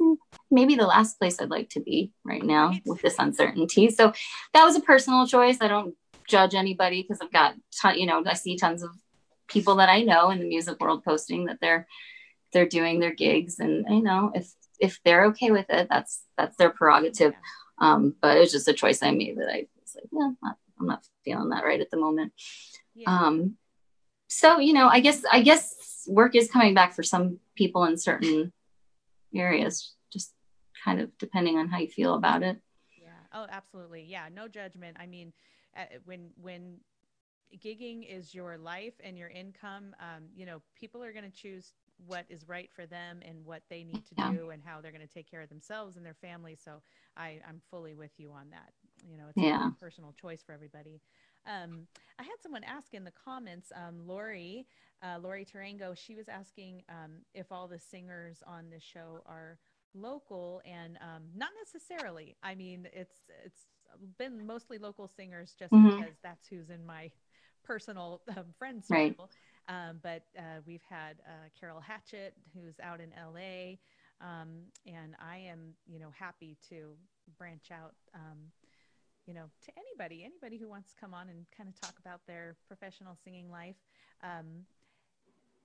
maybe 0.51 0.75
the 0.75 0.87
last 0.87 1.19
place 1.19 1.41
I'd 1.41 1.51
like 1.51 1.69
to 1.71 1.81
be 1.81 2.13
right 2.25 2.43
now 2.43 2.69
right. 2.69 2.83
with 2.87 3.03
this 3.03 3.17
uncertainty. 3.19 3.91
So 3.91 4.13
that 4.55 4.65
was 4.65 4.77
a 4.77 4.81
personal 4.81 5.27
choice. 5.27 5.59
I 5.61 5.69
don't 5.69 5.95
judge 6.31 6.55
anybody 6.55 7.03
because 7.03 7.21
I've 7.21 7.33
got, 7.33 7.55
ton, 7.81 7.99
you 7.99 8.07
know, 8.07 8.23
I 8.27 8.35
see 8.35 8.57
tons 8.57 8.83
of 8.83 8.91
people 9.49 9.77
that 9.77 9.89
I 9.89 10.03
know 10.03 10.31
in 10.31 10.39
the 10.39 10.49
music 10.49 10.81
world 10.81 11.05
posting 11.05 11.47
that 11.47 11.59
they're 11.61 11.87
they're 12.53 12.67
doing 12.67 12.99
their 12.99 13.15
gigs, 13.15 13.61
and 13.61 13.85
you 13.89 14.03
know, 14.03 14.33
if 14.35 14.53
if 14.81 15.01
they're 15.05 15.27
okay 15.27 15.51
with 15.51 15.67
it, 15.69 15.89
that's 15.91 16.23
that's 16.37 16.57
their 16.57 16.71
prerogative. 16.71 17.35
Um, 17.79 18.15
but 18.21 18.37
it 18.37 18.41
was 18.41 18.53
just 18.53 18.69
a 18.69 18.73
choice 18.73 19.03
I 19.03 19.13
made 19.13 19.39
that 19.39 19.49
I 19.49 19.67
was 19.81 19.95
like, 19.95 20.05
yeah, 20.13 20.27
I'm 20.27 20.37
not, 20.43 20.57
I'm 20.79 20.87
not 20.87 21.07
feeling 21.25 21.49
that 21.51 21.65
right 21.65 21.81
at 21.81 21.91
the 21.91 21.97
moment. 21.97 22.33
Yeah. 22.95 23.09
Um, 23.09 23.57
so 24.31 24.61
you 24.61 24.73
know 24.73 24.89
i 24.89 25.01
guess 25.01 25.23
i 25.33 25.43
guess 25.43 26.05
work 26.07 26.35
is 26.37 26.51
coming 26.51 26.73
back 26.73 26.95
for 26.95 27.03
some 27.03 27.39
people 27.57 27.85
in 27.85 27.99
certain 27.99 28.53
areas 29.35 29.95
just 30.13 30.33
kind 30.85 31.01
of 31.01 31.11
depending 31.19 31.59
on 31.59 31.69
how 31.69 31.79
you 31.79 31.89
feel 31.89 32.15
about 32.15 32.43
it 32.43 32.57
yeah 32.97 33.11
oh 33.35 33.47
absolutely 33.51 34.07
yeah 34.09 34.29
no 34.33 34.47
judgment 34.47 34.97
i 35.01 35.07
mean 35.07 35.33
when 36.05 36.31
when 36.41 36.77
gigging 37.65 38.07
is 38.09 38.33
your 38.33 38.57
life 38.57 38.95
and 39.03 39.19
your 39.19 39.29
income 39.29 39.95
um, 40.01 40.25
you 40.35 40.47
know 40.47 40.63
people 40.75 41.03
are 41.03 41.13
going 41.13 41.25
to 41.25 41.37
choose 41.37 41.73
what 42.07 42.25
is 42.31 42.49
right 42.49 42.71
for 42.73 42.87
them 42.87 43.21
and 43.27 43.45
what 43.45 43.63
they 43.69 43.85
need 43.85 44.07
to 44.07 44.15
yeah. 44.17 44.33
do 44.33 44.51
and 44.51 44.63
how 44.65 44.81
they're 44.81 44.93
going 44.93 45.07
to 45.07 45.13
take 45.13 45.31
care 45.31 45.43
of 45.43 45.49
themselves 45.49 45.97
and 45.97 46.07
their 46.07 46.15
family 46.15 46.57
so 46.57 46.81
i 47.17 47.39
i'm 47.49 47.61
fully 47.71 47.95
with 47.95 48.13
you 48.19 48.31
on 48.31 48.49
that 48.51 48.73
you 49.11 49.19
know 49.19 49.25
it's 49.29 49.43
yeah. 49.43 49.69
a 49.69 49.85
personal 49.85 50.15
choice 50.21 50.43
for 50.43 50.53
everybody 50.53 51.01
um, 51.47 51.87
I 52.19 52.23
had 52.23 52.37
someone 52.43 52.65
ask 52.65 52.95
in 52.95 53.05
the 53.05 53.13
comments, 53.13 53.73
um, 53.75 54.07
Lori, 54.07 54.67
uh, 55.03 55.19
Lori 55.21 55.45
Tarango, 55.45 55.97
she 55.97 56.15
was 56.15 56.29
asking 56.29 56.83
um, 56.89 57.23
if 57.35 57.51
all 57.51 57.67
the 57.67 57.79
singers 57.79 58.43
on 58.47 58.69
this 58.71 58.83
show 58.83 59.23
are 59.27 59.59
local 59.95 60.61
and 60.65 60.99
um, 61.01 61.25
not 61.35 61.51
necessarily. 61.65 62.37
I 62.43 62.55
mean, 62.55 62.89
it's 62.93 63.17
it's 63.45 63.67
been 64.19 64.47
mostly 64.47 64.79
local 64.79 65.09
singers 65.09 65.55
just 65.59 65.73
mm-hmm. 65.73 65.97
because 65.97 66.17
that's 66.23 66.47
who's 66.49 66.71
in 66.71 66.85
my 66.85 67.11
personal 67.65 68.23
um, 68.37 68.45
friend 68.59 68.85
circle. 68.85 69.31
Right. 69.69 69.89
Um, 69.89 70.01
but 70.03 70.23
uh, 70.37 70.61
we've 70.67 70.83
had 70.89 71.17
uh, 71.27 71.49
Carol 71.59 71.81
Hatchett, 71.81 72.35
who's 72.55 72.75
out 72.83 73.01
in 73.01 73.11
LA, 73.11 73.77
um, 74.21 74.49
and 74.87 75.15
I 75.21 75.39
am, 75.39 75.75
you 75.87 76.01
know, 76.01 76.11
happy 76.19 76.57
to 76.71 76.95
branch 77.39 77.71
out 77.71 77.95
um, 78.15 78.51
you 79.27 79.35
know, 79.35 79.45
to 79.65 79.73
anybody, 79.77 80.25
anybody 80.25 80.59
who 80.59 80.69
wants 80.69 80.91
to 80.91 80.97
come 81.01 81.15
on 81.15 81.29
and 81.29 81.47
kind 81.57 81.69
of 81.69 81.81
talk 81.81 81.95
about 82.05 82.21
their 82.27 82.57
professional 82.67 83.17
singing 83.23 83.49
life. 83.49 83.77
Um, 84.25 84.65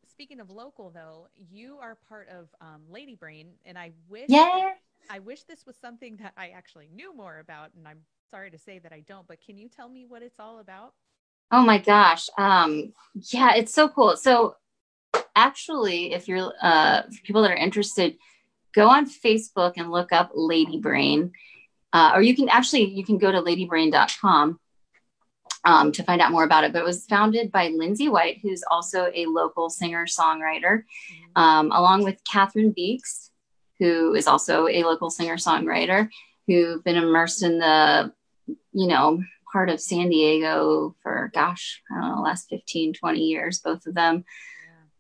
speaking 0.08 0.40
of 0.40 0.52
local, 0.52 0.92
though, 0.92 1.28
you 1.36 1.78
are 1.82 1.98
part 2.08 2.30
of 2.30 2.50
um, 2.62 2.82
Lady 2.90 3.16
Brain, 3.16 3.48
and 3.66 3.76
I 3.76 3.92
wish 4.08 4.26
yeah. 4.30 4.74
I 5.10 5.20
wish 5.20 5.44
this 5.44 5.66
was 5.66 5.76
something 5.76 6.18
that 6.18 6.34
I 6.38 6.50
actually 6.50 6.90
knew 6.94 7.16
more 7.16 7.40
about, 7.40 7.72
and 7.76 7.88
I'm 7.88 8.02
sorry 8.30 8.52
to 8.52 8.58
say 8.58 8.80
that 8.80 8.94
I 8.94 9.02
don't. 9.08 9.28
But 9.28 9.40
can 9.46 9.58
you 9.58 9.70
tell 9.70 9.90
me 9.90 10.06
what 10.06 10.22
it's 10.22 10.40
all 10.40 10.60
about? 10.60 10.94
Oh 11.52 11.62
my 11.62 11.78
gosh, 11.78 12.28
um, 12.38 12.94
yeah, 13.14 13.56
it's 13.56 13.74
so 13.74 13.88
cool. 13.88 14.18
So 14.18 14.56
actually, 15.36 16.14
if 16.14 16.28
you're 16.28 16.52
uh, 16.62 17.04
people 17.24 17.44
that 17.44 17.52
are 17.52 17.56
interested, 17.56 18.18
go 18.74 18.90
on 18.90 19.10
Facebook 19.10 19.74
and 19.78 19.92
look 19.92 20.12
up 20.12 20.32
Lady 20.34 20.80
Brain 20.80 21.32
uh, 21.96 22.12
or 22.14 22.22
you 22.22 22.36
can 22.36 22.50
actually 22.50 22.84
you 22.84 23.06
can 23.06 23.18
go 23.18 23.32
to 23.32 23.42
ladybrain.com 23.42 24.60
um, 25.64 25.92
to 25.94 26.04
find 26.04 26.20
out 26.20 26.30
more 26.30 26.44
about 26.44 26.66
it. 26.66 26.74
But 26.74 26.80
it 26.80 26.86
was 26.86 27.06
founded 27.06 27.54
by 27.54 27.70
Lindsay 27.70 28.10
White, 28.10 28.40
who's 28.42 28.64
also 28.70 29.10
a 29.16 29.26
local 29.28 29.70
singer 29.70 30.06
songwriter, 30.06 30.84
mm-hmm. 30.84 31.42
um, 31.42 31.72
along 31.72 32.04
with 32.04 32.22
Catherine 32.30 32.74
Beeks, 32.74 33.32
who 33.80 34.14
is 34.14 34.28
also 34.28 34.68
a 34.68 34.84
local 34.84 35.10
singer 35.10 35.38
songwriter, 35.38 36.10
who've 36.48 36.84
been 36.84 36.96
immersed 36.96 37.44
in 37.44 37.60
the 37.60 38.14
you 38.72 38.88
know 38.88 39.22
part 39.52 39.70
of 39.70 39.80
San 39.80 40.10
Diego 40.10 40.96
for 41.02 41.32
gosh, 41.34 41.82
I 41.90 42.02
don't 42.02 42.16
know, 42.16 42.22
last 42.22 42.50
15, 42.50 42.94
20 42.94 43.20
years, 43.20 43.60
both 43.60 43.86
of 43.86 43.96
them. 43.96 44.26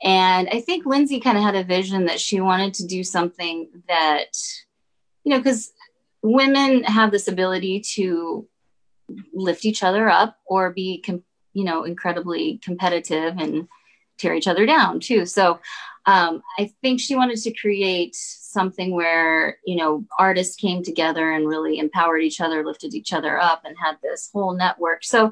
And 0.01 0.47
I 0.49 0.61
think 0.61 0.85
Lindsay 0.85 1.19
kind 1.19 1.37
of 1.37 1.43
had 1.43 1.55
a 1.55 1.63
vision 1.63 2.05
that 2.05 2.19
she 2.19 2.39
wanted 2.39 2.73
to 2.75 2.85
do 2.85 3.03
something 3.03 3.69
that, 3.87 4.27
you 5.23 5.31
know, 5.31 5.39
because 5.39 5.73
women 6.21 6.83
have 6.83 7.11
this 7.11 7.27
ability 7.27 7.81
to 7.95 8.47
lift 9.33 9.65
each 9.65 9.83
other 9.83 10.09
up 10.09 10.37
or 10.45 10.71
be 10.71 11.01
com- 11.05 11.23
you 11.53 11.63
know 11.63 11.83
incredibly 11.83 12.59
competitive 12.63 13.37
and 13.37 13.67
tear 14.17 14.33
each 14.33 14.47
other 14.47 14.65
down 14.65 14.99
too 14.99 15.25
so 15.25 15.59
um, 16.05 16.41
i 16.57 16.71
think 16.81 16.99
she 16.99 17.15
wanted 17.15 17.37
to 17.37 17.53
create 17.53 18.15
something 18.15 18.91
where 18.91 19.57
you 19.65 19.75
know 19.75 20.05
artists 20.19 20.55
came 20.55 20.83
together 20.83 21.31
and 21.31 21.47
really 21.47 21.79
empowered 21.79 22.21
each 22.21 22.41
other 22.41 22.65
lifted 22.65 22.93
each 22.93 23.13
other 23.13 23.39
up 23.39 23.61
and 23.65 23.75
had 23.81 23.97
this 24.01 24.29
whole 24.33 24.53
network 24.53 25.03
so 25.03 25.31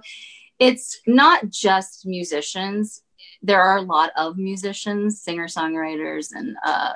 it's 0.60 1.02
not 1.08 1.50
just 1.50 2.06
musicians 2.06 3.04
there 3.42 3.62
are 3.62 3.78
a 3.78 3.82
lot 3.82 4.12
of 4.16 4.38
musicians 4.38 5.22
singer 5.22 5.48
songwriters 5.48 6.30
and 6.34 6.56
uh, 6.66 6.94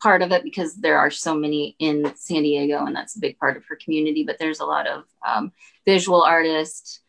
part 0.00 0.22
of 0.22 0.32
it 0.32 0.42
because 0.42 0.74
there 0.76 0.98
are 0.98 1.10
so 1.10 1.34
many 1.34 1.76
in 1.78 2.12
San 2.16 2.42
Diego, 2.42 2.84
and 2.84 2.96
that's 2.96 3.16
a 3.16 3.20
big 3.20 3.38
part 3.38 3.56
of 3.56 3.64
her 3.66 3.76
community. 3.76 4.24
But 4.24 4.38
there's 4.38 4.60
a 4.60 4.64
lot 4.64 4.86
of 4.86 5.04
um, 5.26 5.52
visual 5.86 6.22
artists, 6.22 7.00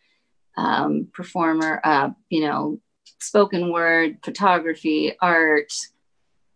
um, 0.57 1.07
performer, 1.13 1.81
uh, 1.83 2.09
you 2.29 2.41
know, 2.41 2.79
spoken 3.21 3.71
word, 3.71 4.17
photography, 4.23 5.15
art, 5.21 5.73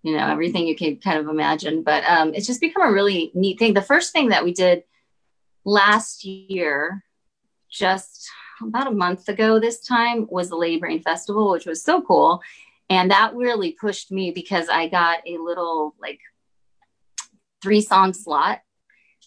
you 0.03 0.16
know, 0.16 0.28
everything 0.28 0.68
you 0.68 0.76
can 0.76 0.97
kind 0.97 1.18
of 1.18 1.28
imagine. 1.28 1.82
But 1.82 2.03
um, 2.05 2.34
it's 2.34 2.47
just 2.47 2.61
become 2.61 2.84
a 2.84 2.91
really 2.91 3.32
neat 3.34 3.57
thing. 3.57 3.74
The 3.74 3.82
first 3.82 4.13
thing 4.13 4.30
that 4.30 4.43
we 4.43 4.53
did 4.53 4.84
last 5.63 6.24
year, 6.24 7.03
just 7.70 8.30
about 8.61 8.88
a 8.88 8.91
month 8.91 9.28
ago 9.28 9.59
this 9.59 9.80
time, 9.80 10.28
was 10.30 10.49
the 10.49 10.55
Lady 10.55 10.80
Brain 10.80 11.01
Festival, 11.01 11.51
which 11.51 11.66
was 11.66 11.84
so 11.84 12.01
cool. 12.01 12.41
And 12.89 13.09
that 13.09 13.36
really 13.36 13.72
pushed 13.72 14.11
me 14.11 14.32
because 14.32 14.70
I 14.70 14.88
got 14.88 15.20
a 15.28 15.38
little 15.38 15.95
like 15.99 16.20
three 17.63 17.82
song 17.82 18.13
slot 18.13 18.61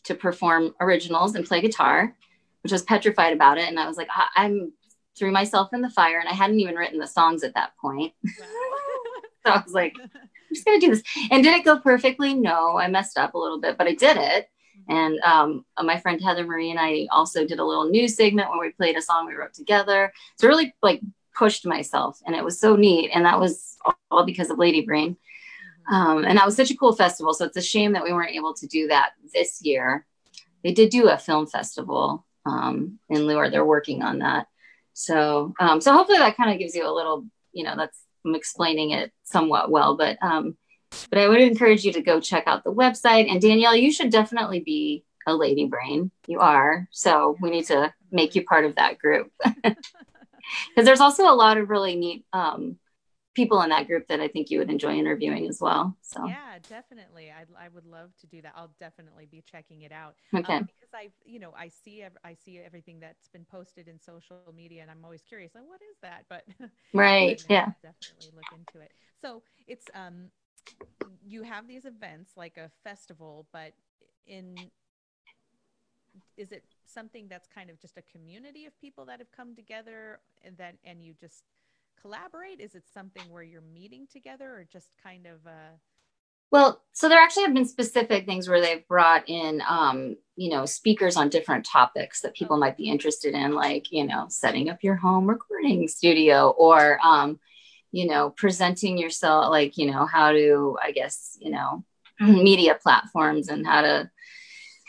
to 0.04 0.14
perform 0.14 0.74
originals 0.80 1.34
and 1.34 1.44
play 1.44 1.60
guitar, 1.60 2.14
which 2.62 2.72
was 2.72 2.82
petrified 2.82 3.32
about 3.32 3.58
it. 3.58 3.68
And 3.68 3.80
I 3.80 3.88
was 3.88 3.96
like, 3.96 4.08
I- 4.14 4.44
am 4.44 4.72
threw 5.18 5.30
myself 5.30 5.72
in 5.72 5.80
the 5.80 5.90
fire 5.90 6.18
and 6.18 6.28
I 6.28 6.32
hadn't 6.32 6.60
even 6.60 6.76
written 6.76 6.98
the 6.98 7.06
songs 7.06 7.42
at 7.42 7.54
that 7.54 7.76
point. 7.80 8.12
so 8.24 9.52
I 9.52 9.62
was 9.64 9.72
like, 9.72 9.94
I'm 10.00 10.10
just 10.52 10.64
gonna 10.64 10.80
do 10.80 10.90
this. 10.90 11.02
And 11.30 11.42
did 11.42 11.54
it 11.54 11.64
go 11.64 11.78
perfectly? 11.78 12.34
No, 12.34 12.78
I 12.78 12.88
messed 12.88 13.18
up 13.18 13.34
a 13.34 13.38
little 13.38 13.60
bit, 13.60 13.76
but 13.76 13.86
I 13.86 13.94
did 13.94 14.16
it. 14.16 14.48
And 14.88 15.18
um, 15.20 15.64
my 15.82 15.98
friend 15.98 16.20
Heather 16.22 16.46
Marie 16.46 16.70
and 16.70 16.80
I 16.80 17.06
also 17.10 17.46
did 17.46 17.58
a 17.58 17.64
little 17.64 17.90
news 17.90 18.16
segment 18.16 18.48
where 18.48 18.60
we 18.60 18.70
played 18.72 18.96
a 18.96 19.02
song 19.02 19.26
we 19.26 19.34
wrote 19.34 19.52
together. 19.52 20.12
So 20.36 20.48
really 20.48 20.74
like 20.82 21.00
pushed 21.36 21.66
myself 21.66 22.20
and 22.26 22.34
it 22.34 22.44
was 22.44 22.60
so 22.60 22.74
neat. 22.74 23.10
And 23.12 23.24
that 23.24 23.38
was 23.38 23.76
all 24.10 24.24
because 24.24 24.50
of 24.50 24.58
Lady 24.58 24.80
Brain. 24.80 25.16
Um, 25.90 26.24
and 26.24 26.36
that 26.38 26.46
was 26.46 26.56
such 26.56 26.70
a 26.70 26.76
cool 26.76 26.94
festival. 26.94 27.32
So 27.32 27.44
it's 27.44 27.56
a 27.56 27.62
shame 27.62 27.92
that 27.92 28.04
we 28.04 28.12
weren't 28.12 28.36
able 28.36 28.54
to 28.54 28.66
do 28.66 28.88
that 28.88 29.12
this 29.32 29.62
year. 29.62 30.06
They 30.62 30.72
did 30.72 30.90
do 30.90 31.08
a 31.08 31.18
film 31.18 31.46
festival 31.46 32.26
um, 32.44 32.98
in 33.08 33.26
Lure. 33.26 33.50
They're 33.50 33.64
working 33.64 34.02
on 34.02 34.18
that. 34.18 34.48
So, 34.98 35.54
um, 35.60 35.80
so 35.80 35.92
hopefully 35.92 36.18
that 36.18 36.36
kind 36.36 36.50
of 36.50 36.58
gives 36.58 36.74
you 36.74 36.84
a 36.84 36.92
little, 36.92 37.24
you 37.52 37.62
know, 37.62 37.74
that's 37.76 37.96
I'm 38.26 38.34
explaining 38.34 38.90
it 38.90 39.12
somewhat 39.22 39.70
well, 39.70 39.96
but 39.96 40.18
um, 40.20 40.56
but 41.08 41.20
I 41.20 41.28
would 41.28 41.40
encourage 41.40 41.84
you 41.84 41.92
to 41.92 42.02
go 42.02 42.20
check 42.20 42.44
out 42.46 42.64
the 42.64 42.74
website. 42.74 43.30
And 43.30 43.40
Danielle, 43.40 43.76
you 43.76 43.92
should 43.92 44.10
definitely 44.10 44.60
be 44.60 45.04
a 45.26 45.34
lady 45.34 45.66
brain. 45.66 46.10
You 46.26 46.40
are. 46.40 46.88
So 46.90 47.36
we 47.40 47.50
need 47.50 47.66
to 47.66 47.94
make 48.10 48.34
you 48.34 48.44
part 48.44 48.64
of 48.64 48.74
that 48.74 48.98
group. 48.98 49.30
Because 50.70 50.86
there's 50.86 51.00
also 51.00 51.24
a 51.24 51.36
lot 51.36 51.58
of 51.58 51.68
really 51.68 51.94
neat 51.94 52.24
um, 52.32 52.78
people 53.38 53.62
in 53.62 53.70
that 53.70 53.86
group 53.86 54.08
that 54.08 54.18
I 54.18 54.26
think 54.26 54.50
you 54.50 54.58
would 54.58 54.68
enjoy 54.68 54.96
interviewing 54.96 55.48
as 55.48 55.60
well. 55.60 55.96
So 56.02 56.26
yeah, 56.26 56.58
definitely. 56.68 57.30
I, 57.30 57.42
I 57.64 57.68
would 57.68 57.86
love 57.86 58.10
to 58.20 58.26
do 58.26 58.42
that. 58.42 58.52
I'll 58.56 58.72
definitely 58.80 59.26
be 59.30 59.44
checking 59.48 59.82
it 59.82 59.92
out. 59.92 60.16
Okay. 60.34 60.54
Um, 60.54 60.64
because 60.64 60.92
I, 60.92 61.10
you 61.24 61.38
know, 61.38 61.54
I 61.56 61.68
see, 61.68 62.04
I 62.24 62.34
see 62.34 62.58
everything 62.58 62.98
that's 62.98 63.28
been 63.28 63.44
posted 63.44 63.86
in 63.86 64.00
social 64.00 64.36
media 64.54 64.82
and 64.82 64.90
I'm 64.90 65.04
always 65.04 65.22
curious, 65.22 65.54
like, 65.54 65.68
what 65.68 65.80
is 65.88 65.96
that? 66.02 66.24
But 66.28 66.44
right. 66.92 67.40
yeah. 67.48 67.70
Definitely 67.80 68.32
look 68.34 68.44
into 68.52 68.84
it. 68.84 68.90
So 69.22 69.42
it's, 69.68 69.86
um, 69.94 70.30
you 71.24 71.44
have 71.44 71.68
these 71.68 71.84
events 71.84 72.32
like 72.36 72.56
a 72.56 72.70
festival, 72.82 73.46
but 73.52 73.72
in 74.26 74.56
is 76.36 76.50
it 76.50 76.64
something 76.86 77.28
that's 77.28 77.46
kind 77.46 77.70
of 77.70 77.80
just 77.80 77.96
a 77.96 78.02
community 78.10 78.66
of 78.66 78.78
people 78.80 79.04
that 79.04 79.20
have 79.20 79.30
come 79.30 79.54
together 79.54 80.18
and 80.44 80.56
then 80.56 80.74
and 80.84 81.04
you 81.04 81.14
just 81.20 81.44
collaborate? 82.00 82.60
Is 82.60 82.74
it 82.74 82.84
something 82.92 83.22
where 83.30 83.42
you're 83.42 83.60
meeting 83.60 84.06
together 84.10 84.50
or 84.50 84.66
just 84.70 84.88
kind 85.02 85.26
of 85.26 85.46
uh 85.46 85.76
well, 86.50 86.82
so 86.92 87.08
there 87.08 87.20
actually 87.20 87.44
have 87.44 87.52
been 87.52 87.66
specific 87.66 88.24
things 88.24 88.48
where 88.48 88.60
they've 88.60 88.86
brought 88.88 89.28
in, 89.28 89.62
um, 89.68 90.16
you 90.34 90.48
know, 90.48 90.64
speakers 90.64 91.16
on 91.16 91.28
different 91.28 91.66
topics 91.66 92.22
that 92.22 92.34
people 92.34 92.56
might 92.56 92.76
be 92.76 92.88
interested 92.88 93.34
in, 93.34 93.52
like, 93.52 93.92
you 93.92 94.06
know, 94.06 94.26
setting 94.30 94.70
up 94.70 94.82
your 94.82 94.94
home 94.94 95.28
recording 95.28 95.86
studio 95.88 96.48
or, 96.48 96.98
um, 97.04 97.38
you 97.92 98.06
know, 98.06 98.30
presenting 98.30 98.96
yourself, 98.96 99.50
like, 99.50 99.76
you 99.76 99.90
know, 99.90 100.06
how 100.06 100.32
to, 100.32 100.78
I 100.82 100.92
guess, 100.92 101.36
you 101.38 101.50
know, 101.50 101.84
media 102.20 102.78
platforms 102.82 103.48
and 103.48 103.66
how 103.66 103.82
to 103.82 104.10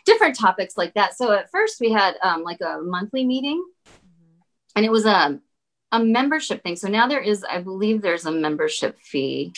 different 0.06 0.38
topics 0.38 0.78
like 0.78 0.94
that. 0.94 1.16
So 1.16 1.34
at 1.34 1.52
first 1.52 1.82
we 1.82 1.92
had 1.92 2.16
um, 2.24 2.44
like 2.44 2.62
a 2.62 2.80
monthly 2.82 3.26
meeting 3.26 3.64
mm-hmm. 3.86 4.42
and 4.78 4.86
it 4.86 4.92
was 4.92 5.06
a, 5.06 5.40
a 5.92 6.04
membership 6.04 6.64
thing. 6.64 6.76
So 6.76 6.88
now 6.88 7.08
there 7.08 7.22
is, 7.22 7.44
I 7.44 7.62
believe 7.62 8.02
there's 8.02 8.26
a 8.26 8.32
membership 8.32 9.00
fee, 9.02 9.54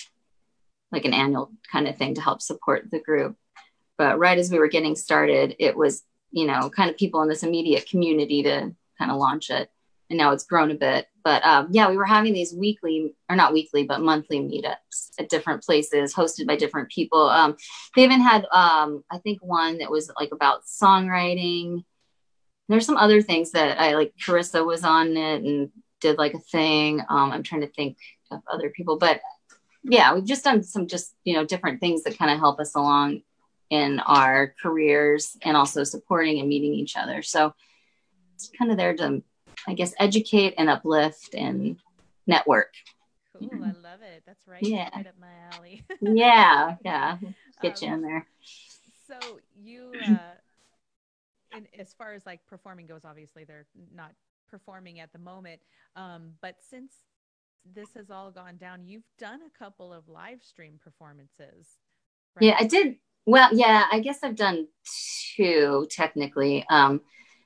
like 0.91 1.05
an 1.05 1.13
annual 1.13 1.51
kind 1.71 1.87
of 1.87 1.97
thing 1.97 2.15
to 2.15 2.21
help 2.21 2.41
support 2.41 2.89
the 2.91 2.99
group. 2.99 3.35
But 3.97 4.19
right 4.19 4.37
as 4.37 4.51
we 4.51 4.59
were 4.59 4.67
getting 4.67 4.95
started, 4.95 5.55
it 5.59 5.75
was, 5.75 6.03
you 6.31 6.47
know, 6.47 6.69
kind 6.69 6.89
of 6.89 6.97
people 6.97 7.21
in 7.21 7.29
this 7.29 7.43
immediate 7.43 7.87
community 7.87 8.43
to 8.43 8.73
kind 8.97 9.11
of 9.11 9.17
launch 9.17 9.49
it 9.49 9.69
and 10.11 10.17
now 10.17 10.31
it's 10.31 10.43
grown 10.43 10.69
a 10.69 10.75
bit. 10.75 11.07
But 11.23 11.43
um, 11.45 11.69
yeah, 11.71 11.89
we 11.89 11.97
were 11.97 12.05
having 12.05 12.33
these 12.33 12.53
weekly, 12.53 13.15
or 13.29 13.35
not 13.35 13.53
weekly, 13.53 13.83
but 13.83 14.01
monthly 14.01 14.39
meetups 14.39 15.11
at 15.17 15.29
different 15.29 15.63
places, 15.63 16.13
hosted 16.13 16.45
by 16.45 16.57
different 16.57 16.89
people. 16.89 17.29
Um, 17.29 17.55
they 17.95 18.03
even 18.03 18.19
had, 18.19 18.45
um, 18.51 19.03
I 19.09 19.17
think, 19.19 19.39
one 19.41 19.79
that 19.79 19.89
was 19.89 20.11
like 20.19 20.31
about 20.31 20.65
songwriting. 20.65 21.85
There's 22.67 22.85
some 22.85 22.97
other 22.97 23.21
things 23.21 23.51
that 23.51 23.79
I 23.79 23.95
like. 23.95 24.13
Carissa 24.21 24.65
was 24.65 24.83
on 24.83 25.15
it 25.15 25.43
and 25.43 25.71
did 26.01 26.17
like 26.17 26.33
a 26.33 26.39
thing. 26.39 27.01
Um, 27.09 27.31
I'm 27.31 27.43
trying 27.43 27.61
to 27.61 27.67
think 27.67 27.97
of 28.31 28.41
other 28.51 28.69
people, 28.69 28.97
but 28.97 29.21
yeah, 29.83 30.13
we've 30.13 30.25
just 30.25 30.43
done 30.43 30.63
some 30.63 30.87
just 30.87 31.15
you 31.23 31.33
know 31.33 31.45
different 31.45 31.79
things 31.79 32.03
that 32.03 32.17
kind 32.17 32.31
of 32.31 32.39
help 32.39 32.59
us 32.59 32.75
along 32.75 33.21
in 33.69 33.99
our 34.01 34.53
careers 34.61 35.37
and 35.43 35.55
also 35.55 35.83
supporting 35.83 36.39
and 36.39 36.49
meeting 36.49 36.73
each 36.73 36.97
other. 36.97 37.21
So 37.21 37.53
it's 38.35 38.51
kind 38.57 38.69
of 38.69 38.77
there 38.77 38.95
to 38.97 39.23
I 39.67 39.73
guess, 39.73 39.93
educate 39.99 40.55
and 40.57 40.69
uplift 40.69 41.35
and 41.35 41.77
network. 42.27 42.73
Cool. 43.37 43.49
I 43.53 43.67
love 43.67 44.01
it. 44.01 44.23
That's 44.25 44.47
right. 44.47 44.61
Yeah. 44.61 44.89
Right 44.95 45.07
up 45.07 45.15
my 45.19 45.57
alley. 45.57 45.83
yeah. 46.01 46.75
Yeah. 46.83 47.17
Get 47.61 47.81
um, 47.83 47.87
you 47.87 47.93
in 47.95 48.01
there. 48.01 48.27
So 49.07 49.39
you, 49.55 49.93
uh, 50.03 50.17
in, 51.55 51.67
as 51.79 51.93
far 51.93 52.13
as 52.13 52.25
like 52.25 52.45
performing 52.47 52.87
goes, 52.87 53.01
obviously 53.05 53.43
they're 53.43 53.65
not 53.93 54.11
performing 54.51 54.99
at 54.99 55.11
the 55.13 55.19
moment. 55.19 55.61
Um, 55.95 56.33
but 56.41 56.55
since 56.69 56.93
this 57.73 57.89
has 57.95 58.11
all 58.11 58.29
gone 58.29 58.57
down, 58.57 58.85
you've 58.85 59.07
done 59.17 59.39
a 59.45 59.57
couple 59.57 59.93
of 59.93 60.07
live 60.07 60.43
stream 60.43 60.79
performances. 60.83 61.79
Right? 62.35 62.47
Yeah, 62.47 62.57
I 62.59 62.65
did. 62.65 62.97
Well, 63.25 63.49
yeah, 63.53 63.85
I 63.91 63.99
guess 63.99 64.19
I've 64.23 64.35
done 64.35 64.67
two 65.35 65.87
technically. 65.89 66.65
Um, 66.69 67.01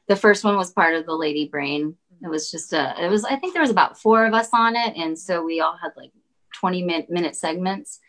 the 0.08 0.16
first 0.16 0.44
one 0.44 0.58
was 0.58 0.72
part 0.72 0.96
of 0.96 1.06
the 1.06 1.14
Lady 1.14 1.48
Brain 1.48 1.96
it 2.24 2.30
was 2.30 2.52
just 2.52 2.74
a, 2.74 2.96
it 3.00 3.10
was, 3.10 3.24
I 3.26 3.36
think 3.36 3.54
there 3.54 3.62
was 3.62 3.72
about 3.72 4.00
four 4.00 4.26
of 4.26 4.34
us 4.34 4.50
on 4.54 4.76
it. 4.76 4.96
And 4.96 5.18
so 5.18 5.44
we 5.44 5.62
all 5.62 5.78
had 5.82 5.92
like 5.96 6.12
20 6.56 6.84
minute, 6.84 7.10
minute 7.10 7.36
segments. 7.36 8.00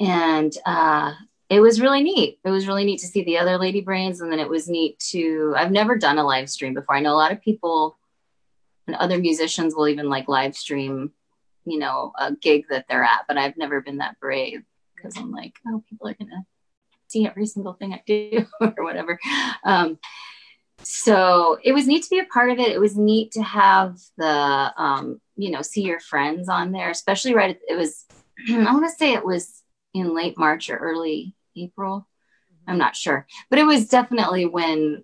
And 0.00 0.52
uh, 0.64 1.12
it 1.48 1.60
was 1.60 1.80
really 1.80 2.02
neat. 2.02 2.38
It 2.44 2.50
was 2.50 2.66
really 2.66 2.84
neat 2.84 3.00
to 3.00 3.06
see 3.06 3.24
the 3.24 3.38
other 3.38 3.58
Lady 3.58 3.80
Brains. 3.80 4.20
And 4.20 4.32
then 4.32 4.38
it 4.38 4.48
was 4.48 4.68
neat 4.68 4.98
to, 5.10 5.54
I've 5.56 5.70
never 5.70 5.96
done 5.96 6.18
a 6.18 6.24
live 6.24 6.48
stream 6.48 6.74
before. 6.74 6.96
I 6.96 7.00
know 7.00 7.12
a 7.12 7.16
lot 7.16 7.32
of 7.32 7.42
people 7.42 7.98
and 8.86 8.96
other 8.96 9.18
musicians 9.18 9.74
will 9.74 9.88
even 9.88 10.08
like 10.08 10.28
live 10.28 10.56
stream, 10.56 11.12
you 11.64 11.78
know, 11.78 12.12
a 12.18 12.34
gig 12.34 12.64
that 12.70 12.86
they're 12.88 13.04
at, 13.04 13.24
but 13.28 13.38
I've 13.38 13.56
never 13.56 13.80
been 13.80 13.98
that 13.98 14.18
brave 14.20 14.62
because 14.94 15.16
I'm 15.16 15.32
like, 15.32 15.54
oh, 15.66 15.82
people 15.88 16.08
are 16.08 16.14
going 16.14 16.30
to 16.30 16.42
see 17.08 17.26
every 17.26 17.46
single 17.46 17.74
thing 17.74 17.92
I 17.92 18.02
do 18.06 18.46
or 18.60 18.84
whatever. 18.84 19.18
Um, 19.64 19.98
so 20.82 21.58
it 21.62 21.72
was 21.72 21.86
neat 21.86 22.02
to 22.04 22.10
be 22.10 22.18
a 22.18 22.24
part 22.24 22.50
of 22.50 22.58
it. 22.58 22.72
It 22.72 22.80
was 22.80 22.96
neat 22.96 23.32
to 23.32 23.42
have 23.42 23.98
the, 24.16 24.72
um, 24.76 25.20
you 25.36 25.50
know, 25.50 25.62
see 25.62 25.82
your 25.82 26.00
friends 26.00 26.48
on 26.48 26.72
there, 26.72 26.90
especially 26.90 27.34
right. 27.34 27.58
It 27.68 27.76
was, 27.76 28.04
I 28.48 28.72
want 28.72 28.84
to 28.88 28.96
say 28.96 29.12
it 29.12 29.24
was 29.24 29.62
in 29.94 30.14
late 30.14 30.38
March 30.38 30.70
or 30.70 30.76
early 30.76 31.34
April. 31.56 32.08
I'm 32.66 32.78
not 32.78 32.96
sure, 32.96 33.26
but 33.50 33.58
it 33.58 33.64
was 33.64 33.88
definitely 33.88 34.46
when 34.46 35.02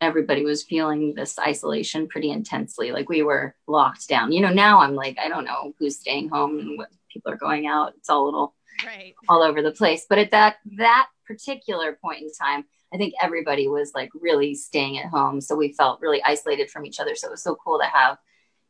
everybody 0.00 0.44
was 0.44 0.62
feeling 0.62 1.14
this 1.14 1.38
isolation 1.38 2.08
pretty 2.08 2.30
intensely. 2.30 2.92
Like 2.92 3.08
we 3.08 3.22
were 3.22 3.54
locked 3.66 4.08
down. 4.08 4.32
You 4.32 4.40
know, 4.40 4.52
now 4.52 4.80
I'm 4.80 4.94
like, 4.94 5.18
I 5.18 5.28
don't 5.28 5.44
know 5.44 5.74
who's 5.78 5.98
staying 5.98 6.30
home 6.30 6.58
and 6.58 6.78
what 6.78 6.88
people 7.12 7.32
are 7.32 7.36
going 7.36 7.66
out. 7.66 7.94
It's 7.98 8.08
all 8.08 8.24
a 8.24 8.26
little 8.26 8.54
right. 8.84 9.14
all 9.28 9.42
over 9.42 9.62
the 9.62 9.72
place. 9.72 10.06
But 10.08 10.18
at 10.18 10.30
that 10.30 10.56
that 10.76 11.08
particular 11.26 11.98
point 12.02 12.22
in 12.22 12.32
time, 12.32 12.64
I 12.92 12.96
think 12.96 13.14
everybody 13.22 13.68
was 13.68 13.92
like 13.94 14.10
really 14.14 14.54
staying 14.54 14.98
at 14.98 15.06
home. 15.06 15.40
So 15.40 15.54
we 15.54 15.72
felt 15.72 16.00
really 16.00 16.22
isolated 16.24 16.70
from 16.70 16.86
each 16.86 16.98
other. 16.98 17.14
So 17.14 17.28
it 17.28 17.32
was 17.32 17.42
so 17.42 17.54
cool 17.54 17.78
to 17.78 17.86
have, 17.86 18.18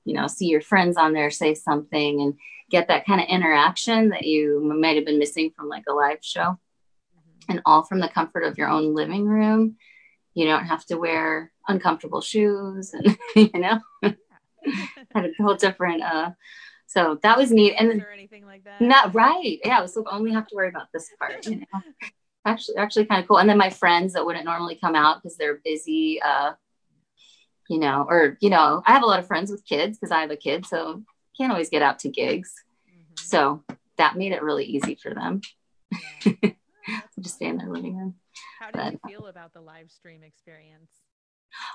you 0.05 0.15
know, 0.15 0.27
see 0.27 0.47
your 0.47 0.61
friends 0.61 0.97
on 0.97 1.13
there, 1.13 1.31
say 1.31 1.55
something, 1.55 2.21
and 2.21 2.35
get 2.71 2.89
that 2.89 3.07
kind 3.07 3.21
of 3.21 3.29
interaction 3.29 4.11
that 4.11 4.25
you 4.25 4.61
might 4.61 4.97
have 4.97 5.07
been 5.07 5.19
missing 5.19 5.51
from 5.57 5.69
like 5.69 5.85
a 5.89 5.93
live 5.93 6.19
show. 6.23 6.41
Mm-hmm. 6.41 7.53
And 7.53 7.63
all 7.65 7.83
from 7.83 8.01
the 8.01 8.09
comfort 8.09 8.45
of 8.45 8.59
your 8.59 8.69
own 8.69 8.95
living 8.95 9.27
room. 9.27 9.77
You 10.41 10.47
don't 10.47 10.67
have 10.67 10.87
to 10.87 10.97
wear 10.97 11.53
uncomfortable 11.69 12.23
shoes 12.23 12.95
and, 12.95 13.19
you 13.37 13.61
know, 13.61 13.79
had 14.03 15.25
a 15.27 15.31
whole 15.39 15.55
different, 15.55 16.03
uh, 16.03 16.31
so 16.87 17.19
that 17.23 17.37
was 17.37 17.53
neat. 17.53 17.75
And 17.75 18.03
or 18.03 18.11
anything 18.11 18.47
like 18.47 18.65
that. 18.65 18.81
Not 18.81 19.15
right. 19.15 19.59
Yeah. 19.65 19.83
I 19.83 19.87
So 19.87 20.05
only 20.11 20.33
have 20.33 20.47
to 20.49 20.57
worry 20.57 20.69
about 20.69 20.89
this 20.93 21.11
part, 21.19 21.47
you 21.47 21.57
know 21.57 21.81
actually 22.45 22.77
actually 22.77 23.05
kind 23.05 23.21
of 23.21 23.29
cool. 23.29 23.39
And 23.39 23.49
then 23.49 23.59
my 23.59 23.71
friends 23.71 24.15
that 24.15 24.25
wouldn't 24.25 24.45
normally 24.45 24.77
come 24.77 24.95
out 24.95 25.23
because 25.23 25.37
they're 25.37 25.61
busy, 25.65 26.21
uh, 26.23 26.53
you 27.69 27.79
know, 27.79 28.07
or 28.09 28.39
you 28.41 28.51
know, 28.51 28.83
I 28.87 28.93
have 28.93 29.03
a 29.03 29.07
lot 29.07 29.19
of 29.19 29.27
friends 29.27 29.51
with 29.51 29.67
kids 29.67 29.99
because 29.99 30.11
I 30.11 30.21
have 30.21 30.31
a 30.31 30.37
kid, 30.37 30.67
so 30.67 31.03
can't 31.37 31.53
always 31.53 31.71
get 31.71 31.83
out 31.83 31.99
to 32.01 32.09
gigs. 32.09 32.53
Mm-hmm. 32.89 33.15
So 33.17 33.63
that 33.99 34.17
made 34.17 34.33
it 34.33 34.43
really 34.43 34.65
easy 34.65 34.95
for 34.95 35.15
them. 35.15 35.41
Just 37.21 37.37
stay 37.37 37.47
in 37.47 37.59
their 37.59 37.69
living 37.69 37.97
room. 37.97 38.15
How 38.61 38.71
did 38.71 38.93
you 38.93 39.01
feel 39.09 39.27
about 39.29 39.55
the 39.55 39.61
live 39.63 39.91
stream 39.91 40.23
experience? 40.23 40.91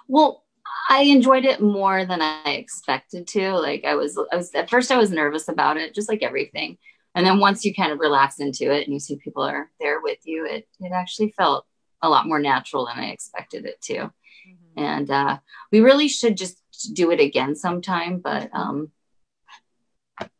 Well, 0.08 0.44
I 0.88 1.02
enjoyed 1.02 1.44
it 1.44 1.60
more 1.60 2.06
than 2.06 2.22
I 2.22 2.52
expected 2.52 3.28
to. 3.30 3.54
Like 3.54 3.86
I 3.86 3.96
was, 3.96 4.20
I 4.32 4.36
was 4.36 4.54
at 4.54 4.70
first 4.70 4.92
I 4.92 4.98
was 4.98 5.10
nervous 5.10 5.48
about 5.48 5.78
it, 5.78 5.96
just 5.96 6.08
like 6.08 6.22
everything. 6.22 6.78
And 7.16 7.26
then 7.26 7.40
once 7.40 7.66
you 7.66 7.74
kind 7.74 7.92
of 7.92 8.00
relax 8.00 8.40
into 8.40 8.72
it 8.72 8.86
and 8.86 8.94
you 8.94 9.00
see 9.00 9.16
people 9.16 9.42
are 9.42 9.72
there 9.80 10.00
with 10.00 10.20
you, 10.26 10.46
it 10.46 10.68
it 10.80 10.92
actually 10.92 11.32
felt 11.32 11.66
a 12.04 12.10
lot 12.10 12.28
more 12.28 12.40
natural 12.40 12.86
than 12.86 13.04
I 13.04 13.10
expected 13.10 13.66
it 13.66 13.82
to. 13.86 13.94
Mm-hmm. 13.96 14.84
And 14.84 15.10
uh, 15.10 15.40
we 15.72 15.80
really 15.80 16.08
should 16.08 16.38
just 16.38 16.62
do 16.94 17.10
it 17.10 17.20
again 17.20 17.56
sometime, 17.56 18.20
but 18.20 18.52
um, 18.54 18.92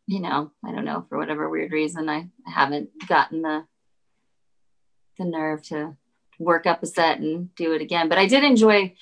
you 0.06 0.20
know, 0.20 0.52
I 0.64 0.74
don't 0.74 0.86
know 0.86 1.08
for 1.10 1.18
whatever 1.18 1.50
weird 1.50 1.72
reason 1.72 2.08
I 2.08 2.28
haven't 2.46 2.90
gotten 3.08 3.42
the 3.42 3.66
the 5.18 5.26
nerve 5.26 5.64
to 5.70 5.98
work 6.40 6.66
up 6.66 6.84
a 6.84 6.86
set 6.86 7.20
and 7.20 7.54
do 7.56 7.74
it 7.74 7.82
again. 7.82 8.10
But 8.10 8.18
I 8.18 8.26
did 8.26 8.44
enjoy 8.44 8.94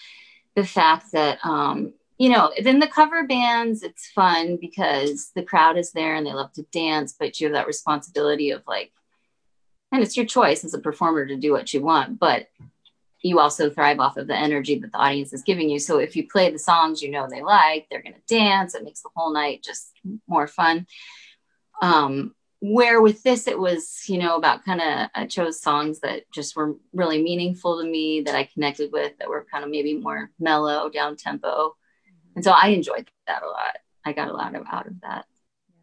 the 0.56 0.66
fact 0.66 1.12
that 1.14 1.40
um, 1.44 1.94
you 2.18 2.30
know, 2.30 2.52
then 2.62 2.80
the 2.80 2.88
cover 2.88 3.26
bands, 3.26 3.84
it's 3.84 4.08
fun 4.08 4.58
because 4.62 5.32
the 5.36 5.44
crowd 5.44 5.78
is 5.78 5.92
there 5.92 6.16
and 6.16 6.26
they 6.26 6.34
love 6.34 6.54
to 6.54 6.64
dance, 6.72 7.16
but 7.18 7.40
you 7.40 7.48
have 7.48 7.54
that 7.54 7.68
responsibility 7.68 8.52
of 8.52 8.62
like, 8.68 8.92
and 9.92 10.02
it's 10.02 10.16
your 10.16 10.26
choice 10.26 10.64
as 10.64 10.74
a 10.74 10.80
performer 10.80 11.26
to 11.26 11.36
do 11.36 11.52
what 11.52 11.74
you 11.74 11.82
want, 11.82 12.20
but 12.20 12.48
you 13.22 13.40
also 13.40 13.70
thrive 13.70 14.00
off 14.00 14.18
of 14.18 14.28
the 14.28 14.38
energy 14.38 14.78
that 14.80 14.92
the 14.92 14.98
audience 14.98 15.34
is 15.34 15.44
giving 15.44 15.70
you. 15.70 15.80
So 15.80 15.98
if 15.98 16.16
you 16.16 16.28
play 16.28 16.52
the 16.52 16.60
songs 16.60 17.02
you 17.02 17.10
know 17.10 17.28
they 17.30 17.42
like, 17.42 17.88
they're 17.90 18.02
going 18.02 18.16
to 18.16 18.36
dance. 18.36 18.76
It 18.76 18.84
makes 18.84 19.02
the 19.02 19.10
whole 19.16 19.34
night 19.34 19.64
just 19.64 19.92
more 20.28 20.48
fun. 20.48 20.88
Um, 21.82 22.36
where 22.66 23.02
with 23.02 23.22
this 23.24 23.46
it 23.46 23.60
was 23.60 24.06
you 24.08 24.18
know 24.18 24.38
about 24.38 24.64
kind 24.64 24.80
of 24.80 25.10
i 25.16 25.26
chose 25.26 25.62
songs 25.62 26.00
that 26.00 26.24
just 26.32 26.56
were 26.56 26.76
really 26.94 27.22
meaningful 27.22 27.82
to 27.82 27.86
me 27.86 28.22
that 28.22 28.36
i 28.36 28.46
connected 28.54 28.90
with 28.94 29.12
that 29.18 29.28
were 29.28 29.46
kind 29.52 29.66
of 29.66 29.70
maybe 29.70 29.98
more 29.98 30.32
mellow 30.40 30.88
down 30.88 31.18
tempo. 31.18 31.48
Mm-hmm. 31.50 32.36
and 32.38 32.46
so 32.46 32.52
i 32.52 32.70
enjoyed 32.70 33.10
that 33.28 33.44
a 33.44 33.48
lot. 33.48 33.78
I 34.06 34.14
got 34.14 34.30
a 34.30 34.34
lot 34.34 34.56
of 34.56 34.64
out 34.72 34.88
of 34.88 35.00
that. 35.02 35.26
Yeah. 35.68 35.76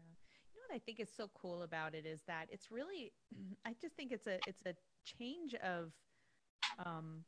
You 0.53 0.59
know 0.59 0.63
what 0.67 0.75
i 0.75 0.79
think 0.79 0.99
is 0.99 1.09
so 1.15 1.29
cool 1.39 1.61
about 1.61 1.93
it 1.93 2.07
is 2.07 2.21
that 2.27 2.47
it's 2.49 2.71
really 2.71 3.13
i 3.65 3.75
just 3.79 3.95
think 3.95 4.11
it's 4.11 4.25
a 4.25 4.39
it's 4.47 4.65
a 4.65 4.73
change 5.05 5.53
of 5.63 5.91
um 6.83 7.23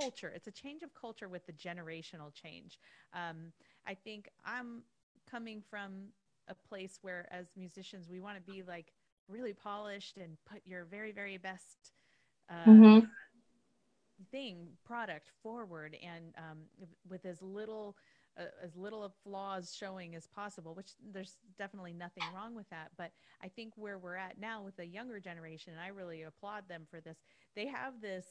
culture. 0.00 0.32
It's 0.34 0.46
a 0.46 0.52
change 0.52 0.82
of 0.82 0.94
culture 0.94 1.28
with 1.28 1.44
the 1.44 1.52
generational 1.52 2.32
change. 2.32 2.78
Um 3.12 3.52
i 3.86 3.92
think 3.92 4.30
i'm 4.46 4.84
coming 5.30 5.62
from 5.68 6.08
a 6.50 6.68
place 6.68 6.98
where 7.02 7.26
as 7.30 7.46
musicians 7.56 8.08
we 8.08 8.20
want 8.20 8.36
to 8.36 8.52
be 8.52 8.62
like 8.62 8.92
really 9.28 9.54
polished 9.54 10.16
and 10.16 10.36
put 10.50 10.60
your 10.66 10.84
very 10.84 11.12
very 11.12 11.38
best 11.38 11.92
uh, 12.50 12.68
mm-hmm. 12.68 13.06
thing 14.30 14.66
product 14.84 15.30
forward 15.42 15.96
and 16.02 16.34
um, 16.36 16.58
with 17.08 17.24
as 17.24 17.40
little 17.40 17.96
uh, 18.38 18.44
as 18.62 18.76
little 18.76 19.02
of 19.02 19.12
flaws 19.24 19.74
showing 19.78 20.14
as 20.14 20.26
possible 20.26 20.74
which 20.74 20.90
there's 21.12 21.36
definitely 21.58 21.92
nothing 21.92 22.24
wrong 22.34 22.54
with 22.54 22.68
that 22.70 22.90
but 22.98 23.12
i 23.42 23.48
think 23.48 23.72
where 23.76 23.98
we're 23.98 24.16
at 24.16 24.38
now 24.38 24.62
with 24.62 24.76
the 24.76 24.86
younger 24.86 25.20
generation 25.20 25.72
and 25.72 25.80
i 25.80 25.88
really 25.88 26.22
applaud 26.22 26.64
them 26.68 26.82
for 26.90 27.00
this 27.00 27.18
they 27.54 27.66
have 27.66 28.00
this 28.00 28.26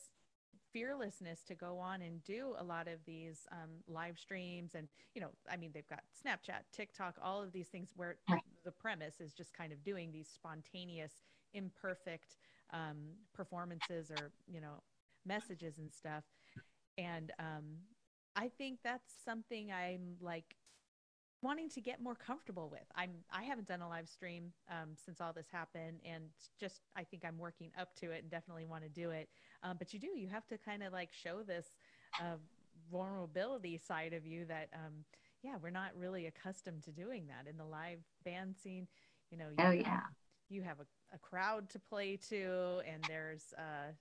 fearlessness 0.72 1.42
to 1.44 1.56
go 1.56 1.78
on 1.80 2.02
and 2.02 2.24
do 2.24 2.54
a 2.58 2.64
lot 2.64 2.88
of 2.88 3.00
these 3.06 3.48
um, 3.52 3.70
live 3.88 4.18
streams 4.18 4.76
and 4.76 4.88
you 5.16 5.22
know 5.22 5.30
i 5.52 5.58
mean 5.58 5.72
they've 5.74 5.88
got 5.88 6.02
snapchat 6.24 6.62
tiktok 6.72 7.16
all 7.24 7.42
of 7.42 7.52
these 7.52 7.68
things 7.68 7.90
where 7.96 8.16
the 8.64 8.72
premise 8.72 9.20
is 9.20 9.34
just 9.34 9.54
kind 9.54 9.72
of 9.72 9.84
doing 9.84 10.12
these 10.12 10.28
spontaneous 10.28 11.14
imperfect 11.54 12.38
um, 12.72 12.98
performances 13.34 14.12
or 14.12 14.32
you 14.48 14.62
know 14.62 14.84
messages 15.26 15.78
and 15.80 15.92
stuff. 15.92 16.24
And 16.98 17.32
um, 17.40 17.66
i 18.36 18.48
think 18.48 18.80
that's 18.84 19.14
something 19.26 19.72
i'm 19.72 20.16
like 20.22 20.56
wanting 21.42 21.70
to 21.70 21.82
get 21.82 22.02
more 22.02 22.16
comfortable 22.16 22.70
with. 22.70 22.86
I'm 22.96 23.12
I 23.32 23.44
haven't 23.44 23.68
done 23.68 23.82
a 23.82 23.88
live 23.88 24.10
stream 24.10 24.52
um, 24.70 24.90
since 24.96 25.22
all 25.22 25.34
this 25.34 25.48
happened, 25.52 26.00
and 26.06 26.26
just 26.60 26.82
I 26.96 27.04
think 27.04 27.24
I'm 27.26 27.38
working 27.38 27.72
up 27.80 27.96
to 28.02 28.12
it 28.12 28.24
and 28.24 28.32
definitely 28.32 28.66
want 28.66 28.84
to 28.84 28.90
do 28.90 29.12
it. 29.12 29.30
Um, 29.64 29.76
but 29.78 29.94
you 29.94 30.00
do 30.00 30.08
you 30.08 30.28
have 30.28 30.48
to 30.48 30.58
kind 30.58 30.84
of 30.84 30.94
like 30.94 31.10
show 31.12 31.44
this 31.44 31.68
uh, 32.20 32.38
vulnerability 32.92 33.78
side 33.78 34.14
of 34.14 34.26
you 34.26 34.46
that 34.46 34.70
um, 34.74 35.06
yeah 35.44 35.56
we're 35.62 35.70
not 35.70 35.92
really 35.96 36.26
accustomed 36.28 36.84
to 36.84 36.92
doing 36.92 37.28
that 37.28 37.50
in 37.50 37.58
the 37.58 37.66
live 37.66 38.00
band 38.26 38.56
scene. 38.58 38.88
You 39.32 39.38
know, 39.38 39.50
you 39.50 39.56
oh 39.60 39.64
have, 39.64 39.76
yeah, 39.76 40.00
you 40.50 40.64
have 40.64 40.80
a, 40.80 41.16
a 41.16 41.20
crowd 41.20 41.70
to 41.70 41.80
play 41.80 42.18
to, 42.30 42.82
and 42.92 43.04
there's 43.08 43.54
uh, 43.58 43.92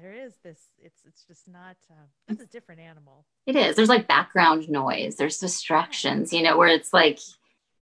there 0.00 0.12
is 0.12 0.34
this 0.42 0.58
it's 0.78 1.02
it's 1.06 1.24
just 1.24 1.48
not 1.48 1.76
uh, 1.90 2.06
it's 2.28 2.42
a 2.42 2.46
different 2.46 2.80
animal. 2.80 3.26
It 3.46 3.56
is. 3.56 3.76
There's 3.76 3.88
like 3.88 4.08
background 4.08 4.68
noise. 4.68 5.16
There's 5.16 5.38
distractions 5.38 6.32
you 6.32 6.42
know 6.42 6.56
where 6.56 6.68
it's 6.68 6.92
like 6.92 7.18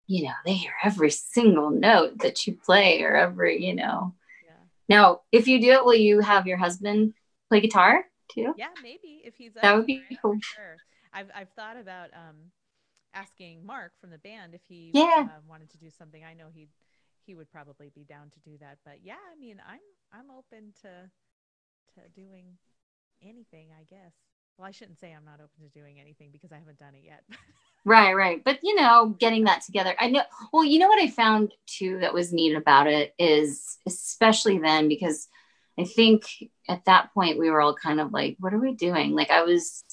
you 0.07 0.25
know 0.25 0.33
they 0.45 0.55
hear 0.55 0.73
every 0.83 1.11
single 1.11 1.71
note 1.71 2.19
that 2.19 2.47
you 2.47 2.55
play 2.55 3.03
or 3.03 3.15
every 3.15 3.65
you 3.65 3.75
know. 3.75 4.15
Yeah. 4.45 4.53
now 4.89 5.21
if 5.33 5.49
you 5.49 5.61
do 5.61 5.73
it 5.73 5.85
will 5.85 5.95
you 5.95 6.21
have 6.21 6.47
your 6.47 6.59
husband 6.59 7.15
play 7.49 7.61
guitar 7.61 8.05
too? 8.31 8.55
Yeah 8.57 8.69
maybe 8.83 9.23
if 9.25 9.35
he's 9.37 9.53
that 9.55 9.77
would 9.77 9.87
be 9.87 10.03
cool. 10.23 10.39
sure. 10.41 10.77
I've 11.13 11.31
i've 11.35 11.51
thought 11.51 11.77
about 11.77 12.11
um 12.15 12.37
asking 13.15 13.65
mark 13.65 13.93
from 14.01 14.11
the 14.11 14.19
band 14.19 14.55
if 14.55 14.61
he 14.69 14.91
yeah. 14.93 15.29
Uh, 15.29 15.41
wanted 15.49 15.71
to 15.71 15.79
do 15.79 15.89
something. 15.91 16.23
I 16.23 16.35
know 16.35 16.47
he'd 16.53 16.69
he 17.25 17.35
would 17.35 17.51
probably 17.51 17.91
be 17.93 18.05
down 18.05 18.31
to 18.31 18.39
do 18.49 18.57
that 18.59 18.79
but 18.85 18.99
yeah 19.03 19.19
i 19.33 19.39
mean 19.39 19.61
i'm 19.67 19.81
i'm 20.13 20.31
open 20.31 20.73
to 20.81 21.11
to 21.97 22.21
doing 22.21 22.57
anything, 23.23 23.69
I 23.79 23.85
guess. 23.85 24.13
Well, 24.57 24.69
I 24.69 24.71
shouldn't 24.71 24.99
say 24.99 25.13
I'm 25.13 25.25
not 25.25 25.35
open 25.35 25.63
to 25.63 25.79
doing 25.79 26.01
anything 26.01 26.31
because 26.33 26.53
I 26.53 26.57
haven't 26.59 26.79
done 26.79 26.95
it 26.95 27.05
yet. 27.05 27.25
right, 27.85 28.15
right. 28.15 28.43
But 28.43 28.61
you 28.63 28.75
know, 28.75 29.15
getting 29.19 29.45
that 29.45 29.63
together. 29.63 29.95
I 29.99 30.09
know 30.09 30.23
well, 30.53 30.65
you 30.65 30.79
know 30.79 30.89
what 30.89 31.03
I 31.03 31.09
found 31.09 31.53
too 31.67 31.99
that 32.01 32.15
was 32.15 32.33
neat 32.33 32.57
about 32.57 32.87
it 32.87 33.15
is 33.19 33.79
especially 33.87 34.59
then 34.59 34.89
because 34.89 35.29
I 35.79 35.85
think 35.85 36.25
at 36.69 36.87
that 36.87 37.13
point 37.13 37.39
we 37.39 37.51
were 37.51 37.61
all 37.61 37.75
kind 37.75 38.01
of 38.01 38.13
like, 38.13 38.37
what 38.41 38.55
are 38.55 38.59
we 38.59 38.75
doing? 38.75 39.13
Like 39.13 39.31
I 39.31 39.43
was 39.43 39.85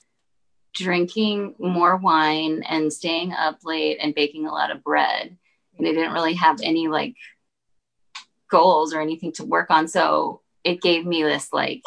drinking 0.74 1.56
more 1.60 1.98
wine 1.98 2.64
and 2.64 2.92
staying 2.92 3.34
up 3.34 3.60
late 3.64 3.98
and 4.02 4.16
baking 4.16 4.48
a 4.48 4.52
lot 4.52 4.72
of 4.72 4.84
bread. 4.84 5.38
And 5.78 5.88
I 5.88 5.92
didn't 5.92 6.14
really 6.14 6.36
have 6.36 6.60
any 6.64 6.88
like 6.88 7.16
goals 8.50 8.94
or 8.94 9.02
anything 9.02 9.34
to 9.34 9.44
work 9.44 9.70
on. 9.72 9.88
So 9.88 10.43
it 10.64 10.82
gave 10.82 11.06
me 11.06 11.24
this 11.24 11.50
like 11.52 11.82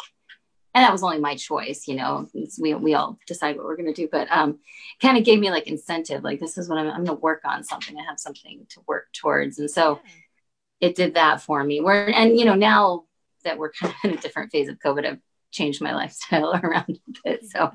and 0.73 0.83
that 0.83 0.91
was 0.91 1.03
only 1.03 1.19
my 1.19 1.35
choice 1.35 1.87
you 1.87 1.95
know 1.95 2.27
we, 2.59 2.73
we 2.73 2.93
all 2.93 3.17
decide 3.27 3.55
what 3.55 3.65
we're 3.65 3.75
going 3.75 3.93
to 3.93 4.01
do 4.01 4.07
but 4.11 4.27
um 4.31 4.59
kind 5.01 5.17
of 5.17 5.23
gave 5.23 5.39
me 5.39 5.49
like 5.49 5.67
incentive 5.67 6.23
like 6.23 6.39
this 6.39 6.57
is 6.57 6.69
what 6.69 6.77
i'm, 6.77 6.87
I'm 6.87 7.05
going 7.05 7.17
to 7.17 7.21
work 7.21 7.41
on 7.45 7.63
something 7.63 7.97
i 7.97 8.03
have 8.03 8.19
something 8.19 8.65
to 8.69 8.81
work 8.87 9.07
towards 9.13 9.59
and 9.59 9.69
so 9.69 9.99
it 10.79 10.95
did 10.95 11.15
that 11.15 11.41
for 11.41 11.63
me 11.63 11.81
where 11.81 12.13
and 12.13 12.37
you 12.37 12.45
know 12.45 12.55
now 12.55 13.05
that 13.43 13.57
we're 13.57 13.71
kind 13.71 13.93
of 13.93 14.09
in 14.09 14.17
a 14.17 14.21
different 14.21 14.51
phase 14.51 14.69
of 14.69 14.79
covid 14.79 15.05
i've 15.05 15.19
changed 15.51 15.81
my 15.81 15.95
lifestyle 15.95 16.53
around 16.63 16.99
a 17.07 17.19
bit 17.23 17.45
so 17.45 17.71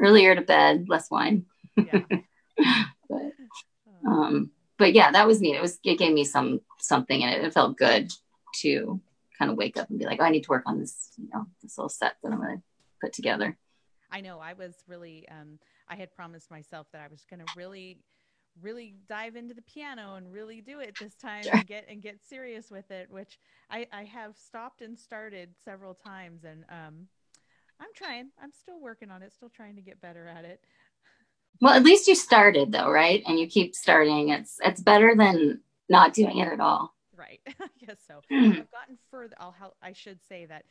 earlier 0.00 0.34
to 0.34 0.42
bed 0.42 0.86
less 0.88 1.10
wine. 1.10 1.46
Yeah. 1.76 2.00
but 3.08 3.32
um 4.06 4.50
but 4.78 4.92
yeah 4.92 5.10
that 5.10 5.26
was 5.26 5.40
neat. 5.40 5.56
It 5.56 5.62
was 5.62 5.78
it 5.84 5.98
gave 5.98 6.12
me 6.12 6.24
some 6.24 6.60
something 6.78 7.22
and 7.22 7.34
it, 7.34 7.44
it 7.44 7.54
felt 7.54 7.78
good 7.78 8.10
to 8.60 9.00
kind 9.38 9.50
of 9.50 9.56
wake 9.56 9.76
up 9.76 9.90
and 9.90 9.98
be 9.98 10.04
like, 10.04 10.20
oh, 10.20 10.24
I 10.24 10.30
need 10.30 10.44
to 10.44 10.50
work 10.50 10.64
on 10.66 10.78
this, 10.78 11.10
you 11.16 11.28
know, 11.32 11.46
this 11.62 11.76
little 11.76 11.88
set 11.88 12.14
that 12.22 12.32
I'm 12.32 12.40
going 12.40 12.56
to 12.56 12.62
put 13.00 13.12
together. 13.12 13.56
I 14.10 14.20
know 14.20 14.38
I 14.38 14.52
was 14.52 14.74
really, 14.86 15.26
um, 15.28 15.58
I 15.88 15.96
had 15.96 16.14
promised 16.14 16.50
myself 16.50 16.86
that 16.92 17.02
I 17.02 17.08
was 17.08 17.24
going 17.28 17.44
to 17.44 17.52
really, 17.56 17.98
really 18.62 18.94
dive 19.08 19.34
into 19.34 19.54
the 19.54 19.62
piano 19.62 20.14
and 20.14 20.32
really 20.32 20.60
do 20.60 20.78
it 20.80 20.96
this 21.00 21.16
time 21.16 21.42
sure. 21.42 21.54
and 21.54 21.66
get 21.66 21.86
and 21.88 22.00
get 22.00 22.22
serious 22.22 22.70
with 22.70 22.90
it, 22.90 23.10
which 23.10 23.38
I, 23.70 23.86
I 23.92 24.04
have 24.04 24.36
stopped 24.36 24.82
and 24.82 24.96
started 24.96 25.50
several 25.64 25.94
times, 25.94 26.44
and 26.44 26.64
um, 26.68 27.08
I'm 27.80 27.88
trying. 27.96 28.30
I'm 28.40 28.52
still 28.52 28.80
working 28.80 29.10
on 29.10 29.22
it. 29.22 29.32
Still 29.32 29.50
trying 29.50 29.74
to 29.76 29.82
get 29.82 30.00
better 30.00 30.28
at 30.28 30.44
it. 30.44 30.60
Well, 31.60 31.74
at 31.74 31.82
least 31.82 32.06
you 32.06 32.14
started 32.14 32.70
though, 32.70 32.90
right? 32.90 33.22
And 33.26 33.38
you 33.38 33.48
keep 33.48 33.74
starting. 33.74 34.28
It's 34.28 34.58
it's 34.64 34.80
better 34.80 35.14
than 35.16 35.60
not 35.88 36.14
doing 36.14 36.38
it 36.38 36.52
at 36.52 36.60
all. 36.60 36.94
Right. 37.16 37.40
I 37.60 37.68
guess 37.84 37.98
so. 38.06 38.20
I've 38.30 38.70
gotten 38.70 38.98
further. 39.10 39.34
I'll 39.38 39.52
help. 39.52 39.74
I 39.82 39.92
should 39.92 40.18
say 40.28 40.46
that 40.46 40.64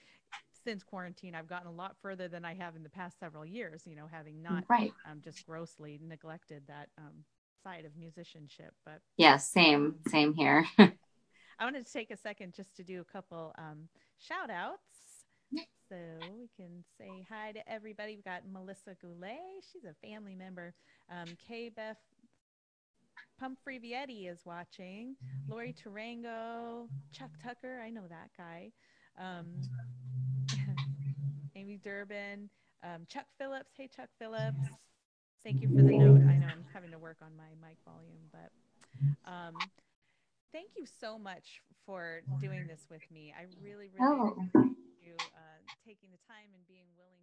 since 0.63 0.83
quarantine, 0.83 1.35
I've 1.35 1.47
gotten 1.47 1.67
a 1.67 1.71
lot 1.71 1.95
further 2.01 2.27
than 2.27 2.45
I 2.45 2.53
have 2.53 2.75
in 2.75 2.83
the 2.83 2.89
past 2.89 3.19
several 3.19 3.45
years. 3.45 3.83
You 3.85 3.95
know, 3.95 4.07
having 4.11 4.41
not 4.41 4.63
right. 4.69 4.93
um, 5.09 5.21
just 5.23 5.45
grossly 5.45 5.99
neglected 6.05 6.63
that 6.67 6.89
um, 6.97 7.23
side 7.63 7.85
of 7.85 7.95
musicianship. 7.97 8.73
But 8.85 8.99
yeah, 9.17 9.37
same, 9.37 9.95
same 10.07 10.33
here. 10.33 10.65
I 10.79 11.65
wanted 11.65 11.85
to 11.85 11.93
take 11.93 12.11
a 12.11 12.17
second 12.17 12.53
just 12.53 12.75
to 12.75 12.83
do 12.83 13.01
a 13.01 13.05
couple 13.05 13.53
um, 13.57 13.87
shout 14.19 14.49
outs. 14.49 15.03
So 15.89 15.97
we 16.35 16.49
can 16.57 16.83
say 16.97 17.23
hi 17.29 17.51
to 17.51 17.71
everybody. 17.71 18.15
We've 18.15 18.25
got 18.25 18.41
Melissa 18.51 18.95
Goulet. 18.99 19.37
She's 19.71 19.83
a 19.83 19.93
family 20.05 20.33
member. 20.33 20.73
Um, 21.11 21.27
K. 21.47 21.69
Beth 21.69 21.99
Pumphrey 23.39 23.79
Vietti 23.79 24.31
is 24.31 24.39
watching. 24.45 25.15
Lori 25.47 25.73
Tarango, 25.73 26.87
Chuck 27.11 27.31
Tucker, 27.43 27.81
I 27.83 27.89
know 27.89 28.03
that 28.09 28.29
guy. 28.37 28.71
Um, 29.19 29.47
Amy 31.55 31.77
Durbin, 31.83 32.49
um, 32.83 33.05
Chuck 33.07 33.25
Phillips. 33.37 33.71
Hey, 33.77 33.89
Chuck 33.93 34.09
Phillips. 34.19 34.69
Thank 35.43 35.61
you 35.61 35.67
for 35.67 35.83
the 35.83 35.97
note. 35.97 36.21
I 36.29 36.37
know 36.37 36.47
I'm 36.47 36.65
having 36.73 36.91
to 36.91 36.99
work 36.99 37.17
on 37.21 37.35
my 37.35 37.51
mic 37.59 37.77
volume, 37.83 38.31
but 38.31 38.51
um, 39.29 39.55
thank 40.53 40.69
you 40.77 40.85
so 40.85 41.17
much 41.17 41.61
for 41.85 42.21
doing 42.39 42.67
this 42.67 42.87
with 42.89 43.03
me. 43.11 43.33
I 43.37 43.43
really, 43.61 43.89
really 43.91 43.99
oh. 43.99 44.27
appreciate 44.39 44.77
you 45.03 45.15
uh, 45.19 45.59
taking 45.85 46.09
the 46.11 46.21
time 46.27 46.47
and 46.53 46.63
being 46.67 46.87
willing 46.95 47.19
to 47.19 47.22